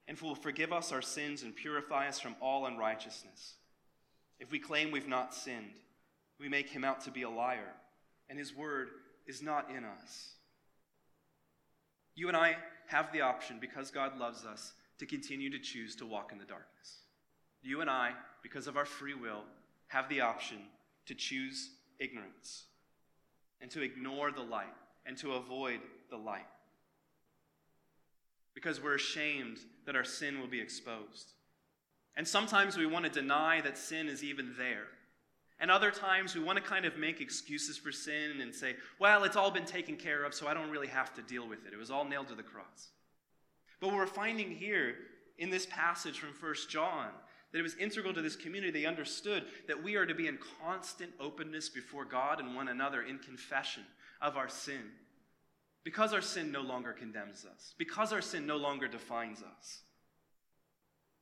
and 0.08 0.18
will 0.20 0.34
forgive 0.34 0.72
us 0.72 0.92
our 0.92 1.02
sins 1.02 1.42
and 1.42 1.54
purify 1.54 2.08
us 2.08 2.20
from 2.20 2.36
all 2.40 2.66
unrighteousness. 2.66 3.54
If 4.38 4.50
we 4.50 4.58
claim 4.58 4.90
we've 4.90 5.08
not 5.08 5.34
sinned, 5.34 5.74
we 6.38 6.48
make 6.48 6.68
him 6.68 6.84
out 6.84 7.00
to 7.02 7.10
be 7.10 7.22
a 7.22 7.30
liar, 7.30 7.72
and 8.28 8.38
his 8.38 8.54
word 8.54 8.90
is 9.26 9.42
not 9.42 9.70
in 9.70 9.84
us. 9.84 10.34
You 12.14 12.28
and 12.28 12.36
I 12.36 12.56
have 12.86 13.12
the 13.12 13.22
option, 13.22 13.58
because 13.60 13.90
God 13.90 14.18
loves 14.18 14.44
us, 14.44 14.74
to 14.98 15.06
continue 15.06 15.50
to 15.50 15.58
choose 15.58 15.96
to 15.96 16.06
walk 16.06 16.30
in 16.32 16.38
the 16.38 16.44
darkness. 16.44 17.00
You 17.62 17.80
and 17.80 17.90
I, 17.90 18.12
because 18.46 18.68
of 18.68 18.76
our 18.76 18.84
free 18.84 19.12
will, 19.12 19.42
have 19.88 20.08
the 20.08 20.20
option 20.20 20.58
to 21.06 21.16
choose 21.16 21.70
ignorance 21.98 22.66
and 23.60 23.68
to 23.72 23.82
ignore 23.82 24.30
the 24.30 24.40
light 24.40 24.72
and 25.04 25.16
to 25.16 25.32
avoid 25.32 25.80
the 26.10 26.16
light 26.16 26.46
because 28.54 28.80
we're 28.80 28.94
ashamed 28.94 29.58
that 29.84 29.96
our 29.96 30.04
sin 30.04 30.40
will 30.40 30.46
be 30.46 30.60
exposed. 30.60 31.32
And 32.16 32.26
sometimes 32.26 32.76
we 32.76 32.86
want 32.86 33.04
to 33.04 33.10
deny 33.10 33.60
that 33.62 33.76
sin 33.76 34.08
is 34.08 34.22
even 34.22 34.54
there. 34.56 34.86
And 35.58 35.68
other 35.68 35.90
times 35.90 36.36
we 36.36 36.40
want 36.40 36.56
to 36.56 36.64
kind 36.64 36.84
of 36.84 36.96
make 36.96 37.20
excuses 37.20 37.76
for 37.76 37.90
sin 37.90 38.40
and 38.40 38.54
say, 38.54 38.76
well, 39.00 39.24
it's 39.24 39.34
all 39.34 39.50
been 39.50 39.64
taken 39.64 39.96
care 39.96 40.22
of, 40.22 40.34
so 40.34 40.46
I 40.46 40.54
don't 40.54 40.70
really 40.70 40.86
have 40.86 41.12
to 41.14 41.22
deal 41.22 41.48
with 41.48 41.66
it. 41.66 41.72
It 41.72 41.78
was 41.78 41.90
all 41.90 42.04
nailed 42.04 42.28
to 42.28 42.36
the 42.36 42.44
cross. 42.44 42.90
But 43.80 43.88
what 43.88 43.96
we're 43.96 44.06
finding 44.06 44.52
here 44.52 44.94
in 45.36 45.50
this 45.50 45.66
passage 45.66 46.18
from 46.18 46.30
1 46.30 46.54
John, 46.70 47.08
that 47.56 47.60
it 47.60 47.62
was 47.62 47.76
integral 47.76 48.12
to 48.12 48.20
this 48.20 48.36
community, 48.36 48.70
they 48.70 48.84
understood 48.84 49.42
that 49.66 49.82
we 49.82 49.96
are 49.96 50.04
to 50.04 50.14
be 50.14 50.26
in 50.26 50.38
constant 50.62 51.10
openness 51.18 51.70
before 51.70 52.04
God 52.04 52.38
and 52.38 52.54
one 52.54 52.68
another 52.68 53.00
in 53.00 53.18
confession 53.18 53.82
of 54.20 54.36
our 54.36 54.50
sin. 54.50 54.82
Because 55.82 56.12
our 56.12 56.20
sin 56.20 56.52
no 56.52 56.60
longer 56.60 56.92
condemns 56.92 57.46
us, 57.46 57.72
because 57.78 58.12
our 58.12 58.20
sin 58.20 58.46
no 58.46 58.58
longer 58.58 58.88
defines 58.88 59.42
us. 59.42 59.80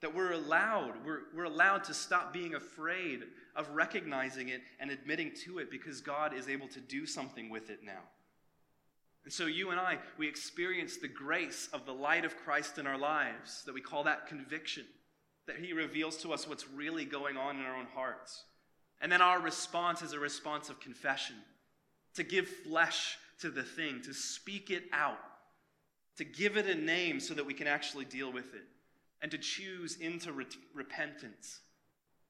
That 0.00 0.12
we're 0.12 0.32
allowed, 0.32 0.94
we're, 1.06 1.20
we're 1.36 1.44
allowed 1.44 1.84
to 1.84 1.94
stop 1.94 2.32
being 2.32 2.56
afraid 2.56 3.20
of 3.54 3.70
recognizing 3.70 4.48
it 4.48 4.62
and 4.80 4.90
admitting 4.90 5.30
to 5.44 5.60
it 5.60 5.70
because 5.70 6.00
God 6.00 6.34
is 6.34 6.48
able 6.48 6.66
to 6.66 6.80
do 6.80 7.06
something 7.06 7.48
with 7.48 7.70
it 7.70 7.84
now. 7.84 8.02
And 9.22 9.32
so 9.32 9.46
you 9.46 9.70
and 9.70 9.78
I, 9.78 9.98
we 10.18 10.26
experience 10.26 10.96
the 10.96 11.06
grace 11.06 11.68
of 11.72 11.86
the 11.86 11.94
light 11.94 12.24
of 12.24 12.36
Christ 12.38 12.78
in 12.78 12.88
our 12.88 12.98
lives, 12.98 13.62
that 13.66 13.72
we 13.72 13.80
call 13.80 14.02
that 14.02 14.26
conviction, 14.26 14.84
that 15.46 15.56
He 15.56 15.72
reveals 15.72 16.16
to 16.18 16.32
us 16.32 16.48
what's 16.48 16.68
really 16.68 17.04
going 17.04 17.36
on 17.36 17.56
in 17.56 17.62
our 17.62 17.76
own 17.76 17.86
hearts. 17.94 18.44
And 19.00 19.10
then 19.10 19.20
our 19.20 19.40
response 19.40 20.02
is 20.02 20.12
a 20.12 20.18
response 20.18 20.70
of 20.70 20.80
confession, 20.80 21.36
to 22.14 22.22
give 22.22 22.48
flesh 22.48 23.18
to 23.40 23.50
the 23.50 23.62
thing, 23.62 24.00
to 24.02 24.14
speak 24.14 24.70
it 24.70 24.84
out, 24.92 25.18
to 26.16 26.24
give 26.24 26.56
it 26.56 26.66
a 26.66 26.74
name 26.74 27.20
so 27.20 27.34
that 27.34 27.44
we 27.44 27.54
can 27.54 27.66
actually 27.66 28.04
deal 28.04 28.32
with 28.32 28.54
it, 28.54 28.64
and 29.20 29.30
to 29.30 29.38
choose 29.38 29.96
into 29.96 30.32
re- 30.32 30.46
repentance. 30.72 31.60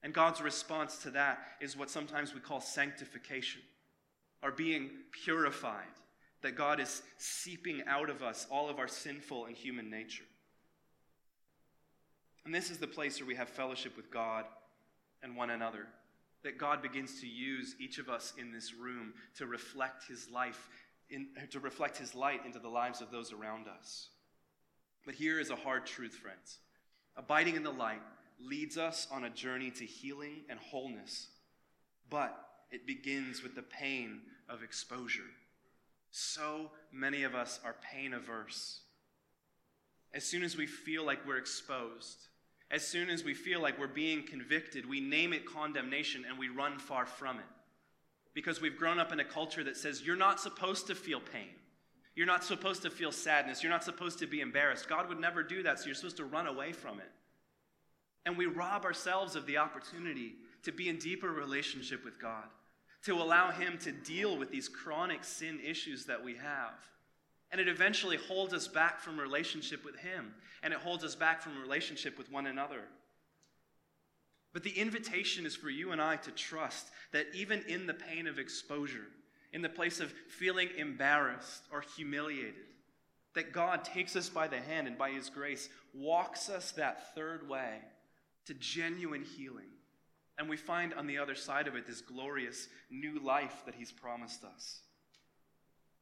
And 0.02 0.12
God's 0.12 0.40
response 0.40 0.98
to 0.98 1.10
that 1.10 1.38
is 1.60 1.76
what 1.76 1.90
sometimes 1.90 2.34
we 2.34 2.40
call 2.40 2.60
sanctification, 2.60 3.62
or 4.42 4.50
being 4.50 4.90
purified, 5.24 5.84
that 6.42 6.56
God 6.56 6.80
is 6.80 7.02
seeping 7.16 7.82
out 7.86 8.10
of 8.10 8.22
us 8.22 8.46
all 8.50 8.68
of 8.68 8.78
our 8.78 8.88
sinful 8.88 9.46
and 9.46 9.56
human 9.56 9.88
nature. 9.88 10.24
And 12.44 12.54
this 12.54 12.70
is 12.70 12.78
the 12.78 12.86
place 12.86 13.18
where 13.20 13.26
we 13.26 13.34
have 13.36 13.48
fellowship 13.48 13.96
with 13.96 14.10
God 14.10 14.44
and 15.22 15.36
one 15.36 15.50
another. 15.50 15.86
That 16.42 16.58
God 16.58 16.82
begins 16.82 17.20
to 17.20 17.26
use 17.26 17.74
each 17.80 17.98
of 17.98 18.10
us 18.10 18.34
in 18.36 18.52
this 18.52 18.74
room 18.74 19.14
to 19.38 19.46
reflect 19.46 20.06
his 20.06 20.28
life 20.30 20.68
in, 21.10 21.28
to 21.50 21.60
reflect 21.60 21.96
his 21.96 22.14
light 22.14 22.44
into 22.44 22.58
the 22.58 22.68
lives 22.68 23.00
of 23.00 23.10
those 23.10 23.32
around 23.32 23.66
us. 23.68 24.08
But 25.04 25.14
here 25.14 25.38
is 25.38 25.50
a 25.50 25.56
hard 25.56 25.86
truth, 25.86 26.14
friends. 26.14 26.58
Abiding 27.16 27.56
in 27.56 27.62
the 27.62 27.70
light 27.70 28.02
leads 28.40 28.78
us 28.78 29.06
on 29.12 29.24
a 29.24 29.30
journey 29.30 29.70
to 29.72 29.84
healing 29.84 30.42
and 30.48 30.58
wholeness, 30.58 31.28
but 32.10 32.36
it 32.70 32.86
begins 32.86 33.42
with 33.42 33.54
the 33.54 33.62
pain 33.62 34.20
of 34.48 34.62
exposure. 34.62 35.30
So 36.10 36.70
many 36.92 37.22
of 37.22 37.34
us 37.34 37.60
are 37.64 37.76
pain 37.92 38.14
averse. 38.14 38.80
As 40.12 40.24
soon 40.24 40.42
as 40.42 40.56
we 40.56 40.66
feel 40.66 41.04
like 41.04 41.26
we're 41.26 41.38
exposed, 41.38 42.28
as 42.74 42.84
soon 42.84 43.08
as 43.08 43.22
we 43.22 43.34
feel 43.34 43.62
like 43.62 43.78
we're 43.78 43.86
being 43.86 44.24
convicted, 44.24 44.84
we 44.84 44.98
name 44.98 45.32
it 45.32 45.46
condemnation 45.46 46.24
and 46.28 46.36
we 46.36 46.48
run 46.48 46.76
far 46.76 47.06
from 47.06 47.38
it 47.38 47.44
because 48.34 48.60
we've 48.60 48.76
grown 48.76 48.98
up 48.98 49.12
in 49.12 49.20
a 49.20 49.24
culture 49.24 49.62
that 49.62 49.76
says 49.76 50.02
you're 50.04 50.16
not 50.16 50.40
supposed 50.40 50.88
to 50.88 50.94
feel 50.96 51.20
pain. 51.20 51.54
You're 52.16 52.26
not 52.26 52.42
supposed 52.42 52.82
to 52.82 52.90
feel 52.90 53.12
sadness. 53.12 53.62
You're 53.62 53.70
not 53.70 53.84
supposed 53.84 54.18
to 54.18 54.26
be 54.26 54.40
embarrassed. 54.40 54.88
God 54.88 55.08
would 55.08 55.20
never 55.20 55.44
do 55.44 55.62
that, 55.62 55.78
so 55.78 55.86
you're 55.86 55.94
supposed 55.94 56.16
to 56.16 56.24
run 56.24 56.48
away 56.48 56.72
from 56.72 56.98
it. 56.98 57.10
And 58.26 58.36
we 58.36 58.46
rob 58.46 58.84
ourselves 58.84 59.36
of 59.36 59.46
the 59.46 59.58
opportunity 59.58 60.34
to 60.64 60.72
be 60.72 60.88
in 60.88 60.98
deeper 60.98 61.28
relationship 61.28 62.04
with 62.04 62.20
God, 62.20 62.44
to 63.04 63.22
allow 63.22 63.52
Him 63.52 63.78
to 63.82 63.92
deal 63.92 64.36
with 64.36 64.50
these 64.50 64.68
chronic 64.68 65.22
sin 65.22 65.60
issues 65.64 66.06
that 66.06 66.24
we 66.24 66.34
have. 66.34 66.74
And 67.54 67.60
it 67.60 67.68
eventually 67.68 68.16
holds 68.16 68.52
us 68.52 68.66
back 68.66 68.98
from 68.98 69.16
relationship 69.16 69.84
with 69.84 69.94
Him, 69.94 70.34
and 70.64 70.74
it 70.74 70.80
holds 70.80 71.04
us 71.04 71.14
back 71.14 71.40
from 71.40 71.62
relationship 71.62 72.18
with 72.18 72.28
one 72.28 72.48
another. 72.48 72.80
But 74.52 74.64
the 74.64 74.76
invitation 74.76 75.46
is 75.46 75.54
for 75.54 75.70
you 75.70 75.92
and 75.92 76.02
I 76.02 76.16
to 76.16 76.32
trust 76.32 76.88
that 77.12 77.28
even 77.32 77.62
in 77.68 77.86
the 77.86 77.94
pain 77.94 78.26
of 78.26 78.40
exposure, 78.40 79.06
in 79.52 79.62
the 79.62 79.68
place 79.68 80.00
of 80.00 80.12
feeling 80.36 80.68
embarrassed 80.76 81.62
or 81.70 81.84
humiliated, 81.96 82.54
that 83.36 83.52
God 83.52 83.84
takes 83.84 84.16
us 84.16 84.28
by 84.28 84.48
the 84.48 84.58
hand 84.58 84.88
and 84.88 84.98
by 84.98 85.12
His 85.12 85.30
grace 85.30 85.68
walks 85.94 86.50
us 86.50 86.72
that 86.72 87.14
third 87.14 87.48
way 87.48 87.82
to 88.46 88.54
genuine 88.54 89.22
healing. 89.22 89.70
And 90.38 90.48
we 90.48 90.56
find 90.56 90.92
on 90.92 91.06
the 91.06 91.18
other 91.18 91.36
side 91.36 91.68
of 91.68 91.76
it 91.76 91.86
this 91.86 92.00
glorious 92.00 92.66
new 92.90 93.20
life 93.20 93.62
that 93.64 93.76
He's 93.76 93.92
promised 93.92 94.42
us. 94.42 94.80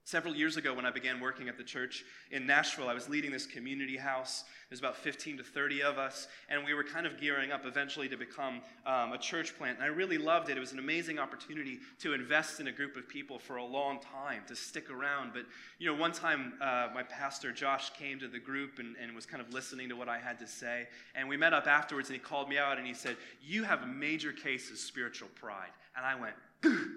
Several 0.05 0.35
years 0.35 0.57
ago, 0.57 0.75
when 0.75 0.85
I 0.85 0.91
began 0.91 1.21
working 1.21 1.49
at 1.49 1.57
the 1.57 1.62
church 1.62 2.05
in 2.33 2.45
Nashville, 2.45 2.88
I 2.88 2.95
was 2.95 3.09
leading 3.09 3.31
this 3.31 3.47
community 3.47 3.97
house. 3.97 4.43
There's 4.69 4.81
about 4.81 4.97
15 4.97 5.37
to 5.37 5.45
30 5.45 5.83
of 5.85 5.97
us, 5.97 6.27
and 6.49 6.65
we 6.65 6.75
were 6.75 6.83
kind 6.83 7.07
of 7.07 7.21
gearing 7.21 7.53
up 7.53 7.65
eventually 7.67 8.09
to 8.09 8.17
become 8.17 8.62
um, 8.85 9.12
a 9.12 9.19
church 9.19 9.57
plant. 9.57 9.77
And 9.77 9.85
I 9.85 9.88
really 9.88 10.19
loved 10.19 10.49
it. 10.49 10.57
It 10.57 10.61
was 10.61 10.73
an 10.73 10.81
amazing 10.81 11.21
opportunity 11.21 11.79
to 12.01 12.15
invest 12.15 12.59
in 12.59 12.67
a 12.67 12.73
group 12.73 12.97
of 12.97 13.09
people 13.09 13.38
for 13.38 13.57
a 13.57 13.65
long 13.65 14.01
time, 14.01 14.43
to 14.49 14.57
stick 14.57 14.91
around. 14.91 15.33
But, 15.35 15.45
you 15.79 15.87
know, 15.87 15.97
one 15.97 16.11
time 16.11 16.55
uh, 16.61 16.88
my 16.93 17.05
pastor, 17.05 17.53
Josh, 17.53 17.91
came 17.91 18.19
to 18.19 18.29
the 18.29 18.41
group 18.41 18.81
and, 18.81 18.97
and 19.01 19.15
was 19.15 19.25
kind 19.25 19.41
of 19.41 19.55
listening 19.55 19.88
to 19.88 19.95
what 19.95 20.09
I 20.09 20.19
had 20.19 20.37
to 20.41 20.49
say. 20.49 20.88
And 21.15 21.29
we 21.29 21.37
met 21.37 21.53
up 21.53 21.69
afterwards, 21.69 22.09
and 22.09 22.17
he 22.17 22.21
called 22.21 22.49
me 22.49 22.59
out 22.59 22.77
and 22.77 22.87
he 22.87 22.95
said, 22.95 23.17
You 23.41 23.62
have 23.62 23.83
a 23.83 23.87
major 23.87 24.33
case 24.33 24.69
of 24.73 24.79
spiritual 24.79 25.29
pride. 25.37 25.71
And 25.97 26.05
I 26.05 26.17
went, 26.21 26.35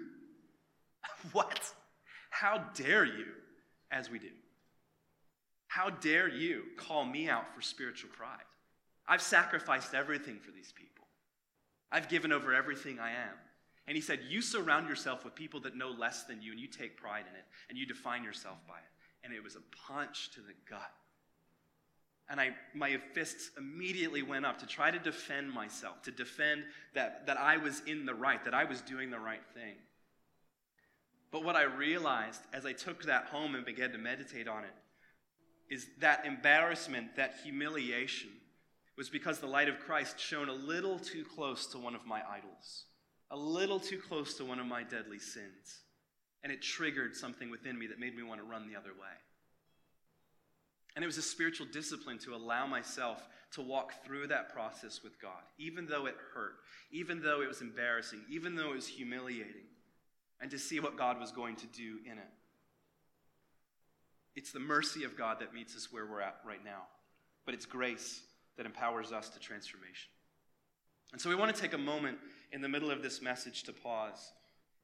What? 1.32 1.72
How 2.40 2.58
dare 2.74 3.06
you, 3.06 3.28
as 3.90 4.10
we 4.10 4.18
do? 4.18 4.28
How 5.68 5.88
dare 5.88 6.28
you 6.28 6.64
call 6.76 7.06
me 7.06 7.30
out 7.30 7.54
for 7.54 7.62
spiritual 7.62 8.10
pride? 8.14 8.44
I've 9.08 9.22
sacrificed 9.22 9.94
everything 9.94 10.38
for 10.38 10.50
these 10.50 10.70
people. 10.70 11.06
I've 11.90 12.10
given 12.10 12.32
over 12.32 12.52
everything 12.52 12.98
I 12.98 13.12
am. 13.12 13.38
And 13.88 13.96
he 13.96 14.02
said, 14.02 14.20
You 14.28 14.42
surround 14.42 14.86
yourself 14.86 15.24
with 15.24 15.34
people 15.34 15.60
that 15.60 15.78
know 15.78 15.88
less 15.88 16.24
than 16.24 16.42
you, 16.42 16.52
and 16.52 16.60
you 16.60 16.66
take 16.66 16.98
pride 16.98 17.24
in 17.26 17.34
it, 17.36 17.44
and 17.70 17.78
you 17.78 17.86
define 17.86 18.22
yourself 18.22 18.58
by 18.68 18.74
it. 18.74 19.24
And 19.24 19.32
it 19.32 19.42
was 19.42 19.56
a 19.56 19.62
punch 19.88 20.30
to 20.32 20.40
the 20.40 20.52
gut. 20.68 20.92
And 22.28 22.38
I, 22.38 22.50
my 22.74 22.98
fists 23.14 23.50
immediately 23.56 24.22
went 24.22 24.44
up 24.44 24.58
to 24.58 24.66
try 24.66 24.90
to 24.90 24.98
defend 24.98 25.50
myself, 25.50 26.02
to 26.02 26.10
defend 26.10 26.64
that, 26.92 27.26
that 27.28 27.38
I 27.38 27.56
was 27.56 27.80
in 27.86 28.04
the 28.04 28.14
right, 28.14 28.44
that 28.44 28.52
I 28.52 28.64
was 28.64 28.82
doing 28.82 29.08
the 29.08 29.18
right 29.18 29.44
thing. 29.54 29.76
But 31.30 31.44
what 31.44 31.56
I 31.56 31.64
realized 31.64 32.40
as 32.52 32.64
I 32.64 32.72
took 32.72 33.04
that 33.04 33.26
home 33.26 33.54
and 33.54 33.64
began 33.64 33.90
to 33.92 33.98
meditate 33.98 34.48
on 34.48 34.64
it 34.64 34.74
is 35.68 35.86
that 35.98 36.24
embarrassment, 36.24 37.16
that 37.16 37.34
humiliation, 37.42 38.30
was 38.96 39.08
because 39.08 39.38
the 39.38 39.46
light 39.46 39.68
of 39.68 39.80
Christ 39.80 40.18
shone 40.18 40.48
a 40.48 40.54
little 40.54 40.98
too 40.98 41.24
close 41.24 41.66
to 41.68 41.78
one 41.78 41.94
of 41.94 42.06
my 42.06 42.22
idols, 42.30 42.84
a 43.30 43.36
little 43.36 43.80
too 43.80 43.98
close 43.98 44.34
to 44.34 44.44
one 44.44 44.58
of 44.58 44.66
my 44.66 44.82
deadly 44.84 45.18
sins. 45.18 45.80
And 46.42 46.52
it 46.52 46.62
triggered 46.62 47.16
something 47.16 47.50
within 47.50 47.78
me 47.78 47.88
that 47.88 47.98
made 47.98 48.16
me 48.16 48.22
want 48.22 48.40
to 48.40 48.46
run 48.46 48.68
the 48.68 48.76
other 48.76 48.90
way. 48.90 49.16
And 50.94 51.02
it 51.02 51.06
was 51.06 51.18
a 51.18 51.22
spiritual 51.22 51.66
discipline 51.66 52.18
to 52.20 52.34
allow 52.34 52.66
myself 52.66 53.28
to 53.52 53.62
walk 53.62 54.04
through 54.04 54.28
that 54.28 54.54
process 54.54 55.02
with 55.02 55.20
God, 55.20 55.42
even 55.58 55.86
though 55.86 56.06
it 56.06 56.14
hurt, 56.34 56.54
even 56.90 57.20
though 57.20 57.42
it 57.42 57.48
was 57.48 57.60
embarrassing, 57.60 58.22
even 58.30 58.54
though 58.54 58.70
it 58.70 58.76
was 58.76 58.86
humiliating 58.86 59.66
and 60.40 60.50
to 60.50 60.58
see 60.58 60.80
what 60.80 60.96
God 60.96 61.18
was 61.18 61.32
going 61.32 61.56
to 61.56 61.66
do 61.66 61.98
in 62.04 62.18
it. 62.18 62.28
It's 64.34 64.52
the 64.52 64.60
mercy 64.60 65.04
of 65.04 65.16
God 65.16 65.40
that 65.40 65.54
meets 65.54 65.74
us 65.74 65.90
where 65.90 66.04
we're 66.06 66.20
at 66.20 66.36
right 66.46 66.62
now, 66.64 66.82
but 67.46 67.54
it's 67.54 67.64
grace 67.64 68.22
that 68.56 68.66
empowers 68.66 69.12
us 69.12 69.30
to 69.30 69.38
transformation. 69.38 70.10
And 71.12 71.20
so 71.20 71.30
we 71.30 71.34
want 71.34 71.54
to 71.54 71.60
take 71.60 71.72
a 71.72 71.78
moment 71.78 72.18
in 72.52 72.60
the 72.60 72.68
middle 72.68 72.90
of 72.90 73.02
this 73.02 73.22
message 73.22 73.62
to 73.64 73.72
pause 73.72 74.32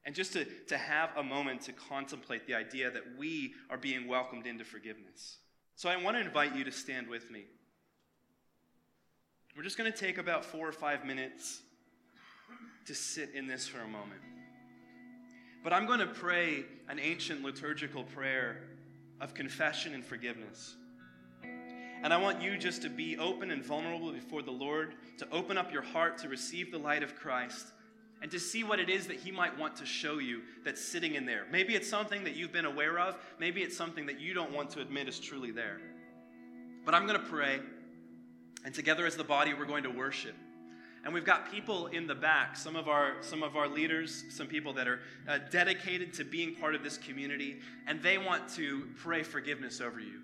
and 0.05 0.15
just 0.15 0.33
to, 0.33 0.45
to 0.67 0.77
have 0.77 1.11
a 1.17 1.23
moment 1.23 1.61
to 1.61 1.71
contemplate 1.71 2.47
the 2.47 2.55
idea 2.55 2.91
that 2.91 3.03
we 3.17 3.53
are 3.69 3.77
being 3.77 4.07
welcomed 4.07 4.47
into 4.47 4.63
forgiveness. 4.63 5.37
So 5.75 5.89
I 5.89 5.95
want 5.97 6.17
to 6.17 6.21
invite 6.21 6.55
you 6.55 6.63
to 6.63 6.71
stand 6.71 7.07
with 7.07 7.31
me. 7.31 7.45
We're 9.55 9.63
just 9.63 9.77
going 9.77 9.91
to 9.91 9.97
take 9.97 10.17
about 10.17 10.43
four 10.43 10.67
or 10.67 10.71
five 10.71 11.05
minutes 11.05 11.61
to 12.85 12.95
sit 12.95 13.31
in 13.33 13.47
this 13.47 13.67
for 13.67 13.79
a 13.79 13.87
moment. 13.87 14.21
But 15.63 15.71
I'm 15.71 15.85
going 15.85 15.99
to 15.99 16.07
pray 16.07 16.65
an 16.89 16.99
ancient 16.99 17.41
liturgical 17.41 18.03
prayer 18.03 18.57
of 19.21 19.33
confession 19.33 19.93
and 19.93 20.03
forgiveness. 20.05 20.75
And 22.03 22.13
I 22.13 22.17
want 22.17 22.41
you 22.41 22.57
just 22.57 22.81
to 22.81 22.89
be 22.89 23.17
open 23.17 23.49
and 23.49 23.63
vulnerable 23.63 24.11
before 24.11 24.41
the 24.41 24.51
Lord, 24.51 24.95
to 25.19 25.29
open 25.31 25.57
up 25.57 25.71
your 25.71 25.81
heart 25.81 26.17
to 26.19 26.27
receive 26.27 26.69
the 26.69 26.77
light 26.77 27.01
of 27.01 27.15
Christ, 27.15 27.67
and 28.21 28.29
to 28.31 28.39
see 28.39 28.65
what 28.65 28.79
it 28.79 28.89
is 28.89 29.07
that 29.07 29.17
He 29.17 29.31
might 29.31 29.57
want 29.57 29.77
to 29.77 29.85
show 29.85 30.19
you 30.19 30.41
that's 30.65 30.83
sitting 30.83 31.15
in 31.15 31.25
there. 31.25 31.45
Maybe 31.49 31.75
it's 31.75 31.89
something 31.89 32.25
that 32.25 32.35
you've 32.35 32.51
been 32.51 32.65
aware 32.65 32.99
of, 32.99 33.17
maybe 33.39 33.61
it's 33.61 33.77
something 33.77 34.05
that 34.07 34.19
you 34.19 34.33
don't 34.33 34.51
want 34.51 34.69
to 34.71 34.81
admit 34.81 35.07
is 35.07 35.17
truly 35.17 35.51
there. 35.51 35.79
But 36.83 36.93
I'm 36.93 37.07
going 37.07 37.19
to 37.19 37.25
pray, 37.25 37.61
and 38.65 38.75
together 38.75 39.05
as 39.05 39.15
the 39.15 39.23
body, 39.23 39.53
we're 39.53 39.63
going 39.63 39.83
to 39.83 39.89
worship. 39.89 40.35
And 41.03 41.13
we've 41.13 41.25
got 41.25 41.51
people 41.51 41.87
in 41.87 42.07
the 42.07 42.15
back, 42.15 42.55
some 42.55 42.77
of 42.77 42.87
our, 42.87 43.15
some 43.19 43.43
of 43.43 43.57
our 43.57 43.67
leaders, 43.67 44.23
some 44.29 44.47
people 44.47 44.71
that 44.73 44.87
are 44.87 45.01
uh, 45.27 45.39
dedicated 45.51 46.13
to 46.13 46.23
being 46.23 46.55
part 46.55 46.75
of 46.75 46.83
this 46.83 46.97
community, 46.97 47.59
and 47.87 48.01
they 48.01 48.17
want 48.17 48.47
to 48.55 48.87
pray 48.95 49.21
forgiveness 49.21 49.81
over 49.81 49.99
you. 49.99 50.21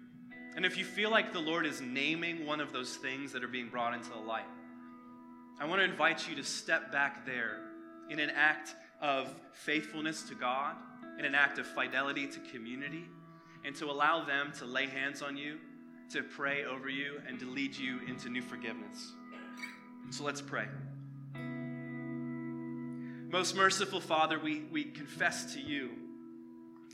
And 0.55 0.65
if 0.65 0.77
you 0.77 0.86
feel 0.86 1.11
like 1.11 1.34
the 1.34 1.39
Lord 1.39 1.65
is 1.65 1.82
naming 1.82 2.45
one 2.45 2.61
of 2.61 2.71
those 2.71 2.95
things 2.95 3.34
that 3.34 3.43
are 3.43 3.49
being 3.49 3.69
brought 3.69 3.93
into 3.93 4.09
the 4.09 4.17
light, 4.17 4.47
I 5.59 5.65
want 5.65 5.82
to 5.82 5.86
invite 5.86 6.30
you 6.30 6.36
to 6.36 6.43
step 6.43 6.91
back 6.91 7.25
there 7.25 7.57
in 8.09 8.19
an 8.19 8.30
act 8.30 8.73
of 9.01 9.34
faithfulness 9.51 10.23
to 10.23 10.36
God, 10.36 10.75
in 11.17 11.25
an 11.25 11.36
act 11.36 11.59
of 11.59 11.67
fidelity 11.67 12.25
to 12.27 12.39
community, 12.51 13.05
and 13.65 13.75
to 13.75 13.91
allow 13.91 14.23
them 14.23 14.53
to 14.59 14.65
lay 14.65 14.88
hands 14.88 15.21
on 15.21 15.36
you, 15.36 15.57
to 16.11 16.23
pray 16.23 16.63
over 16.63 16.89
you, 16.89 17.21
and 17.27 17.38
to 17.39 17.45
lead 17.45 17.75
you 17.75 17.99
into 18.07 18.30
new 18.30 18.41
forgiveness. 18.41 19.13
So 20.12 20.24
let's 20.24 20.41
pray. 20.41 20.66
Most 23.32 23.55
merciful 23.55 24.01
Father, 24.01 24.39
we, 24.39 24.62
we 24.72 24.86
confess 24.86 25.53
to 25.53 25.62
you 25.62 25.91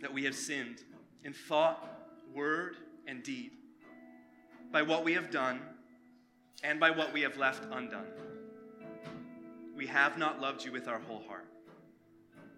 that 0.01 0.13
we 0.13 0.25
have 0.25 0.35
sinned 0.35 0.83
in 1.23 1.31
thought, 1.31 1.87
word, 2.33 2.75
and 3.07 3.23
deed, 3.23 3.51
by 4.71 4.81
what 4.81 5.05
we 5.05 5.13
have 5.13 5.31
done 5.31 5.61
and 6.61 6.77
by 6.77 6.91
what 6.91 7.13
we 7.13 7.21
have 7.21 7.37
left 7.37 7.63
undone. 7.71 8.07
We 9.77 9.87
have 9.87 10.17
not 10.17 10.41
loved 10.41 10.65
you 10.65 10.73
with 10.73 10.89
our 10.89 10.99
whole 10.99 11.23
heart. 11.27 11.47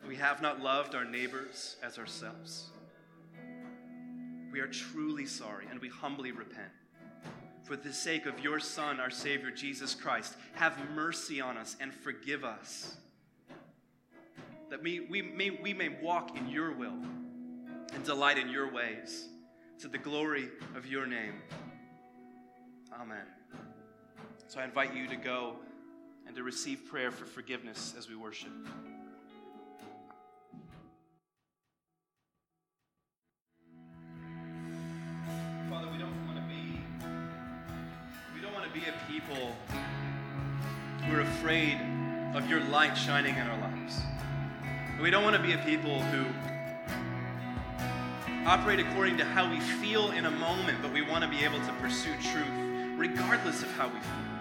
We 0.07 0.15
have 0.15 0.41
not 0.41 0.59
loved 0.59 0.95
our 0.95 1.05
neighbors 1.05 1.75
as 1.83 1.99
ourselves. 1.99 2.71
We 4.51 4.59
are 4.59 4.67
truly 4.67 5.27
sorry 5.27 5.65
and 5.69 5.79
we 5.79 5.89
humbly 5.89 6.31
repent 6.31 6.71
for 7.67 7.75
the 7.75 7.91
sake 7.91 8.25
of 8.25 8.39
your 8.39 8.61
Son, 8.61 9.01
our 9.01 9.09
Savior, 9.09 9.51
Jesus 9.51 9.93
Christ, 9.93 10.35
have 10.53 10.77
mercy 10.91 11.41
on 11.41 11.57
us 11.57 11.75
and 11.81 11.93
forgive 11.93 12.45
us. 12.45 12.95
That 14.69 14.81
we, 14.81 15.01
we, 15.01 15.21
may, 15.21 15.49
we 15.49 15.73
may 15.73 15.89
walk 15.89 16.37
in 16.37 16.47
your 16.47 16.71
will 16.71 16.97
and 17.93 18.03
delight 18.05 18.37
in 18.37 18.49
your 18.49 18.71
ways 18.71 19.27
to 19.79 19.89
the 19.89 19.97
glory 19.97 20.47
of 20.77 20.85
your 20.85 21.05
name. 21.05 21.33
Amen. 22.97 23.25
So 24.47 24.61
I 24.61 24.63
invite 24.63 24.95
you 24.95 25.09
to 25.09 25.17
go 25.17 25.57
and 26.25 26.33
to 26.37 26.43
receive 26.43 26.85
prayer 26.89 27.11
for 27.11 27.25
forgiveness 27.25 27.93
as 27.97 28.07
we 28.07 28.15
worship. 28.15 28.51
People 39.07 39.55
who 41.05 41.15
are 41.15 41.21
afraid 41.21 41.79
of 42.35 42.49
your 42.49 42.61
light 42.65 42.95
shining 42.95 43.35
in 43.35 43.47
our 43.47 43.59
lives. 43.59 43.99
We 45.01 45.11
don't 45.11 45.23
want 45.23 45.35
to 45.35 45.41
be 45.41 45.53
a 45.53 45.57
people 45.59 46.01
who 46.01 46.25
operate 48.45 48.79
according 48.79 49.17
to 49.17 49.25
how 49.25 49.49
we 49.49 49.59
feel 49.59 50.11
in 50.11 50.25
a 50.25 50.31
moment, 50.31 50.81
but 50.81 50.91
we 50.93 51.01
want 51.01 51.23
to 51.23 51.29
be 51.29 51.43
able 51.43 51.59
to 51.59 51.73
pursue 51.81 52.13
truth 52.21 52.47
regardless 52.97 53.61
of 53.61 53.71
how 53.71 53.87
we 53.87 53.99
feel. 53.99 54.37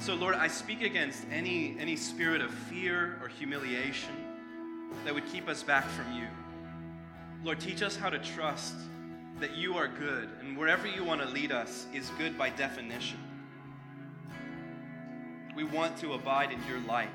So, 0.00 0.14
Lord, 0.14 0.36
I 0.36 0.46
speak 0.46 0.82
against 0.82 1.24
any, 1.30 1.76
any 1.80 1.96
spirit 1.96 2.40
of 2.40 2.50
fear 2.50 3.18
or 3.20 3.28
humiliation 3.28 4.14
that 5.04 5.12
would 5.12 5.26
keep 5.26 5.48
us 5.48 5.62
back 5.62 5.84
from 5.88 6.12
you. 6.12 6.26
Lord, 7.42 7.60
teach 7.60 7.82
us 7.82 7.96
how 7.96 8.10
to 8.10 8.18
trust 8.18 8.74
that 9.40 9.56
you 9.56 9.76
are 9.76 9.88
good, 9.88 10.28
and 10.40 10.56
wherever 10.56 10.86
you 10.86 11.04
want 11.04 11.20
to 11.20 11.28
lead 11.28 11.52
us 11.52 11.86
is 11.92 12.10
good 12.18 12.36
by 12.36 12.50
definition. 12.50 13.18
We 15.58 15.64
want 15.64 15.96
to 16.02 16.12
abide 16.12 16.52
in 16.52 16.64
your 16.68 16.78
light. 16.86 17.10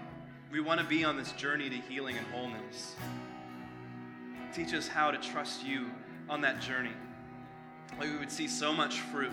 We 0.52 0.60
want 0.60 0.82
to 0.82 0.86
be 0.86 1.06
on 1.06 1.16
this 1.16 1.32
journey 1.32 1.70
to 1.70 1.78
healing 1.78 2.18
and 2.18 2.28
wholeness. 2.28 2.94
Teach 4.54 4.74
us 4.74 4.86
how 4.86 5.12
to 5.12 5.18
trust 5.18 5.66
you 5.66 5.89
on 6.30 6.41
that 6.41 6.60
journey. 6.60 6.91
That 7.98 8.02
we 8.02 8.18
would 8.18 8.30
see 8.30 8.50
so 8.50 8.74
much 8.74 9.00
fruit 9.00 9.32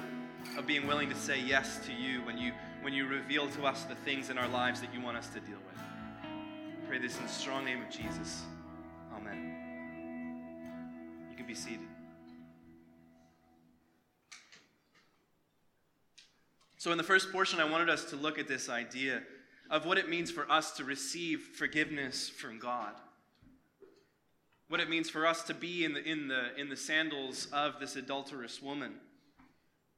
of 0.57 0.65
being 0.65 0.87
willing 0.87 1.09
to 1.09 1.17
say 1.17 1.41
yes 1.41 1.85
to 1.87 1.93
you 1.93 2.25
when 2.25 2.39
you 2.39 2.53
when 2.83 2.93
you 2.93 3.09
reveal 3.09 3.49
to 3.49 3.67
us 3.67 3.83
the 3.83 3.97
things 3.97 4.31
in 4.31 4.39
our 4.39 4.47
lives 4.47 4.81
that 4.81 4.95
you 4.95 5.01
want 5.01 5.17
us 5.17 5.27
to 5.31 5.41
deal 5.41 5.59
with. 5.59 5.83
Pray 6.87 6.99
this 6.99 7.17
in 7.17 7.25
the 7.25 7.29
strong 7.29 7.65
name 7.65 7.83
of 7.83 7.91
Jesus. 7.91 8.43
Amen. 9.13 10.45
You 11.31 11.37
can 11.37 11.47
be 11.47 11.55
seated. 11.57 11.90
So, 16.81 16.91
in 16.93 16.97
the 16.97 17.05
first 17.05 17.31
portion, 17.31 17.61
I 17.61 17.71
wanted 17.71 17.91
us 17.91 18.07
to 18.07 18.17
look 18.17 18.39
at 18.39 18.49
this 18.49 18.71
idea 18.71 19.21
of 19.69 19.85
what 19.85 19.99
it 19.99 20.09
means 20.09 20.31
for 20.31 20.51
us 20.51 20.71
to 20.79 20.85
receive 20.85 21.51
forgiveness 21.53 22.31
from 22.31 22.59
God. 22.59 22.95
What 24.69 24.81
it 24.81 24.89
means 24.89 25.11
for 25.11 25.27
us 25.27 25.43
to 25.43 25.53
be 25.53 25.85
in 25.85 25.93
the, 25.93 26.03
in 26.03 26.27
the, 26.27 26.59
in 26.59 26.71
the 26.71 26.79
sandals 26.79 27.49
of 27.53 27.79
this 27.81 27.97
adulterous 27.97 28.63
woman. 28.63 28.95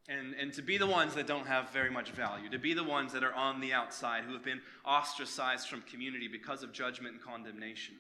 And, 0.09 0.35
and 0.35 0.53
to 0.55 0.61
be 0.61 0.77
the 0.77 0.89
ones 0.89 1.15
that 1.15 1.29
don't 1.29 1.47
have 1.47 1.71
very 1.71 1.89
much 1.89 2.11
value, 2.11 2.51
to 2.51 2.59
be 2.59 2.75
the 2.75 2.83
ones 2.83 3.13
that 3.13 3.23
are 3.23 3.33
on 3.33 3.61
the 3.61 3.73
outside, 3.73 4.25
who 4.25 4.33
have 4.33 4.45
been 4.45 4.61
ostracized 4.85 5.69
from 5.69 5.83
community 5.83 6.27
because 6.27 6.65
of 6.65 6.73
judgment 6.73 7.15
and 7.15 7.23
condemnation. 7.23 7.95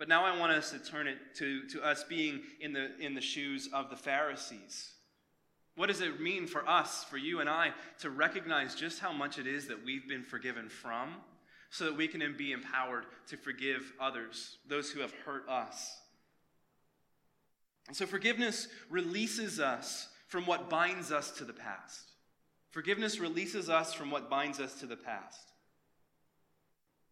But 0.00 0.08
now 0.08 0.24
I 0.24 0.36
want 0.36 0.50
us 0.50 0.72
to 0.72 0.80
turn 0.80 1.06
it 1.06 1.18
to, 1.36 1.64
to 1.68 1.84
us 1.84 2.02
being 2.02 2.40
in 2.60 2.72
the, 2.72 2.90
in 2.98 3.14
the 3.14 3.20
shoes 3.20 3.68
of 3.72 3.88
the 3.88 3.96
Pharisees 3.96 4.93
what 5.76 5.88
does 5.88 6.00
it 6.00 6.20
mean 6.20 6.46
for 6.46 6.68
us, 6.68 7.04
for 7.04 7.16
you 7.16 7.40
and 7.40 7.48
I, 7.48 7.72
to 8.00 8.10
recognize 8.10 8.74
just 8.74 9.00
how 9.00 9.12
much 9.12 9.38
it 9.38 9.46
is 9.46 9.66
that 9.68 9.84
we've 9.84 10.08
been 10.08 10.22
forgiven 10.22 10.68
from 10.68 11.14
so 11.70 11.84
that 11.84 11.96
we 11.96 12.06
can 12.06 12.34
be 12.38 12.52
empowered 12.52 13.06
to 13.28 13.36
forgive 13.36 13.92
others, 14.00 14.58
those 14.68 14.90
who 14.90 15.00
have 15.00 15.12
hurt 15.24 15.48
us? 15.48 15.96
And 17.88 17.96
so 17.96 18.06
forgiveness 18.06 18.68
releases 18.88 19.60
us 19.60 20.08
from 20.28 20.46
what 20.46 20.70
binds 20.70 21.12
us 21.12 21.32
to 21.32 21.44
the 21.44 21.52
past. 21.52 22.12
Forgiveness 22.70 23.20
releases 23.20 23.68
us 23.68 23.92
from 23.92 24.10
what 24.10 24.30
binds 24.30 24.58
us 24.60 24.74
to 24.80 24.86
the 24.86 24.96
past. 24.96 25.52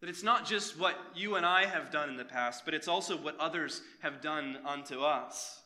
That 0.01 0.09
it's 0.09 0.23
not 0.23 0.45
just 0.45 0.77
what 0.77 0.97
you 1.15 1.35
and 1.35 1.45
I 1.45 1.65
have 1.65 1.91
done 1.91 2.09
in 2.09 2.17
the 2.17 2.25
past, 2.25 2.65
but 2.65 2.73
it's 2.73 2.89
also 2.89 3.15
what 3.15 3.39
others 3.39 3.81
have 4.01 4.19
done 4.19 4.57
unto 4.65 5.01
us. 5.01 5.62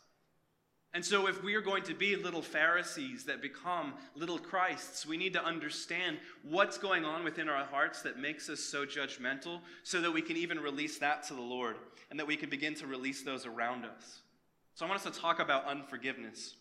And 0.97 1.05
so, 1.05 1.27
if 1.27 1.43
we 1.43 1.53
are 1.53 1.61
going 1.61 1.83
to 1.83 1.93
be 1.93 2.15
little 2.15 2.41
Pharisees 2.41 3.25
that 3.25 3.39
become 3.39 3.93
little 4.15 4.39
Christs, 4.39 5.05
we 5.05 5.15
need 5.15 5.31
to 5.33 5.45
understand 5.45 6.17
what's 6.41 6.79
going 6.79 7.05
on 7.05 7.23
within 7.23 7.47
our 7.47 7.65
hearts 7.65 8.01
that 8.01 8.17
makes 8.17 8.49
us 8.49 8.59
so 8.59 8.83
judgmental 8.83 9.59
so 9.83 10.01
that 10.01 10.11
we 10.11 10.23
can 10.23 10.37
even 10.37 10.59
release 10.59 10.97
that 10.97 11.21
to 11.27 11.35
the 11.35 11.41
Lord 11.41 11.75
and 12.09 12.19
that 12.19 12.25
we 12.25 12.35
can 12.35 12.49
begin 12.49 12.73
to 12.73 12.87
release 12.87 13.21
those 13.21 13.45
around 13.45 13.85
us. 13.85 14.21
So, 14.73 14.87
I 14.87 14.89
want 14.89 15.05
us 15.05 15.13
to 15.13 15.21
talk 15.21 15.37
about 15.37 15.67
unforgiveness. 15.67 16.55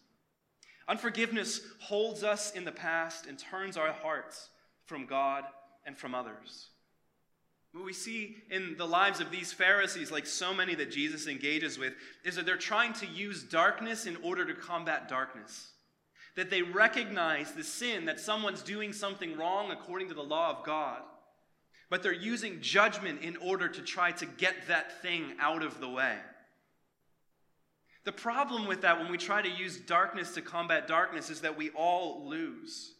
Unforgiveness 0.86 1.62
holds 1.80 2.22
us 2.22 2.52
in 2.52 2.66
the 2.66 2.72
past 2.72 3.24
and 3.24 3.38
turns 3.38 3.78
our 3.78 3.92
hearts 3.92 4.50
from 4.84 5.06
God 5.06 5.44
and 5.86 5.96
from 5.96 6.14
others. 6.14 6.66
What 7.76 7.84
we 7.84 7.92
see 7.92 8.38
in 8.50 8.74
the 8.78 8.86
lives 8.86 9.20
of 9.20 9.30
these 9.30 9.52
Pharisees, 9.52 10.10
like 10.10 10.24
so 10.24 10.54
many 10.54 10.74
that 10.76 10.90
Jesus 10.90 11.26
engages 11.26 11.78
with, 11.78 11.92
is 12.24 12.36
that 12.36 12.46
they're 12.46 12.56
trying 12.56 12.94
to 12.94 13.06
use 13.06 13.42
darkness 13.42 14.06
in 14.06 14.16
order 14.22 14.46
to 14.46 14.54
combat 14.54 15.10
darkness. 15.10 15.72
That 16.36 16.48
they 16.48 16.62
recognize 16.62 17.52
the 17.52 17.62
sin, 17.62 18.06
that 18.06 18.18
someone's 18.18 18.62
doing 18.62 18.94
something 18.94 19.36
wrong 19.36 19.70
according 19.72 20.08
to 20.08 20.14
the 20.14 20.22
law 20.22 20.56
of 20.56 20.64
God, 20.64 21.02
but 21.90 22.02
they're 22.02 22.14
using 22.14 22.62
judgment 22.62 23.20
in 23.20 23.36
order 23.36 23.68
to 23.68 23.82
try 23.82 24.10
to 24.12 24.24
get 24.24 24.68
that 24.68 25.02
thing 25.02 25.34
out 25.38 25.62
of 25.62 25.78
the 25.78 25.88
way. 25.88 26.16
The 28.04 28.12
problem 28.12 28.66
with 28.66 28.80
that 28.82 28.98
when 28.98 29.10
we 29.10 29.18
try 29.18 29.42
to 29.42 29.50
use 29.50 29.76
darkness 29.76 30.32
to 30.32 30.40
combat 30.40 30.88
darkness 30.88 31.28
is 31.28 31.42
that 31.42 31.58
we 31.58 31.68
all 31.70 32.26
lose. 32.26 32.94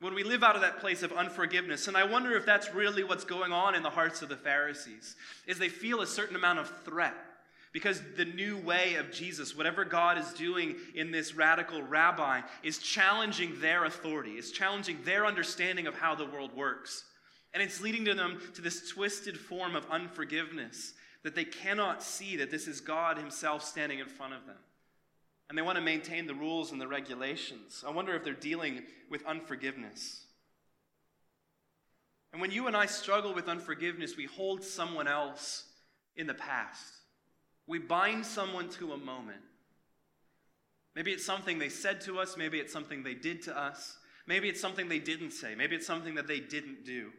When 0.00 0.14
we 0.14 0.24
live 0.24 0.42
out 0.42 0.54
of 0.54 0.62
that 0.62 0.80
place 0.80 1.02
of 1.02 1.12
unforgiveness, 1.12 1.86
and 1.86 1.96
I 1.96 2.04
wonder 2.04 2.34
if 2.34 2.46
that's 2.46 2.74
really 2.74 3.04
what's 3.04 3.24
going 3.24 3.52
on 3.52 3.74
in 3.74 3.82
the 3.82 3.90
hearts 3.90 4.22
of 4.22 4.30
the 4.30 4.36
Pharisees, 4.36 5.14
is 5.46 5.58
they 5.58 5.68
feel 5.68 6.00
a 6.00 6.06
certain 6.06 6.36
amount 6.36 6.58
of 6.58 6.72
threat 6.84 7.14
because 7.72 8.02
the 8.16 8.24
new 8.24 8.56
way 8.56 8.94
of 8.94 9.12
Jesus, 9.12 9.56
whatever 9.56 9.84
God 9.84 10.18
is 10.18 10.32
doing 10.32 10.76
in 10.94 11.10
this 11.10 11.34
radical 11.34 11.82
rabbi, 11.82 12.40
is 12.62 12.78
challenging 12.78 13.60
their 13.60 13.84
authority, 13.84 14.32
is 14.32 14.50
challenging 14.50 14.98
their 15.04 15.26
understanding 15.26 15.86
of 15.86 15.94
how 15.94 16.14
the 16.14 16.26
world 16.26 16.56
works. 16.56 17.04
And 17.52 17.62
it's 17.62 17.80
leading 17.80 18.06
to 18.06 18.14
them 18.14 18.40
to 18.54 18.62
this 18.62 18.88
twisted 18.88 19.38
form 19.38 19.76
of 19.76 19.86
unforgiveness 19.90 20.94
that 21.22 21.34
they 21.34 21.44
cannot 21.44 22.02
see 22.02 22.36
that 22.36 22.50
this 22.50 22.66
is 22.66 22.80
God 22.80 23.18
Himself 23.18 23.62
standing 23.64 23.98
in 23.98 24.06
front 24.06 24.32
of 24.32 24.46
them. 24.46 24.56
And 25.50 25.58
they 25.58 25.62
want 25.62 25.78
to 25.78 25.82
maintain 25.82 26.28
the 26.28 26.34
rules 26.34 26.70
and 26.70 26.80
the 26.80 26.86
regulations. 26.86 27.82
I 27.84 27.90
wonder 27.90 28.14
if 28.14 28.22
they're 28.22 28.34
dealing 28.34 28.84
with 29.10 29.26
unforgiveness. 29.26 30.24
And 32.32 32.40
when 32.40 32.52
you 32.52 32.68
and 32.68 32.76
I 32.76 32.86
struggle 32.86 33.34
with 33.34 33.48
unforgiveness, 33.48 34.16
we 34.16 34.26
hold 34.26 34.62
someone 34.62 35.08
else 35.08 35.64
in 36.14 36.28
the 36.28 36.34
past. 36.34 36.84
We 37.66 37.80
bind 37.80 38.24
someone 38.24 38.68
to 38.70 38.92
a 38.92 38.96
moment. 38.96 39.40
Maybe 40.94 41.10
it's 41.10 41.26
something 41.26 41.58
they 41.58 41.68
said 41.68 42.00
to 42.02 42.20
us, 42.20 42.36
maybe 42.36 42.58
it's 42.58 42.72
something 42.72 43.02
they 43.02 43.14
did 43.14 43.42
to 43.42 43.58
us, 43.58 43.98
maybe 44.28 44.48
it's 44.48 44.60
something 44.60 44.88
they 44.88 45.00
didn't 45.00 45.32
say, 45.32 45.56
maybe 45.56 45.74
it's 45.74 45.86
something 45.86 46.14
that 46.14 46.28
they 46.28 46.38
didn't 46.38 46.84
do. 46.84 47.10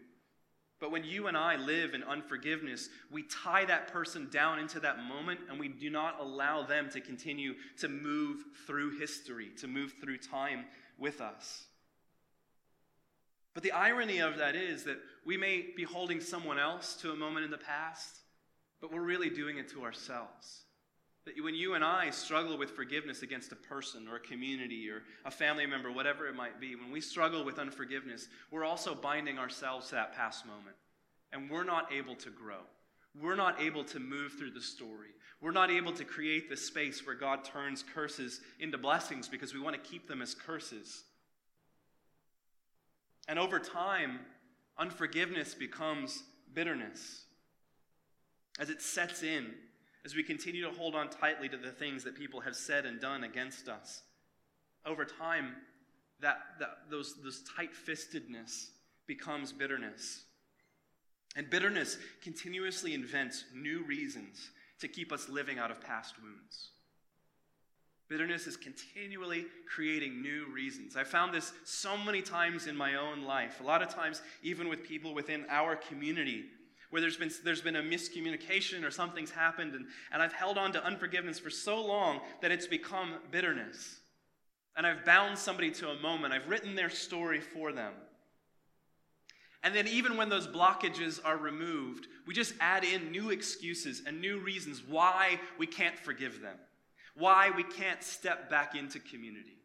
But 0.82 0.91
when 0.91 1.03
you 1.03 1.27
and 1.27 1.38
I 1.38 1.57
live 1.57 1.93
in 1.93 2.03
unforgiveness, 2.03 2.89
we 3.11 3.21
tie 3.23 3.65
that 3.65 3.89
person 3.89 4.27
down 4.32 4.57
into 4.57 4.79
that 4.79 5.03
moment 5.03 5.39
and 5.47 5.59
we 5.59 5.67
do 5.67 5.91
not 5.91 6.19
allow 6.19 6.63
them 6.63 6.89
to 6.89 6.99
continue 6.99 7.53
to 7.77 7.88
move 7.88 8.43
through 8.65 8.97
history, 8.97 9.51
to 9.59 9.67
move 9.67 9.93
through 10.01 10.17
time 10.17 10.65
with 10.97 11.21
us. 11.21 11.65
But 13.53 13.61
the 13.61 13.73
irony 13.73 14.19
of 14.19 14.39
that 14.39 14.55
is 14.55 14.84
that 14.86 14.97
we 15.23 15.38
may 15.38 15.67
be 15.75 15.84
holding 15.84 16.19
someone 16.19 16.57
else 16.57 16.95
to 17.01 17.11
a 17.11 17.15
moment 17.15 17.45
in 17.45 17.51
the 17.51 17.57
past, 17.59 18.17
but 18.79 18.91
we're 18.91 19.01
really 19.01 19.29
doing 19.29 19.59
it 19.59 19.69
to 19.69 19.84
ourselves. 19.84 20.63
That 21.26 21.36
when 21.43 21.53
you 21.53 21.76
and 21.76 21.84
I 21.84 22.09
struggle 22.09 22.57
with 22.57 22.72
forgiveness 22.72 23.22
against 23.22 23.51
a 23.51 23.55
person 23.55 24.07
or 24.07 24.15
a 24.15 24.19
community 24.19 24.89
or 24.89 25.03
a 25.24 25.32
family 25.32 25.67
member, 25.67 25.91
whatever 25.91 26.28
it 26.28 26.36
might 26.36 26.59
be, 26.59 26.76
when 26.76 26.91
we 26.91 27.01
struggle 27.01 27.45
with 27.45 27.59
unforgiveness, 27.59 28.28
we're 28.49 28.65
also 28.65 28.95
binding 28.95 29.38
ourselves 29.38 29.89
to 29.89 29.95
that 29.95 30.15
past 30.15 30.45
moment. 30.45 30.76
And 31.32 31.49
we're 31.49 31.63
not 31.63 31.91
able 31.93 32.15
to 32.15 32.30
grow. 32.30 32.61
We're 33.19 33.36
not 33.36 33.61
able 33.61 33.84
to 33.86 33.99
move 33.99 34.34
through 34.34 34.51
the 34.51 34.61
story. 34.61 35.09
We're 35.41 35.51
not 35.51 35.69
able 35.69 35.91
to 35.93 36.03
create 36.03 36.49
the 36.49 36.57
space 36.57 37.05
where 37.05 37.15
God 37.15 37.43
turns 37.43 37.84
curses 37.84 38.41
into 38.59 38.78
blessings 38.78 39.28
because 39.28 39.53
we 39.53 39.59
want 39.59 39.76
to 39.76 39.89
keep 39.89 40.07
them 40.07 40.22
as 40.22 40.34
curses. 40.34 41.03
And 43.28 43.38
over 43.38 43.59
time, 43.59 44.19
unforgiveness 44.78 45.53
becomes 45.53 46.24
bitterness 46.53 47.24
as 48.59 48.69
it 48.69 48.82
sets 48.82 49.24
in 49.24 49.51
as 50.05 50.15
we 50.15 50.23
continue 50.23 50.63
to 50.63 50.71
hold 50.71 50.95
on 50.95 51.09
tightly 51.09 51.47
to 51.49 51.57
the 51.57 51.71
things 51.71 52.03
that 52.03 52.15
people 52.15 52.41
have 52.41 52.55
said 52.55 52.85
and 52.85 52.99
done 52.99 53.23
against 53.23 53.69
us. 53.69 54.01
Over 54.85 55.05
time, 55.05 55.55
that, 56.21 56.39
that 56.59 56.77
those, 56.89 57.15
those 57.23 57.43
tight 57.55 57.71
fistedness 57.73 58.69
becomes 59.07 59.51
bitterness. 59.51 60.23
And 61.35 61.49
bitterness 61.49 61.97
continuously 62.21 62.93
invents 62.93 63.45
new 63.53 63.83
reasons 63.83 64.49
to 64.79 64.87
keep 64.87 65.11
us 65.11 65.29
living 65.29 65.59
out 65.59 65.71
of 65.71 65.81
past 65.81 66.15
wounds. 66.21 66.69
Bitterness 68.09 68.45
is 68.45 68.57
continually 68.57 69.45
creating 69.73 70.21
new 70.21 70.45
reasons. 70.53 70.97
I 70.97 71.05
found 71.05 71.33
this 71.33 71.53
so 71.63 71.95
many 71.95 72.21
times 72.21 72.67
in 72.67 72.75
my 72.75 72.95
own 72.95 73.23
life, 73.23 73.61
a 73.61 73.63
lot 73.63 73.81
of 73.81 73.87
times, 73.87 74.21
even 74.43 74.67
with 74.67 74.83
people 74.83 75.13
within 75.13 75.45
our 75.49 75.77
community 75.77 76.45
where 76.91 77.01
there's 77.01 77.17
been, 77.17 77.31
there's 77.43 77.61
been 77.61 77.77
a 77.77 77.81
miscommunication 77.81 78.85
or 78.85 78.91
something's 78.91 79.31
happened, 79.31 79.73
and, 79.73 79.85
and 80.11 80.21
I've 80.21 80.33
held 80.33 80.57
on 80.57 80.71
to 80.73 80.85
unforgiveness 80.85 81.39
for 81.39 81.49
so 81.49 81.83
long 81.83 82.19
that 82.41 82.51
it's 82.51 82.67
become 82.67 83.15
bitterness. 83.31 83.97
And 84.77 84.85
I've 84.85 85.03
bound 85.03 85.37
somebody 85.37 85.71
to 85.71 85.89
a 85.89 85.99
moment, 85.99 86.33
I've 86.33 86.47
written 86.47 86.75
their 86.75 86.89
story 86.89 87.39
for 87.39 87.71
them. 87.71 87.93
And 89.63 89.75
then, 89.75 89.87
even 89.87 90.17
when 90.17 90.29
those 90.29 90.47
blockages 90.47 91.19
are 91.23 91.37
removed, 91.37 92.07
we 92.25 92.33
just 92.33 92.53
add 92.59 92.83
in 92.83 93.11
new 93.11 93.29
excuses 93.29 94.01
and 94.07 94.19
new 94.19 94.39
reasons 94.39 94.81
why 94.87 95.39
we 95.59 95.67
can't 95.67 95.97
forgive 95.99 96.41
them, 96.41 96.57
why 97.15 97.51
we 97.51 97.63
can't 97.63 98.03
step 98.03 98.49
back 98.49 98.75
into 98.75 98.99
community, 98.99 99.59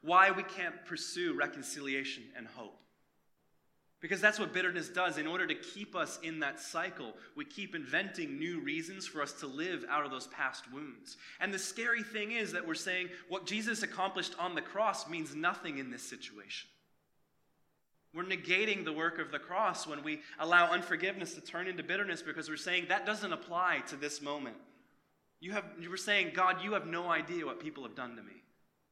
why 0.00 0.30
we 0.30 0.42
can't 0.42 0.84
pursue 0.86 1.34
reconciliation 1.34 2.24
and 2.34 2.46
hope. 2.46 2.78
Because 4.02 4.20
that's 4.20 4.40
what 4.40 4.52
bitterness 4.52 4.88
does. 4.88 5.16
In 5.16 5.28
order 5.28 5.46
to 5.46 5.54
keep 5.54 5.94
us 5.94 6.18
in 6.24 6.40
that 6.40 6.58
cycle, 6.58 7.14
we 7.36 7.44
keep 7.44 7.76
inventing 7.76 8.36
new 8.36 8.58
reasons 8.58 9.06
for 9.06 9.22
us 9.22 9.32
to 9.34 9.46
live 9.46 9.84
out 9.88 10.04
of 10.04 10.10
those 10.10 10.26
past 10.26 10.70
wounds. 10.72 11.16
And 11.40 11.54
the 11.54 11.58
scary 11.58 12.02
thing 12.02 12.32
is 12.32 12.52
that 12.52 12.66
we're 12.66 12.74
saying 12.74 13.10
what 13.28 13.46
Jesus 13.46 13.84
accomplished 13.84 14.34
on 14.40 14.56
the 14.56 14.60
cross 14.60 15.08
means 15.08 15.36
nothing 15.36 15.78
in 15.78 15.92
this 15.92 16.02
situation. 16.02 16.68
We're 18.12 18.24
negating 18.24 18.84
the 18.84 18.92
work 18.92 19.20
of 19.20 19.30
the 19.30 19.38
cross 19.38 19.86
when 19.86 20.02
we 20.02 20.20
allow 20.40 20.72
unforgiveness 20.72 21.34
to 21.34 21.40
turn 21.40 21.68
into 21.68 21.84
bitterness 21.84 22.22
because 22.22 22.48
we're 22.48 22.56
saying 22.56 22.86
that 22.88 23.06
doesn't 23.06 23.32
apply 23.32 23.84
to 23.86 23.96
this 23.96 24.20
moment. 24.20 24.56
You 25.40 25.52
have, 25.52 25.64
you 25.80 25.88
were 25.88 25.96
saying, 25.96 26.32
God, 26.34 26.62
you 26.62 26.72
have 26.72 26.86
no 26.86 27.08
idea 27.08 27.46
what 27.46 27.60
people 27.60 27.84
have 27.84 27.94
done 27.94 28.16
to 28.16 28.22
me. 28.22 28.42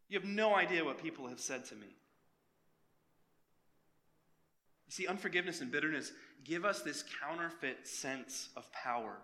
You 0.09 0.19
have 0.19 0.29
no 0.29 0.55
idea 0.55 0.85
what 0.85 1.03
people 1.03 1.29
have 1.29 1.41
said 1.41 1.65
to 1.67 1.75
me. 1.75 1.89
You 4.91 5.05
see, 5.05 5.07
unforgiveness 5.07 5.61
and 5.61 5.71
bitterness 5.71 6.11
give 6.43 6.65
us 6.65 6.83
this 6.83 7.05
counterfeit 7.23 7.87
sense 7.87 8.49
of 8.57 8.73
power. 8.73 9.19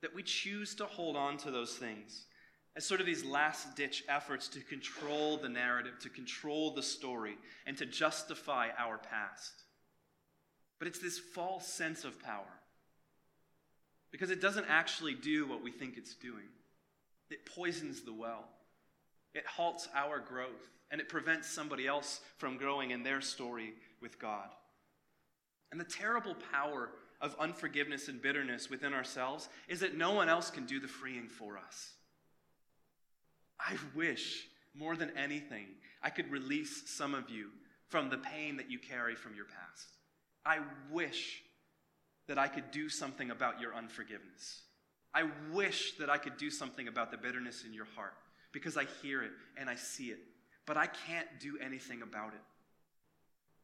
That 0.00 0.14
we 0.14 0.22
choose 0.22 0.76
to 0.76 0.84
hold 0.84 1.16
on 1.16 1.38
to 1.38 1.50
those 1.50 1.72
things 1.74 2.26
as 2.76 2.86
sort 2.86 3.00
of 3.00 3.06
these 3.06 3.24
last 3.24 3.74
ditch 3.74 4.04
efforts 4.08 4.46
to 4.50 4.60
control 4.60 5.38
the 5.38 5.48
narrative, 5.48 5.94
to 6.02 6.08
control 6.08 6.72
the 6.72 6.84
story, 6.84 7.36
and 7.66 7.76
to 7.78 7.84
justify 7.84 8.68
our 8.78 8.96
past. 8.96 9.64
But 10.78 10.86
it's 10.86 11.00
this 11.00 11.18
false 11.18 11.66
sense 11.66 12.04
of 12.04 12.22
power 12.22 12.60
because 14.12 14.30
it 14.30 14.40
doesn't 14.40 14.66
actually 14.68 15.14
do 15.14 15.48
what 15.48 15.64
we 15.64 15.72
think 15.72 15.96
it's 15.96 16.14
doing. 16.14 16.46
It 17.28 17.44
poisons 17.44 18.02
the 18.02 18.14
well, 18.14 18.44
it 19.34 19.46
halts 19.46 19.88
our 19.94 20.18
growth 20.18 20.48
and 20.90 21.00
it 21.00 21.08
prevents 21.08 21.48
somebody 21.48 21.86
else 21.86 22.20
from 22.38 22.56
growing 22.56 22.90
in 22.90 23.02
their 23.02 23.20
story 23.20 23.74
with 24.00 24.18
God. 24.18 24.48
And 25.70 25.80
the 25.80 25.84
terrible 25.84 26.34
power 26.52 26.90
of 27.20 27.36
unforgiveness 27.38 28.08
and 28.08 28.20
bitterness 28.20 28.68
within 28.68 28.92
ourselves 28.92 29.48
is 29.68 29.80
that 29.80 29.96
no 29.96 30.12
one 30.12 30.28
else 30.28 30.50
can 30.50 30.66
do 30.66 30.80
the 30.80 30.88
freeing 30.88 31.28
for 31.28 31.58
us. 31.58 31.92
I 33.58 33.76
wish 33.94 34.46
more 34.74 34.96
than 34.96 35.16
anything 35.16 35.66
I 36.02 36.10
could 36.10 36.30
release 36.30 36.90
some 36.90 37.14
of 37.14 37.30
you 37.30 37.50
from 37.88 38.08
the 38.08 38.18
pain 38.18 38.56
that 38.56 38.70
you 38.70 38.78
carry 38.78 39.14
from 39.14 39.34
your 39.34 39.44
past. 39.44 39.88
I 40.44 40.60
wish 40.90 41.42
that 42.26 42.38
I 42.38 42.48
could 42.48 42.70
do 42.70 42.88
something 42.88 43.30
about 43.30 43.60
your 43.60 43.74
unforgiveness. 43.74 44.62
I 45.12 45.24
wish 45.52 45.96
that 45.98 46.08
I 46.08 46.18
could 46.18 46.36
do 46.36 46.50
something 46.50 46.88
about 46.88 47.10
the 47.10 47.18
bitterness 47.18 47.64
in 47.64 47.74
your 47.74 47.86
heart 47.96 48.14
because 48.52 48.76
I 48.76 48.84
hear 49.02 49.22
it 49.22 49.30
and 49.56 49.68
I 49.68 49.76
see 49.76 50.06
it 50.06 50.18
but 50.70 50.76
I 50.76 50.86
can't 50.86 51.26
do 51.40 51.58
anything 51.60 52.02
about 52.02 52.32
it. 52.32 52.40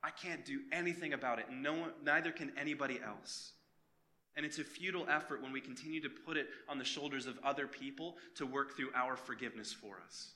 I 0.03 0.11
can't 0.11 0.45
do 0.45 0.59
anything 0.73 1.13
about 1.13 1.39
it, 1.39 1.47
no 1.53 1.73
one, 1.73 1.91
neither 2.05 2.33
can 2.33 2.51
anybody 2.59 2.99
else. 3.01 3.53
And 4.35 4.45
it's 4.45 4.59
a 4.59 4.65
futile 4.65 5.07
effort 5.09 5.41
when 5.41 5.53
we 5.53 5.61
continue 5.61 6.01
to 6.01 6.09
put 6.09 6.37
it 6.37 6.49
on 6.69 6.79
the 6.79 6.85
shoulders 6.85 7.27
of 7.27 7.39
other 7.45 7.69
people 7.69 8.17
to 8.35 8.45
work 8.45 8.77
through 8.77 8.91
our 8.97 9.17
forgiveness 9.17 9.73
for 9.73 9.99
us, 10.05 10.31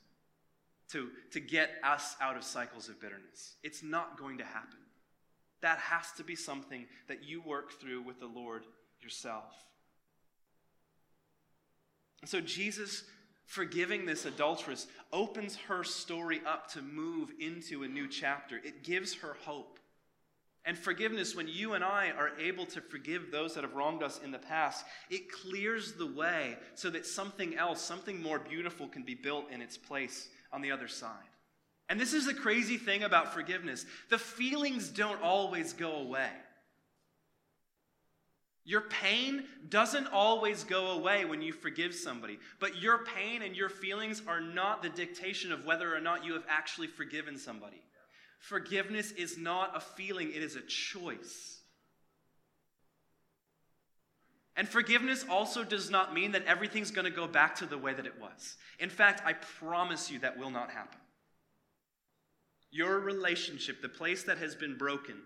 to, 0.92 1.08
to 1.32 1.40
get 1.40 1.70
us 1.82 2.14
out 2.20 2.36
of 2.36 2.44
cycles 2.44 2.88
of 2.88 3.00
bitterness. 3.00 3.56
It's 3.64 3.82
not 3.82 4.16
going 4.16 4.38
to 4.38 4.44
happen. 4.44 4.78
That 5.62 5.78
has 5.78 6.12
to 6.18 6.22
be 6.22 6.36
something 6.36 6.86
that 7.08 7.24
you 7.24 7.42
work 7.42 7.80
through 7.80 8.02
with 8.02 8.20
the 8.20 8.26
Lord 8.26 8.62
yourself. 9.02 9.54
And 12.20 12.30
so 12.30 12.40
Jesus 12.40 13.02
forgiving 13.50 14.06
this 14.06 14.26
adulteress 14.26 14.86
opens 15.12 15.56
her 15.56 15.82
story 15.82 16.40
up 16.46 16.70
to 16.70 16.80
move 16.80 17.32
into 17.40 17.82
a 17.82 17.88
new 17.88 18.06
chapter. 18.06 18.58
It 18.58 18.84
gives 18.84 19.12
her 19.14 19.36
hope. 19.44 19.80
And 20.64 20.78
forgiveness, 20.78 21.34
when 21.34 21.48
you 21.48 21.72
and 21.72 21.82
I 21.82 22.12
are 22.16 22.30
able 22.38 22.64
to 22.66 22.80
forgive 22.80 23.32
those 23.32 23.54
that 23.54 23.64
have 23.64 23.74
wronged 23.74 24.04
us 24.04 24.20
in 24.22 24.30
the 24.30 24.38
past, 24.38 24.84
it 25.10 25.32
clears 25.32 25.94
the 25.94 26.06
way 26.06 26.58
so 26.76 26.90
that 26.90 27.04
something 27.04 27.56
else, 27.56 27.82
something 27.82 28.22
more 28.22 28.38
beautiful, 28.38 28.86
can 28.86 29.02
be 29.02 29.16
built 29.16 29.50
in 29.50 29.60
its 29.60 29.76
place 29.76 30.28
on 30.52 30.62
the 30.62 30.70
other 30.70 30.86
side. 30.86 31.10
And 31.88 32.00
this 32.00 32.14
is 32.14 32.26
the 32.26 32.34
crazy 32.34 32.76
thing 32.76 33.02
about 33.02 33.34
forgiveness 33.34 33.84
the 34.10 34.18
feelings 34.18 34.90
don't 34.90 35.20
always 35.22 35.72
go 35.72 35.96
away. 35.96 36.30
Your 38.64 38.82
pain 38.82 39.44
doesn't 39.68 40.06
always 40.12 40.64
go 40.64 40.92
away 40.92 41.24
when 41.24 41.40
you 41.42 41.52
forgive 41.52 41.94
somebody, 41.94 42.38
but 42.58 42.80
your 42.80 43.04
pain 43.04 43.42
and 43.42 43.56
your 43.56 43.68
feelings 43.68 44.22
are 44.28 44.40
not 44.40 44.82
the 44.82 44.90
dictation 44.90 45.50
of 45.50 45.64
whether 45.64 45.94
or 45.94 46.00
not 46.00 46.24
you 46.24 46.34
have 46.34 46.44
actually 46.48 46.86
forgiven 46.86 47.38
somebody. 47.38 47.82
Forgiveness 48.38 49.12
is 49.12 49.38
not 49.38 49.76
a 49.76 49.80
feeling, 49.80 50.30
it 50.30 50.42
is 50.42 50.56
a 50.56 50.62
choice. 50.62 51.60
And 54.56 54.68
forgiveness 54.68 55.24
also 55.28 55.64
does 55.64 55.90
not 55.90 56.12
mean 56.12 56.32
that 56.32 56.44
everything's 56.44 56.90
going 56.90 57.06
to 57.06 57.10
go 57.10 57.26
back 57.26 57.54
to 57.56 57.66
the 57.66 57.78
way 57.78 57.94
that 57.94 58.06
it 58.06 58.20
was. 58.20 58.56
In 58.78 58.90
fact, 58.90 59.22
I 59.24 59.32
promise 59.32 60.10
you 60.10 60.18
that 60.18 60.38
will 60.38 60.50
not 60.50 60.70
happen. 60.70 60.98
Your 62.70 63.00
relationship, 63.00 63.80
the 63.80 63.88
place 63.88 64.24
that 64.24 64.38
has 64.38 64.54
been 64.54 64.76
broken, 64.76 65.16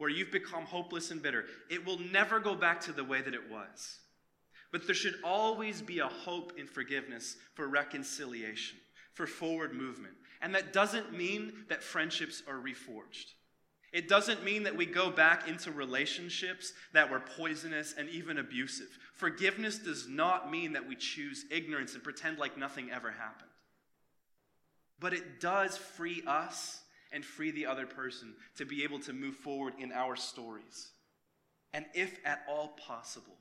where 0.00 0.08
you've 0.08 0.32
become 0.32 0.64
hopeless 0.64 1.10
and 1.10 1.22
bitter, 1.22 1.44
it 1.68 1.84
will 1.84 1.98
never 1.98 2.40
go 2.40 2.54
back 2.54 2.80
to 2.80 2.90
the 2.90 3.04
way 3.04 3.20
that 3.20 3.34
it 3.34 3.50
was. 3.50 3.98
But 4.72 4.86
there 4.86 4.94
should 4.94 5.16
always 5.22 5.82
be 5.82 5.98
a 5.98 6.06
hope 6.06 6.54
in 6.56 6.66
forgiveness 6.66 7.36
for 7.52 7.68
reconciliation, 7.68 8.78
for 9.12 9.26
forward 9.26 9.74
movement. 9.74 10.14
And 10.40 10.54
that 10.54 10.72
doesn't 10.72 11.12
mean 11.12 11.52
that 11.68 11.82
friendships 11.82 12.42
are 12.48 12.54
reforged. 12.54 13.34
It 13.92 14.08
doesn't 14.08 14.42
mean 14.42 14.62
that 14.62 14.74
we 14.74 14.86
go 14.86 15.10
back 15.10 15.46
into 15.46 15.70
relationships 15.70 16.72
that 16.94 17.10
were 17.10 17.20
poisonous 17.20 17.94
and 17.98 18.08
even 18.08 18.38
abusive. 18.38 18.98
Forgiveness 19.12 19.76
does 19.76 20.08
not 20.08 20.50
mean 20.50 20.72
that 20.72 20.88
we 20.88 20.96
choose 20.96 21.44
ignorance 21.50 21.92
and 21.92 22.02
pretend 22.02 22.38
like 22.38 22.56
nothing 22.56 22.90
ever 22.90 23.10
happened. 23.10 23.50
But 24.98 25.12
it 25.12 25.40
does 25.40 25.76
free 25.76 26.22
us 26.26 26.79
and 27.12 27.24
free 27.24 27.50
the 27.50 27.66
other 27.66 27.86
person 27.86 28.34
to 28.56 28.64
be 28.64 28.84
able 28.84 29.00
to 29.00 29.12
move 29.12 29.34
forward 29.36 29.74
in 29.78 29.92
our 29.92 30.16
stories. 30.16 30.92
And 31.72 31.84
if 31.94 32.18
at 32.24 32.42
all 32.48 32.68
possible, 32.86 33.36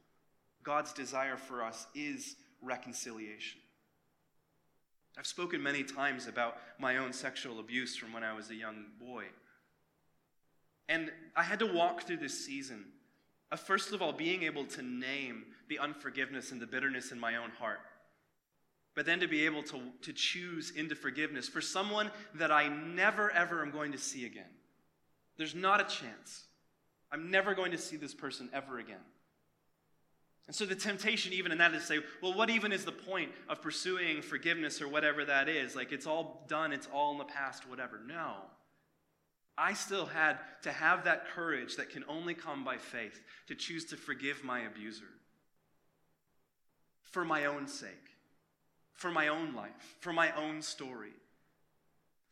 God's 0.63 0.93
desire 0.93 1.37
for 1.37 1.63
us 1.63 1.87
is 1.95 2.35
reconciliation. 2.61 3.59
I've 5.17 5.27
spoken 5.27 5.61
many 5.61 5.83
times 5.83 6.27
about 6.27 6.57
my 6.79 6.97
own 6.97 7.11
sexual 7.13 7.59
abuse 7.59 7.95
from 7.95 8.13
when 8.13 8.23
I 8.23 8.33
was 8.33 8.49
a 8.49 8.55
young 8.55 8.85
boy. 8.99 9.25
And 10.87 11.11
I 11.35 11.43
had 11.43 11.59
to 11.59 11.65
walk 11.65 12.03
through 12.03 12.17
this 12.17 12.45
season 12.45 12.85
of, 13.51 13.59
first 13.59 13.91
of 13.91 14.01
all, 14.01 14.13
being 14.13 14.43
able 14.43 14.65
to 14.65 14.81
name 14.81 15.45
the 15.67 15.79
unforgiveness 15.79 16.51
and 16.51 16.61
the 16.61 16.67
bitterness 16.67 17.11
in 17.11 17.19
my 17.19 17.35
own 17.35 17.51
heart. 17.51 17.79
But 18.99 19.05
then 19.05 19.21
to 19.21 19.29
be 19.29 19.45
able 19.45 19.63
to, 19.63 19.79
to 20.01 20.11
choose 20.11 20.71
into 20.71 20.93
forgiveness 20.93 21.47
for 21.47 21.61
someone 21.61 22.11
that 22.35 22.51
I 22.51 22.67
never, 22.67 23.31
ever 23.31 23.61
am 23.61 23.71
going 23.71 23.93
to 23.93 23.97
see 23.97 24.25
again. 24.25 24.51
There's 25.37 25.55
not 25.55 25.79
a 25.79 25.85
chance. 25.85 26.43
I'm 27.09 27.31
never 27.31 27.55
going 27.55 27.71
to 27.71 27.77
see 27.77 27.95
this 27.95 28.13
person 28.13 28.49
ever 28.51 28.77
again. 28.77 28.99
And 30.47 30.53
so 30.53 30.65
the 30.65 30.75
temptation, 30.75 31.31
even 31.31 31.53
in 31.53 31.59
that, 31.59 31.73
is 31.73 31.83
to 31.83 31.87
say, 31.87 31.99
well, 32.21 32.33
what 32.33 32.49
even 32.49 32.73
is 32.73 32.83
the 32.83 32.91
point 32.91 33.31
of 33.47 33.61
pursuing 33.61 34.21
forgiveness 34.21 34.81
or 34.81 34.89
whatever 34.89 35.23
that 35.23 35.47
is? 35.47 35.77
Like, 35.77 35.93
it's 35.93 36.05
all 36.05 36.45
done, 36.49 36.73
it's 36.73 36.89
all 36.93 37.13
in 37.13 37.19
the 37.19 37.23
past, 37.23 37.69
whatever. 37.69 38.01
No. 38.05 38.33
I 39.57 39.75
still 39.75 40.07
had 40.07 40.39
to 40.63 40.73
have 40.73 41.05
that 41.05 41.29
courage 41.29 41.77
that 41.77 41.89
can 41.89 42.03
only 42.09 42.33
come 42.33 42.65
by 42.65 42.75
faith 42.75 43.21
to 43.47 43.55
choose 43.55 43.85
to 43.85 43.95
forgive 43.95 44.43
my 44.43 44.59
abuser 44.59 45.07
for 47.03 47.23
my 47.23 47.45
own 47.45 47.65
sake, 47.65 48.08
for 48.99 49.11
my 49.11 49.29
own 49.29 49.55
life, 49.55 49.95
for 49.99 50.13
my 50.13 50.31
own 50.35 50.61
story. 50.61 51.13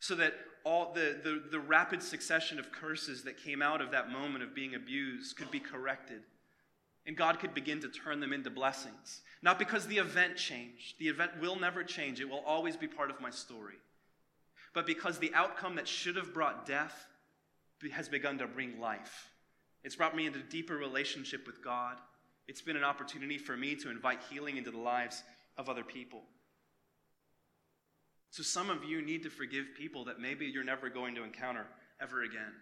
So 0.00 0.14
that 0.14 0.34
all 0.64 0.92
the, 0.92 1.16
the, 1.22 1.42
the 1.50 1.58
rapid 1.58 2.02
succession 2.02 2.58
of 2.58 2.70
curses 2.70 3.24
that 3.24 3.42
came 3.42 3.62
out 3.62 3.80
of 3.80 3.90
that 3.90 4.10
moment 4.10 4.44
of 4.44 4.54
being 4.54 4.74
abused 4.74 5.36
could 5.36 5.50
be 5.50 5.60
corrected 5.60 6.22
and 7.08 7.16
God 7.16 7.38
could 7.40 7.54
begin 7.54 7.80
to 7.80 7.88
turn 7.88 8.20
them 8.20 8.34
into 8.34 8.50
blessings. 8.50 9.22
Not 9.40 9.58
because 9.58 9.86
the 9.86 9.96
event 9.96 10.36
changed, 10.36 10.98
the 10.98 11.08
event 11.08 11.40
will 11.40 11.58
never 11.58 11.82
change, 11.82 12.20
it 12.20 12.28
will 12.28 12.44
always 12.46 12.76
be 12.76 12.86
part 12.86 13.10
of 13.10 13.18
my 13.18 13.30
story. 13.30 13.76
But 14.74 14.86
because 14.86 15.18
the 15.18 15.32
outcome 15.32 15.76
that 15.76 15.88
should 15.88 16.16
have 16.16 16.34
brought 16.34 16.66
death 16.66 17.06
has 17.92 18.10
begun 18.10 18.36
to 18.38 18.46
bring 18.46 18.78
life. 18.78 19.30
It's 19.84 19.96
brought 19.96 20.14
me 20.14 20.26
into 20.26 20.40
a 20.40 20.50
deeper 20.50 20.76
relationship 20.76 21.46
with 21.46 21.64
God. 21.64 21.96
It's 22.46 22.60
been 22.60 22.76
an 22.76 22.84
opportunity 22.84 23.38
for 23.38 23.56
me 23.56 23.74
to 23.76 23.90
invite 23.90 24.20
healing 24.28 24.58
into 24.58 24.70
the 24.70 24.78
lives 24.78 25.22
of 25.56 25.70
other 25.70 25.84
people. 25.84 26.24
So, 28.30 28.42
some 28.42 28.70
of 28.70 28.84
you 28.84 29.00
need 29.02 29.22
to 29.22 29.30
forgive 29.30 29.66
people 29.76 30.04
that 30.04 30.20
maybe 30.20 30.46
you're 30.46 30.64
never 30.64 30.88
going 30.90 31.14
to 31.14 31.24
encounter 31.24 31.66
ever 32.00 32.22
again. 32.22 32.52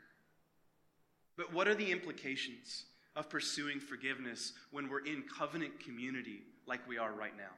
But 1.36 1.52
what 1.52 1.68
are 1.68 1.74
the 1.74 1.90
implications 1.90 2.84
of 3.14 3.28
pursuing 3.28 3.80
forgiveness 3.80 4.52
when 4.70 4.88
we're 4.88 5.04
in 5.04 5.24
covenant 5.38 5.80
community 5.80 6.42
like 6.66 6.86
we 6.88 6.98
are 6.98 7.12
right 7.12 7.36
now? 7.36 7.52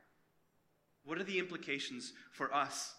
What 1.04 1.18
are 1.18 1.24
the 1.24 1.38
implications 1.38 2.12
for 2.32 2.52
us 2.54 2.94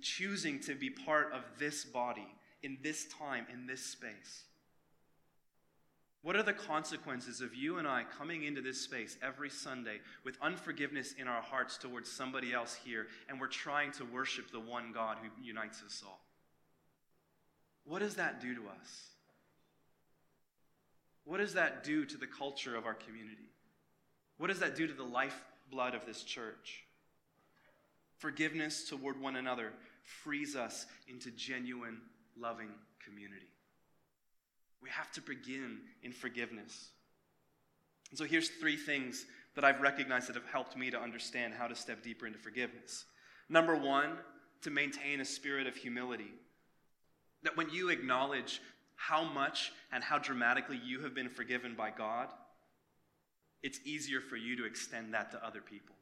choosing 0.00 0.60
to 0.60 0.74
be 0.74 0.90
part 0.90 1.32
of 1.32 1.42
this 1.58 1.84
body 1.84 2.28
in 2.62 2.78
this 2.82 3.06
time, 3.06 3.46
in 3.52 3.66
this 3.66 3.84
space? 3.84 4.44
What 6.22 6.36
are 6.36 6.44
the 6.44 6.52
consequences 6.52 7.40
of 7.40 7.54
you 7.54 7.78
and 7.78 7.88
I 7.88 8.04
coming 8.16 8.44
into 8.44 8.60
this 8.60 8.80
space 8.80 9.16
every 9.22 9.50
Sunday 9.50 10.00
with 10.24 10.38
unforgiveness 10.40 11.14
in 11.18 11.26
our 11.26 11.42
hearts 11.42 11.76
towards 11.76 12.10
somebody 12.10 12.52
else 12.52 12.78
here, 12.84 13.08
and 13.28 13.40
we're 13.40 13.48
trying 13.48 13.90
to 13.92 14.04
worship 14.04 14.52
the 14.52 14.60
one 14.60 14.92
God 14.92 15.18
who 15.20 15.28
unites 15.44 15.82
us 15.84 16.02
all? 16.06 16.20
What 17.84 17.98
does 17.98 18.14
that 18.14 18.40
do 18.40 18.54
to 18.54 18.60
us? 18.60 19.08
What 21.24 21.38
does 21.38 21.54
that 21.54 21.82
do 21.82 22.04
to 22.04 22.16
the 22.16 22.26
culture 22.26 22.76
of 22.76 22.86
our 22.86 22.94
community? 22.94 23.50
What 24.38 24.46
does 24.46 24.60
that 24.60 24.76
do 24.76 24.86
to 24.86 24.94
the 24.94 25.02
lifeblood 25.02 25.94
of 25.94 26.06
this 26.06 26.22
church? 26.22 26.84
Forgiveness 28.18 28.88
toward 28.88 29.20
one 29.20 29.34
another 29.34 29.72
frees 30.04 30.54
us 30.54 30.86
into 31.08 31.32
genuine, 31.32 31.98
loving 32.38 32.68
community. 33.04 33.51
We 34.82 34.90
have 34.90 35.10
to 35.12 35.20
begin 35.20 35.78
in 36.02 36.12
forgiveness. 36.12 36.88
And 38.10 38.18
so 38.18 38.24
here's 38.24 38.48
three 38.48 38.76
things 38.76 39.24
that 39.54 39.64
I've 39.64 39.80
recognized 39.80 40.28
that 40.28 40.36
have 40.36 40.46
helped 40.46 40.76
me 40.76 40.90
to 40.90 41.00
understand 41.00 41.54
how 41.54 41.66
to 41.66 41.74
step 41.74 42.02
deeper 42.02 42.26
into 42.26 42.38
forgiveness. 42.38 43.04
Number 43.48 43.76
one, 43.76 44.16
to 44.62 44.70
maintain 44.70 45.20
a 45.20 45.24
spirit 45.24 45.66
of 45.66 45.76
humility. 45.76 46.32
That 47.42 47.56
when 47.56 47.70
you 47.70 47.90
acknowledge 47.90 48.60
how 48.96 49.24
much 49.24 49.72
and 49.92 50.02
how 50.02 50.18
dramatically 50.18 50.80
you 50.84 51.00
have 51.00 51.14
been 51.14 51.28
forgiven 51.28 51.74
by 51.74 51.90
God, 51.90 52.28
it's 53.62 53.80
easier 53.84 54.20
for 54.20 54.36
you 54.36 54.56
to 54.56 54.64
extend 54.64 55.14
that 55.14 55.30
to 55.32 55.44
other 55.44 55.60
people. 55.60 55.94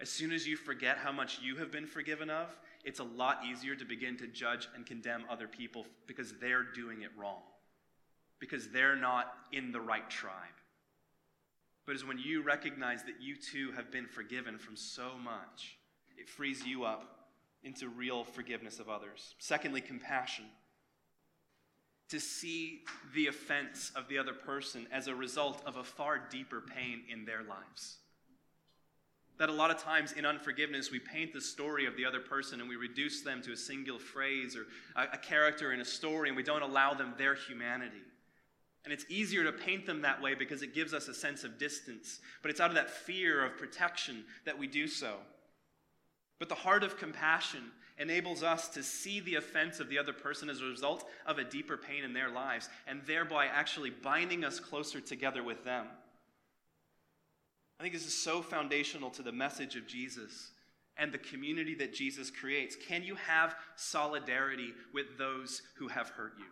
As 0.00 0.10
soon 0.10 0.32
as 0.32 0.46
you 0.46 0.56
forget 0.56 0.98
how 0.98 1.12
much 1.12 1.40
you 1.42 1.56
have 1.56 1.72
been 1.72 1.86
forgiven 1.86 2.28
of, 2.28 2.54
it's 2.84 3.00
a 3.00 3.04
lot 3.04 3.40
easier 3.50 3.74
to 3.74 3.84
begin 3.84 4.16
to 4.18 4.26
judge 4.26 4.68
and 4.74 4.84
condemn 4.84 5.24
other 5.30 5.48
people 5.48 5.86
because 6.06 6.34
they're 6.40 6.62
doing 6.74 7.02
it 7.02 7.10
wrong, 7.18 7.42
because 8.38 8.68
they're 8.68 8.96
not 8.96 9.32
in 9.52 9.72
the 9.72 9.80
right 9.80 10.08
tribe. 10.10 10.34
But 11.84 11.94
it's 11.94 12.06
when 12.06 12.18
you 12.18 12.42
recognize 12.42 13.04
that 13.04 13.20
you 13.20 13.36
too 13.36 13.72
have 13.72 13.92
been 13.92 14.06
forgiven 14.06 14.58
from 14.58 14.76
so 14.76 15.12
much, 15.22 15.78
it 16.18 16.28
frees 16.28 16.66
you 16.66 16.84
up 16.84 17.28
into 17.62 17.88
real 17.88 18.24
forgiveness 18.24 18.80
of 18.80 18.88
others. 18.88 19.34
Secondly, 19.38 19.80
compassion 19.80 20.46
to 22.08 22.20
see 22.20 22.82
the 23.14 23.26
offense 23.26 23.90
of 23.96 24.08
the 24.08 24.18
other 24.18 24.32
person 24.32 24.86
as 24.92 25.08
a 25.08 25.14
result 25.14 25.62
of 25.66 25.76
a 25.76 25.84
far 25.84 26.18
deeper 26.30 26.60
pain 26.60 27.02
in 27.12 27.24
their 27.24 27.42
lives. 27.42 27.96
That 29.38 29.48
a 29.48 29.52
lot 29.52 29.70
of 29.70 29.78
times 29.78 30.12
in 30.12 30.24
unforgiveness, 30.24 30.90
we 30.90 30.98
paint 30.98 31.32
the 31.32 31.40
story 31.40 31.84
of 31.84 31.96
the 31.96 32.04
other 32.04 32.20
person 32.20 32.60
and 32.60 32.68
we 32.68 32.76
reduce 32.76 33.22
them 33.22 33.42
to 33.42 33.52
a 33.52 33.56
single 33.56 33.98
phrase 33.98 34.56
or 34.56 34.66
a 34.96 35.18
character 35.18 35.72
in 35.72 35.80
a 35.80 35.84
story 35.84 36.28
and 36.28 36.36
we 36.36 36.42
don't 36.42 36.62
allow 36.62 36.94
them 36.94 37.12
their 37.18 37.34
humanity. 37.34 38.02
And 38.86 38.92
it's 38.92 39.04
easier 39.08 39.42
to 39.42 39.50
paint 39.50 39.84
them 39.84 40.02
that 40.02 40.22
way 40.22 40.36
because 40.36 40.62
it 40.62 40.72
gives 40.72 40.94
us 40.94 41.08
a 41.08 41.14
sense 41.14 41.42
of 41.42 41.58
distance. 41.58 42.20
But 42.40 42.52
it's 42.52 42.60
out 42.60 42.70
of 42.70 42.76
that 42.76 42.88
fear 42.88 43.44
of 43.44 43.58
protection 43.58 44.24
that 44.44 44.56
we 44.56 44.68
do 44.68 44.86
so. 44.86 45.16
But 46.38 46.48
the 46.48 46.54
heart 46.54 46.84
of 46.84 46.96
compassion 46.96 47.72
enables 47.98 48.44
us 48.44 48.68
to 48.68 48.84
see 48.84 49.18
the 49.18 49.34
offense 49.34 49.80
of 49.80 49.88
the 49.88 49.98
other 49.98 50.12
person 50.12 50.48
as 50.48 50.60
a 50.60 50.66
result 50.66 51.04
of 51.26 51.38
a 51.38 51.44
deeper 51.44 51.76
pain 51.76 52.04
in 52.04 52.12
their 52.12 52.30
lives, 52.30 52.68
and 52.86 53.00
thereby 53.06 53.46
actually 53.46 53.90
binding 53.90 54.44
us 54.44 54.60
closer 54.60 55.00
together 55.00 55.42
with 55.42 55.64
them. 55.64 55.86
I 57.80 57.82
think 57.82 57.92
this 57.92 58.06
is 58.06 58.16
so 58.16 58.40
foundational 58.40 59.10
to 59.10 59.22
the 59.22 59.32
message 59.32 59.74
of 59.74 59.88
Jesus 59.88 60.52
and 60.96 61.10
the 61.10 61.18
community 61.18 61.74
that 61.74 61.92
Jesus 61.92 62.30
creates. 62.30 62.76
Can 62.76 63.02
you 63.02 63.16
have 63.16 63.56
solidarity 63.74 64.74
with 64.94 65.18
those 65.18 65.62
who 65.76 65.88
have 65.88 66.10
hurt 66.10 66.34
you? 66.38 66.46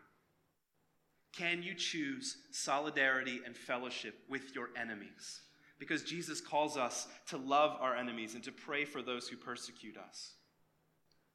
Can 1.37 1.63
you 1.63 1.75
choose 1.75 2.37
solidarity 2.53 3.41
and 3.45 3.57
fellowship 3.57 4.15
with 4.29 4.55
your 4.55 4.69
enemies? 4.81 5.41
Because 5.79 6.05
Jesus 6.05 6.41
calls 6.41 6.77
us 6.77 7.09
to 7.29 7.37
love 7.37 7.77
our 7.81 7.97
enemies 7.97 8.35
and 8.35 8.45
to 8.45 8.53
pray 8.53 8.85
for 8.85 9.03
those 9.03 9.29
who 9.29 9.37
persecute 9.37 9.97
us. 9.97 10.35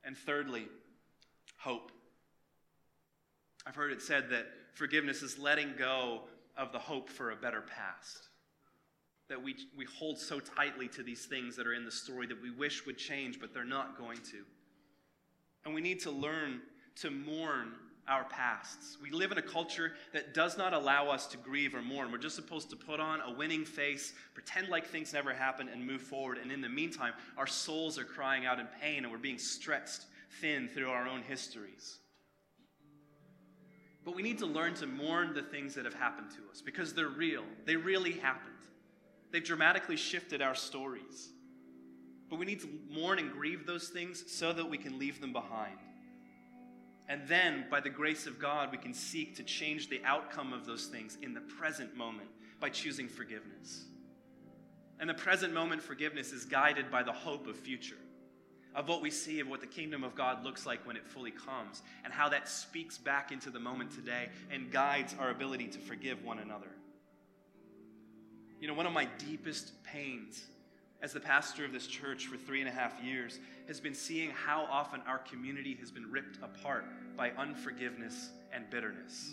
And 0.05 0.17
thirdly, 0.17 0.67
hope. 1.57 1.91
I've 3.65 3.75
heard 3.75 3.91
it 3.91 4.01
said 4.01 4.29
that 4.29 4.47
forgiveness 4.73 5.21
is 5.21 5.37
letting 5.37 5.73
go 5.77 6.21
of 6.57 6.71
the 6.71 6.79
hope 6.79 7.09
for 7.09 7.31
a 7.31 7.35
better 7.35 7.61
past. 7.61 8.29
That 9.27 9.43
we, 9.43 9.55
we 9.77 9.85
hold 9.85 10.17
so 10.17 10.39
tightly 10.39 10.87
to 10.89 11.03
these 11.03 11.25
things 11.25 11.57
that 11.57 11.67
are 11.67 11.73
in 11.73 11.83
the 11.83 11.91
story 11.91 12.25
that 12.27 12.41
we 12.41 12.51
wish 12.51 12.85
would 12.85 12.97
change, 12.97 13.39
but 13.39 13.53
they're 13.53 13.65
not 13.65 13.97
going 13.97 14.17
to. 14.17 14.45
And 15.65 15.73
we 15.73 15.81
need 15.81 15.99
to 16.01 16.11
learn 16.11 16.61
to 17.01 17.11
mourn 17.11 17.73
our 18.09 18.25
pasts. 18.25 18.97
We 19.01 19.11
live 19.11 19.31
in 19.31 19.37
a 19.37 19.43
culture 19.43 19.93
that 20.13 20.33
does 20.33 20.57
not 20.57 20.73
allow 20.73 21.09
us 21.09 21.27
to 21.27 21.37
grieve 21.37 21.75
or 21.75 21.81
mourn. 21.81 22.11
We're 22.11 22.17
just 22.17 22.35
supposed 22.35 22.69
to 22.71 22.75
put 22.75 22.99
on 22.99 23.21
a 23.21 23.31
winning 23.31 23.63
face, 23.63 24.13
pretend 24.33 24.69
like 24.69 24.87
things 24.87 25.13
never 25.13 25.33
happened, 25.33 25.69
and 25.69 25.85
move 25.85 26.01
forward. 26.01 26.39
And 26.39 26.51
in 26.51 26.61
the 26.61 26.69
meantime, 26.69 27.13
our 27.37 27.47
souls 27.47 27.99
are 27.99 28.03
crying 28.03 28.45
out 28.45 28.59
in 28.59 28.67
pain 28.81 29.03
and 29.03 29.11
we're 29.11 29.19
being 29.19 29.37
stretched 29.37 30.05
thin 30.41 30.67
through 30.67 30.89
our 30.89 31.07
own 31.07 31.21
histories. 31.21 31.99
But 34.03 34.15
we 34.15 34.23
need 34.23 34.39
to 34.39 34.45
learn 34.45 34.73
to 34.75 34.87
mourn 34.87 35.33
the 35.33 35.43
things 35.43 35.75
that 35.75 35.85
have 35.85 35.93
happened 35.93 36.31
to 36.31 36.49
us 36.51 36.61
because 36.61 36.93
they're 36.93 37.09
real. 37.09 37.43
They 37.65 37.75
really 37.75 38.13
happened. 38.13 38.55
They've 39.31 39.43
dramatically 39.43 39.97
shifted 39.97 40.41
our 40.41 40.55
stories. 40.55 41.29
But 42.29 42.39
we 42.39 42.45
need 42.45 42.61
to 42.61 42.69
mourn 42.89 43.19
and 43.19 43.31
grieve 43.31 43.65
those 43.65 43.89
things 43.89 44.31
so 44.31 44.53
that 44.53 44.69
we 44.69 44.77
can 44.77 44.97
leave 44.97 45.19
them 45.21 45.33
behind. 45.33 45.77
And 47.09 47.27
then, 47.27 47.65
by 47.71 47.79
the 47.79 47.89
grace 47.89 48.27
of 48.27 48.37
God, 48.37 48.71
we 48.71 48.77
can 48.77 48.93
seek 48.93 49.35
to 49.37 49.43
change 49.43 49.89
the 49.89 49.99
outcome 50.05 50.53
of 50.53 50.67
those 50.67 50.85
things 50.85 51.17
in 51.23 51.33
the 51.33 51.41
present 51.41 51.97
moment 51.97 52.29
by 52.59 52.69
choosing 52.69 53.09
forgiveness. 53.09 53.85
And 54.99 55.09
the 55.09 55.15
present 55.15 55.51
moment 55.51 55.81
forgiveness 55.81 56.31
is 56.31 56.45
guided 56.45 56.91
by 56.91 57.01
the 57.01 57.11
hope 57.11 57.47
of 57.47 57.57
future, 57.57 57.97
of 58.75 58.87
what 58.87 59.01
we 59.01 59.09
see 59.09 59.39
of 59.39 59.47
what 59.47 59.59
the 59.59 59.67
kingdom 59.67 60.03
of 60.03 60.13
God 60.13 60.43
looks 60.43 60.67
like 60.67 60.85
when 60.85 60.95
it 60.95 61.07
fully 61.07 61.31
comes, 61.31 61.81
and 62.03 62.13
how 62.13 62.29
that 62.29 62.47
speaks 62.47 62.99
back 62.99 63.31
into 63.31 63.49
the 63.49 63.59
moment 63.59 63.91
today 63.91 64.29
and 64.51 64.71
guides 64.71 65.15
our 65.19 65.31
ability 65.31 65.67
to 65.69 65.79
forgive 65.79 66.23
one 66.23 66.37
another. 66.37 66.69
You 68.59 68.67
know, 68.67 68.75
one 68.75 68.85
of 68.85 68.93
my 68.93 69.07
deepest 69.17 69.83
pains 69.83 70.45
as 71.01 71.13
the 71.13 71.19
pastor 71.19 71.65
of 71.65 71.71
this 71.71 71.87
church 71.87 72.27
for 72.27 72.37
three 72.37 72.59
and 72.59 72.69
a 72.69 72.71
half 72.71 73.01
years, 73.01 73.39
has 73.67 73.79
been 73.79 73.93
seeing 73.93 74.31
how 74.31 74.67
often 74.69 75.01
our 75.07 75.19
community 75.19 75.75
has 75.79 75.91
been 75.91 76.11
ripped 76.11 76.37
apart 76.43 76.85
by 77.15 77.31
unforgiveness 77.31 78.29
and 78.51 78.69
bitterness. 78.69 79.31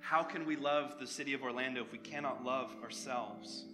How 0.00 0.22
can 0.22 0.44
we 0.44 0.56
love 0.56 0.98
the 0.98 1.06
city 1.06 1.32
of 1.32 1.42
Orlando 1.42 1.82
if 1.82 1.92
we 1.92 1.98
cannot 1.98 2.44
love 2.44 2.74
ourselves? 2.82 3.64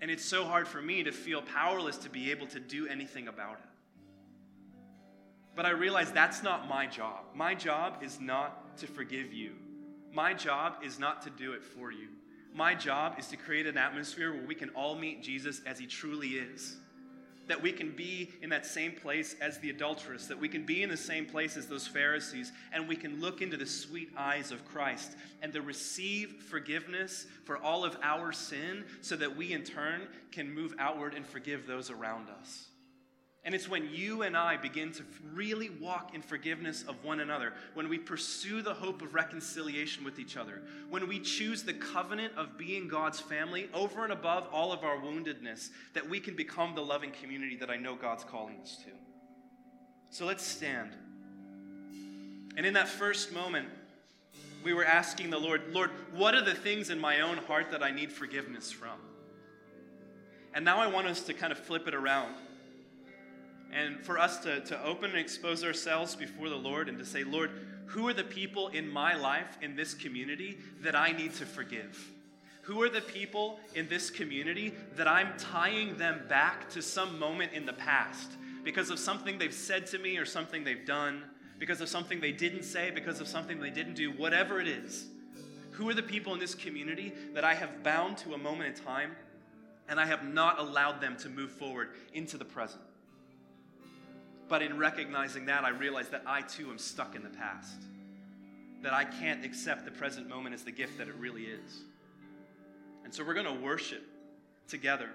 And 0.00 0.10
it's 0.10 0.24
so 0.24 0.44
hard 0.44 0.68
for 0.68 0.80
me 0.80 1.02
to 1.02 1.12
feel 1.12 1.42
powerless 1.42 1.96
to 1.98 2.10
be 2.10 2.30
able 2.30 2.46
to 2.48 2.60
do 2.60 2.86
anything 2.86 3.28
about 3.28 3.54
it. 3.54 3.70
But 5.56 5.66
I 5.66 5.70
realize 5.70 6.12
that's 6.12 6.42
not 6.42 6.68
my 6.68 6.86
job. 6.86 7.24
My 7.34 7.54
job 7.54 8.02
is 8.02 8.20
not 8.20 8.76
to 8.78 8.86
forgive 8.86 9.32
you. 9.32 9.52
My 10.12 10.32
job 10.32 10.76
is 10.84 10.98
not 10.98 11.22
to 11.22 11.30
do 11.30 11.52
it 11.52 11.62
for 11.62 11.90
you. 11.90 12.08
My 12.54 12.74
job 12.74 13.16
is 13.18 13.28
to 13.28 13.36
create 13.36 13.66
an 13.66 13.78
atmosphere 13.78 14.32
where 14.32 14.46
we 14.46 14.54
can 14.54 14.70
all 14.70 14.94
meet 14.94 15.22
Jesus 15.22 15.60
as 15.66 15.78
he 15.78 15.86
truly 15.86 16.30
is. 16.30 16.76
That 17.46 17.62
we 17.62 17.72
can 17.72 17.90
be 17.90 18.30
in 18.42 18.50
that 18.50 18.64
same 18.64 18.92
place 18.92 19.34
as 19.40 19.58
the 19.58 19.70
adulteress, 19.70 20.26
that 20.26 20.38
we 20.38 20.48
can 20.48 20.64
be 20.64 20.82
in 20.82 20.88
the 20.88 20.96
same 20.96 21.26
place 21.26 21.56
as 21.56 21.66
those 21.66 21.86
Pharisees, 21.86 22.52
and 22.72 22.88
we 22.88 22.96
can 22.96 23.20
look 23.20 23.42
into 23.42 23.56
the 23.56 23.66
sweet 23.66 24.10
eyes 24.16 24.52
of 24.52 24.64
Christ 24.68 25.16
and 25.42 25.52
to 25.52 25.62
receive 25.62 26.42
forgiveness 26.48 27.26
for 27.44 27.58
all 27.58 27.84
of 27.84 27.96
our 28.02 28.32
sin 28.32 28.84
so 29.00 29.16
that 29.16 29.36
we 29.36 29.52
in 29.52 29.64
turn 29.64 30.02
can 30.30 30.52
move 30.52 30.74
outward 30.78 31.14
and 31.14 31.26
forgive 31.26 31.66
those 31.66 31.90
around 31.90 32.28
us. 32.40 32.69
And 33.42 33.54
it's 33.54 33.68
when 33.68 33.88
you 33.90 34.22
and 34.22 34.36
I 34.36 34.58
begin 34.58 34.92
to 34.92 35.02
really 35.32 35.70
walk 35.70 36.14
in 36.14 36.20
forgiveness 36.20 36.84
of 36.86 37.02
one 37.02 37.20
another, 37.20 37.54
when 37.72 37.88
we 37.88 37.96
pursue 37.96 38.60
the 38.60 38.74
hope 38.74 39.00
of 39.00 39.14
reconciliation 39.14 40.04
with 40.04 40.18
each 40.18 40.36
other, 40.36 40.60
when 40.90 41.08
we 41.08 41.18
choose 41.18 41.62
the 41.62 41.72
covenant 41.72 42.34
of 42.36 42.58
being 42.58 42.86
God's 42.86 43.18
family 43.18 43.70
over 43.72 44.04
and 44.04 44.12
above 44.12 44.46
all 44.52 44.72
of 44.72 44.84
our 44.84 44.98
woundedness, 44.98 45.70
that 45.94 46.06
we 46.06 46.20
can 46.20 46.36
become 46.36 46.74
the 46.74 46.82
loving 46.82 47.12
community 47.12 47.56
that 47.56 47.70
I 47.70 47.76
know 47.76 47.94
God's 47.94 48.24
calling 48.24 48.60
us 48.60 48.76
to. 48.84 48.90
So 50.10 50.26
let's 50.26 50.44
stand. 50.44 50.90
And 52.56 52.66
in 52.66 52.74
that 52.74 52.88
first 52.88 53.32
moment, 53.32 53.68
we 54.62 54.74
were 54.74 54.84
asking 54.84 55.30
the 55.30 55.38
Lord, 55.38 55.62
Lord, 55.72 55.90
what 56.12 56.34
are 56.34 56.44
the 56.44 56.54
things 56.54 56.90
in 56.90 56.98
my 56.98 57.20
own 57.20 57.38
heart 57.38 57.70
that 57.70 57.82
I 57.82 57.90
need 57.90 58.12
forgiveness 58.12 58.70
from? 58.70 58.98
And 60.52 60.62
now 60.62 60.78
I 60.78 60.88
want 60.88 61.06
us 61.06 61.22
to 61.22 61.32
kind 61.32 61.52
of 61.52 61.58
flip 61.58 61.88
it 61.88 61.94
around 61.94 62.34
and 63.72 64.00
for 64.00 64.18
us 64.18 64.38
to, 64.38 64.60
to 64.60 64.84
open 64.84 65.10
and 65.10 65.18
expose 65.18 65.64
ourselves 65.64 66.14
before 66.14 66.48
the 66.48 66.56
Lord 66.56 66.88
and 66.88 66.98
to 66.98 67.04
say, 67.04 67.24
Lord, 67.24 67.50
who 67.86 68.08
are 68.08 68.14
the 68.14 68.24
people 68.24 68.68
in 68.68 68.88
my 68.88 69.14
life, 69.14 69.58
in 69.62 69.74
this 69.74 69.94
community, 69.94 70.58
that 70.82 70.94
I 70.94 71.12
need 71.12 71.34
to 71.34 71.46
forgive? 71.46 72.10
Who 72.62 72.82
are 72.82 72.88
the 72.88 73.00
people 73.00 73.58
in 73.74 73.88
this 73.88 74.10
community 74.10 74.72
that 74.96 75.08
I'm 75.08 75.36
tying 75.38 75.96
them 75.96 76.22
back 76.28 76.70
to 76.70 76.82
some 76.82 77.18
moment 77.18 77.52
in 77.52 77.66
the 77.66 77.72
past 77.72 78.30
because 78.62 78.90
of 78.90 78.98
something 78.98 79.38
they've 79.38 79.52
said 79.52 79.86
to 79.88 79.98
me 79.98 80.18
or 80.18 80.24
something 80.24 80.62
they've 80.62 80.86
done, 80.86 81.24
because 81.58 81.80
of 81.80 81.88
something 81.88 82.20
they 82.20 82.32
didn't 82.32 82.62
say, 82.62 82.90
because 82.90 83.20
of 83.20 83.26
something 83.26 83.60
they 83.60 83.70
didn't 83.70 83.94
do, 83.94 84.12
whatever 84.12 84.60
it 84.60 84.68
is? 84.68 85.06
Who 85.72 85.88
are 85.88 85.94
the 85.94 86.02
people 86.02 86.34
in 86.34 86.38
this 86.38 86.54
community 86.54 87.12
that 87.34 87.44
I 87.44 87.54
have 87.54 87.82
bound 87.82 88.18
to 88.18 88.34
a 88.34 88.38
moment 88.38 88.78
in 88.78 88.84
time 88.84 89.12
and 89.88 89.98
I 89.98 90.06
have 90.06 90.24
not 90.24 90.58
allowed 90.60 91.00
them 91.00 91.16
to 91.18 91.28
move 91.28 91.50
forward 91.50 91.88
into 92.12 92.36
the 92.36 92.44
present? 92.44 92.82
But 94.50 94.62
in 94.62 94.76
recognizing 94.78 95.46
that, 95.46 95.64
I 95.64 95.68
realize 95.68 96.08
that 96.08 96.24
I 96.26 96.42
too 96.42 96.70
am 96.70 96.76
stuck 96.76 97.14
in 97.14 97.22
the 97.22 97.30
past. 97.30 97.80
That 98.82 98.92
I 98.92 99.04
can't 99.04 99.44
accept 99.44 99.84
the 99.84 99.92
present 99.92 100.28
moment 100.28 100.56
as 100.56 100.64
the 100.64 100.72
gift 100.72 100.98
that 100.98 101.06
it 101.06 101.14
really 101.14 101.44
is. 101.44 101.84
And 103.04 103.14
so 103.14 103.24
we're 103.24 103.34
going 103.34 103.46
to 103.46 103.64
worship 103.64 104.02
together. 104.66 105.08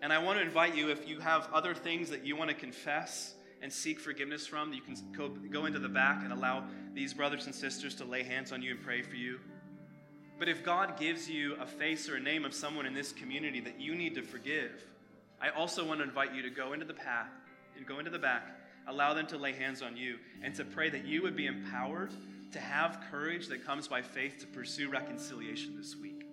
And 0.00 0.10
I 0.10 0.18
want 0.18 0.38
to 0.38 0.42
invite 0.42 0.74
you, 0.74 0.90
if 0.90 1.06
you 1.06 1.20
have 1.20 1.48
other 1.52 1.74
things 1.74 2.08
that 2.08 2.24
you 2.24 2.34
want 2.34 2.48
to 2.48 2.56
confess 2.56 3.34
and 3.60 3.70
seek 3.70 4.00
forgiveness 4.00 4.46
from, 4.46 4.72
you 4.72 4.80
can 4.80 4.96
go, 5.14 5.28
go 5.28 5.66
into 5.66 5.78
the 5.78 5.88
back 5.90 6.22
and 6.22 6.32
allow 6.32 6.64
these 6.94 7.12
brothers 7.12 7.44
and 7.44 7.54
sisters 7.54 7.94
to 7.96 8.06
lay 8.06 8.22
hands 8.22 8.52
on 8.52 8.62
you 8.62 8.70
and 8.70 8.82
pray 8.82 9.02
for 9.02 9.16
you. 9.16 9.38
But 10.38 10.48
if 10.48 10.64
God 10.64 10.98
gives 10.98 11.28
you 11.28 11.56
a 11.60 11.66
face 11.66 12.08
or 12.08 12.16
a 12.16 12.20
name 12.20 12.46
of 12.46 12.54
someone 12.54 12.86
in 12.86 12.94
this 12.94 13.12
community 13.12 13.60
that 13.60 13.80
you 13.80 13.94
need 13.94 14.14
to 14.14 14.22
forgive, 14.22 14.82
I 15.40 15.50
also 15.50 15.86
want 15.86 16.00
to 16.00 16.04
invite 16.04 16.34
you 16.34 16.42
to 16.42 16.50
go 16.50 16.72
into 16.72 16.86
the 16.86 16.94
path 16.94 17.30
and 17.76 17.86
go 17.86 17.98
into 17.98 18.10
the 18.10 18.18
back, 18.18 18.58
allow 18.88 19.14
them 19.14 19.26
to 19.28 19.36
lay 19.36 19.52
hands 19.52 19.82
on 19.82 19.96
you, 19.96 20.16
and 20.42 20.54
to 20.54 20.64
pray 20.64 20.88
that 20.90 21.04
you 21.04 21.22
would 21.22 21.36
be 21.36 21.46
empowered 21.46 22.12
to 22.52 22.60
have 22.60 23.00
courage 23.10 23.48
that 23.48 23.64
comes 23.64 23.88
by 23.88 24.00
faith 24.00 24.38
to 24.38 24.46
pursue 24.46 24.88
reconciliation 24.88 25.76
this 25.76 25.94
week. 25.96 26.26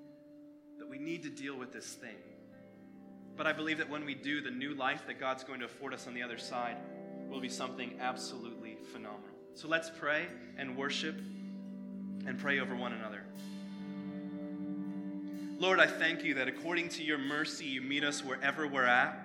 That 0.79 0.89
we 0.89 0.97
need 0.97 1.23
to 1.23 1.29
deal 1.29 1.57
with 1.57 1.73
this 1.73 1.93
thing. 1.93 2.15
But 3.35 3.47
I 3.47 3.53
believe 3.53 3.79
that 3.79 3.89
when 3.89 4.05
we 4.05 4.15
do, 4.15 4.41
the 4.41 4.51
new 4.51 4.73
life 4.75 5.05
that 5.07 5.19
God's 5.19 5.43
going 5.43 5.59
to 5.59 5.65
afford 5.65 5.93
us 5.93 6.07
on 6.07 6.13
the 6.13 6.21
other 6.21 6.37
side 6.37 6.77
will 7.29 7.41
be 7.41 7.49
something 7.49 7.97
absolutely 7.99 8.77
phenomenal. 8.91 9.29
So 9.55 9.67
let's 9.67 9.89
pray 9.89 10.27
and 10.57 10.77
worship 10.77 11.15
and 12.25 12.39
pray 12.39 12.59
over 12.59 12.75
one 12.75 12.93
another. 12.93 13.23
Lord, 15.59 15.79
I 15.79 15.87
thank 15.87 16.23
you 16.23 16.33
that 16.35 16.47
according 16.47 16.89
to 16.89 17.03
your 17.03 17.17
mercy, 17.17 17.65
you 17.65 17.81
meet 17.81 18.03
us 18.03 18.23
wherever 18.23 18.67
we're 18.67 18.85
at, 18.85 19.17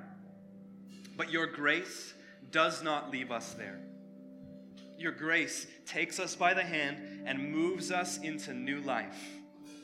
but 1.17 1.33
your 1.33 1.47
grace 1.47 2.15
does 2.51 2.83
not 2.83 3.11
leave 3.11 3.33
us 3.33 3.55
there. 3.55 3.81
Your 4.99 5.13
grace 5.13 5.67
takes 5.87 6.21
us 6.21 6.37
by 6.37 6.55
the 6.55 6.63
hand 6.63 7.23
and 7.25 7.53
moves 7.53 7.91
us 7.91 8.19
into 8.19 8.53
new 8.53 8.81
life. 8.81 9.19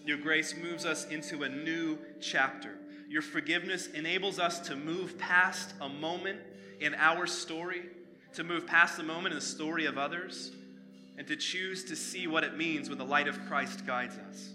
Your 0.05 0.19
grace 0.19 0.55
moves 0.57 0.85
us 0.85 1.07
into 1.07 1.45
a 1.45 1.49
new 1.49 1.99
chapter. 2.21 2.77
Your 3.09 3.23
forgiveness 3.23 3.87
enables 3.89 4.39
us 4.39 4.61
to 4.61 4.77
move 4.77 5.17
past 5.19 5.75
a 5.81 5.89
moment 5.89 6.41
in 6.81 6.95
our 6.97 7.27
story, 7.27 7.83
to 8.35 8.45
move 8.45 8.67
past 8.67 8.97
the 8.97 9.03
moment 9.03 9.33
in 9.33 9.39
the 9.39 9.45
story 9.47 9.87
of 9.87 9.97
others, 9.97 10.53
and 11.17 11.27
to 11.27 11.37
choose 11.37 11.85
to 11.85 11.97
see 11.97 12.27
what 12.27 12.45
it 12.45 12.57
means 12.57 12.89
when 12.89 12.99
the 12.99 13.05
light 13.05 13.29
of 13.29 13.47
Christ 13.47 13.87
guides 13.87 14.17
us. 14.19 14.51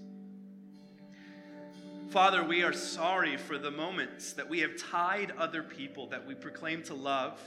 Father, 2.10 2.44
we 2.44 2.64
are 2.64 2.74
sorry 2.74 3.38
for 3.38 3.60
the 3.60 3.70
moments 3.70 4.34
that 4.34 4.50
we 4.50 4.62
have 4.62 4.76
tied 4.78 5.32
other 5.38 5.62
people 5.62 6.08
that 6.08 6.26
we 6.26 6.34
proclaim 6.34 6.82
to 6.82 6.96
love 6.96 7.40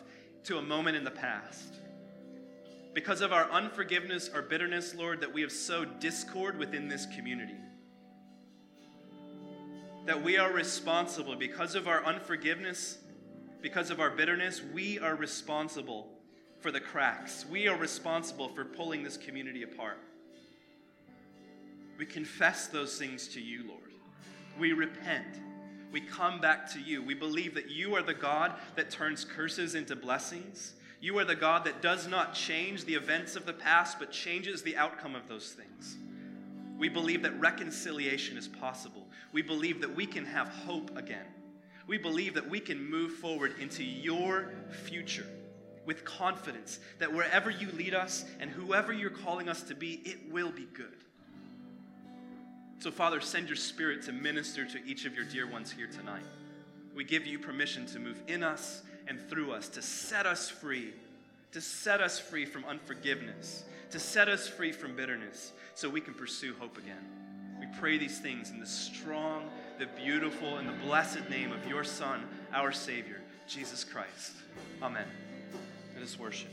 to 0.45 0.57
a 0.57 0.63
moment 0.63 0.97
in 0.97 1.03
the 1.03 1.11
past. 1.11 1.75
Because 2.95 3.23
of 3.23 3.33
our 3.33 3.51
unforgiveness 3.51 4.31
or 4.33 4.41
bitterness, 4.41 4.95
Lord, 4.95 5.21
that 5.21 5.35
we 5.35 5.41
have 5.41 5.51
sowed 5.51 5.99
discord 5.99 6.59
within 6.59 6.87
this 6.87 7.07
community. 7.07 7.57
That 10.07 10.23
we 10.23 10.39
are 10.39 10.53
responsible 10.53 11.35
because 11.35 11.75
of 11.75 11.89
our 11.89 12.05
unforgiveness, 12.05 12.99
because 13.63 13.91
of 13.91 13.99
our 13.99 14.11
bitterness, 14.11 14.63
we 14.73 15.01
are 15.01 15.17
responsible 15.17 16.09
for 16.61 16.71
the 16.71 16.81
cracks. 16.81 17.45
We 17.51 17.67
are 17.67 17.77
responsible 17.77 18.49
for 18.51 18.65
pulling 18.65 19.03
this 19.03 19.17
community 19.17 19.65
apart. 19.65 19.99
We 21.99 22.07
confess 22.07 22.69
those 22.69 22.97
things 22.97 23.27
to 23.29 23.41
you, 23.41 23.67
Lord. 23.67 23.92
We 24.59 24.73
repent. 24.73 25.41
We 25.91 26.01
come 26.01 26.41
back 26.41 26.71
to 26.73 26.81
you. 26.81 27.03
We 27.03 27.15
believe 27.15 27.55
that 27.55 27.71
you 27.71 27.95
are 27.95 28.03
the 28.03 28.15
God 28.15 28.55
that 28.77 28.91
turns 28.91 29.25
curses 29.25 29.75
into 29.75 29.95
blessings. 29.97 30.75
You 31.01 31.19
are 31.19 31.25
the 31.25 31.35
God 31.35 31.65
that 31.65 31.83
does 31.83 32.07
not 32.07 32.33
change 32.33 32.85
the 32.85 32.95
events 32.95 33.37
of 33.37 33.45
the 33.45 33.53
past, 33.53 33.99
but 33.99 34.13
changes 34.13 34.63
the 34.63 34.77
outcome 34.77 35.15
of 35.15 35.29
those 35.29 35.53
things. 35.53 35.97
We 36.79 36.89
believe 36.89 37.23
that 37.23 37.39
reconciliation 37.39 38.37
is 38.37 38.49
possible. 38.49 39.07
We 39.33 39.43
believe 39.43 39.81
that 39.81 39.95
we 39.95 40.07
can 40.07 40.25
have 40.25 40.49
hope 40.49 40.97
again. 40.97 41.27
We 41.87 41.99
believe 41.99 42.35
that 42.35 42.49
we 42.49 42.61
can 42.61 42.89
move 42.89 43.13
forward 43.15 43.55
into 43.61 43.83
your 43.83 44.53
future. 44.71 45.27
with 45.85 46.05
confidence 46.05 46.79
that 46.99 47.13
wherever 47.13 47.51
you 47.51 47.71
lead 47.73 47.95
us 47.95 48.25
and 48.41 48.51
whoever 48.51 48.93
you're 48.93 49.11
calling 49.11 49.49
us 49.49 49.63
to 49.65 49.75
be, 49.75 50.03
it 50.05 50.31
will 50.31 50.53
be 50.53 50.67
good. 50.73 51.05
So, 52.83 52.91
Father, 52.91 53.21
send 53.21 53.47
your 53.47 53.55
Spirit 53.55 54.03
to 54.07 54.13
minister 54.13 54.65
to 54.65 54.85
each 54.85 55.05
of 55.05 55.15
your 55.15 55.25
dear 55.25 55.47
ones 55.47 55.71
here 55.71 55.87
tonight. 55.87 56.25
We 56.97 57.05
give 57.05 57.25
you 57.25 57.39
permission 57.39 57.87
to 57.87 58.01
move 58.01 58.21
in 58.27 58.43
us 58.43 58.83
and 59.07 59.21
through 59.31 59.53
us, 59.53 59.69
to 59.69 59.83
set 59.83 60.27
us 60.27 60.49
free, 60.49 60.93
to 61.53 61.61
set 61.61 62.01
us 62.01 62.19
free 62.19 62.45
from 62.45 62.65
unforgiveness, 62.65 63.63
to 63.93 64.01
set 64.01 64.29
us 64.29 64.49
free 64.49 64.73
from 64.73 64.97
bitterness, 64.97 65.53
so 65.77 65.89
we 65.89 66.01
can 66.01 66.13
pursue 66.13 66.57
hope 66.59 66.77
again. 66.77 67.07
We 67.61 67.69
pray 67.79 67.99
these 67.99 68.19
things 68.19 68.51
in 68.51 68.59
the 68.59 68.67
strong, 68.67 69.49
the 69.79 69.87
beautiful, 69.87 70.57
and 70.57 70.69
the 70.69 70.85
blessed 70.85 71.31
name 71.31 71.53
of 71.53 71.65
your 71.69 71.85
Son, 71.85 72.27
our 72.53 72.73
Savior, 72.73 73.21
Jesus 73.47 73.85
Christ. 73.85 74.33
Amen. 74.83 75.07
Let 75.95 76.03
us 76.03 76.19
worship. 76.19 76.51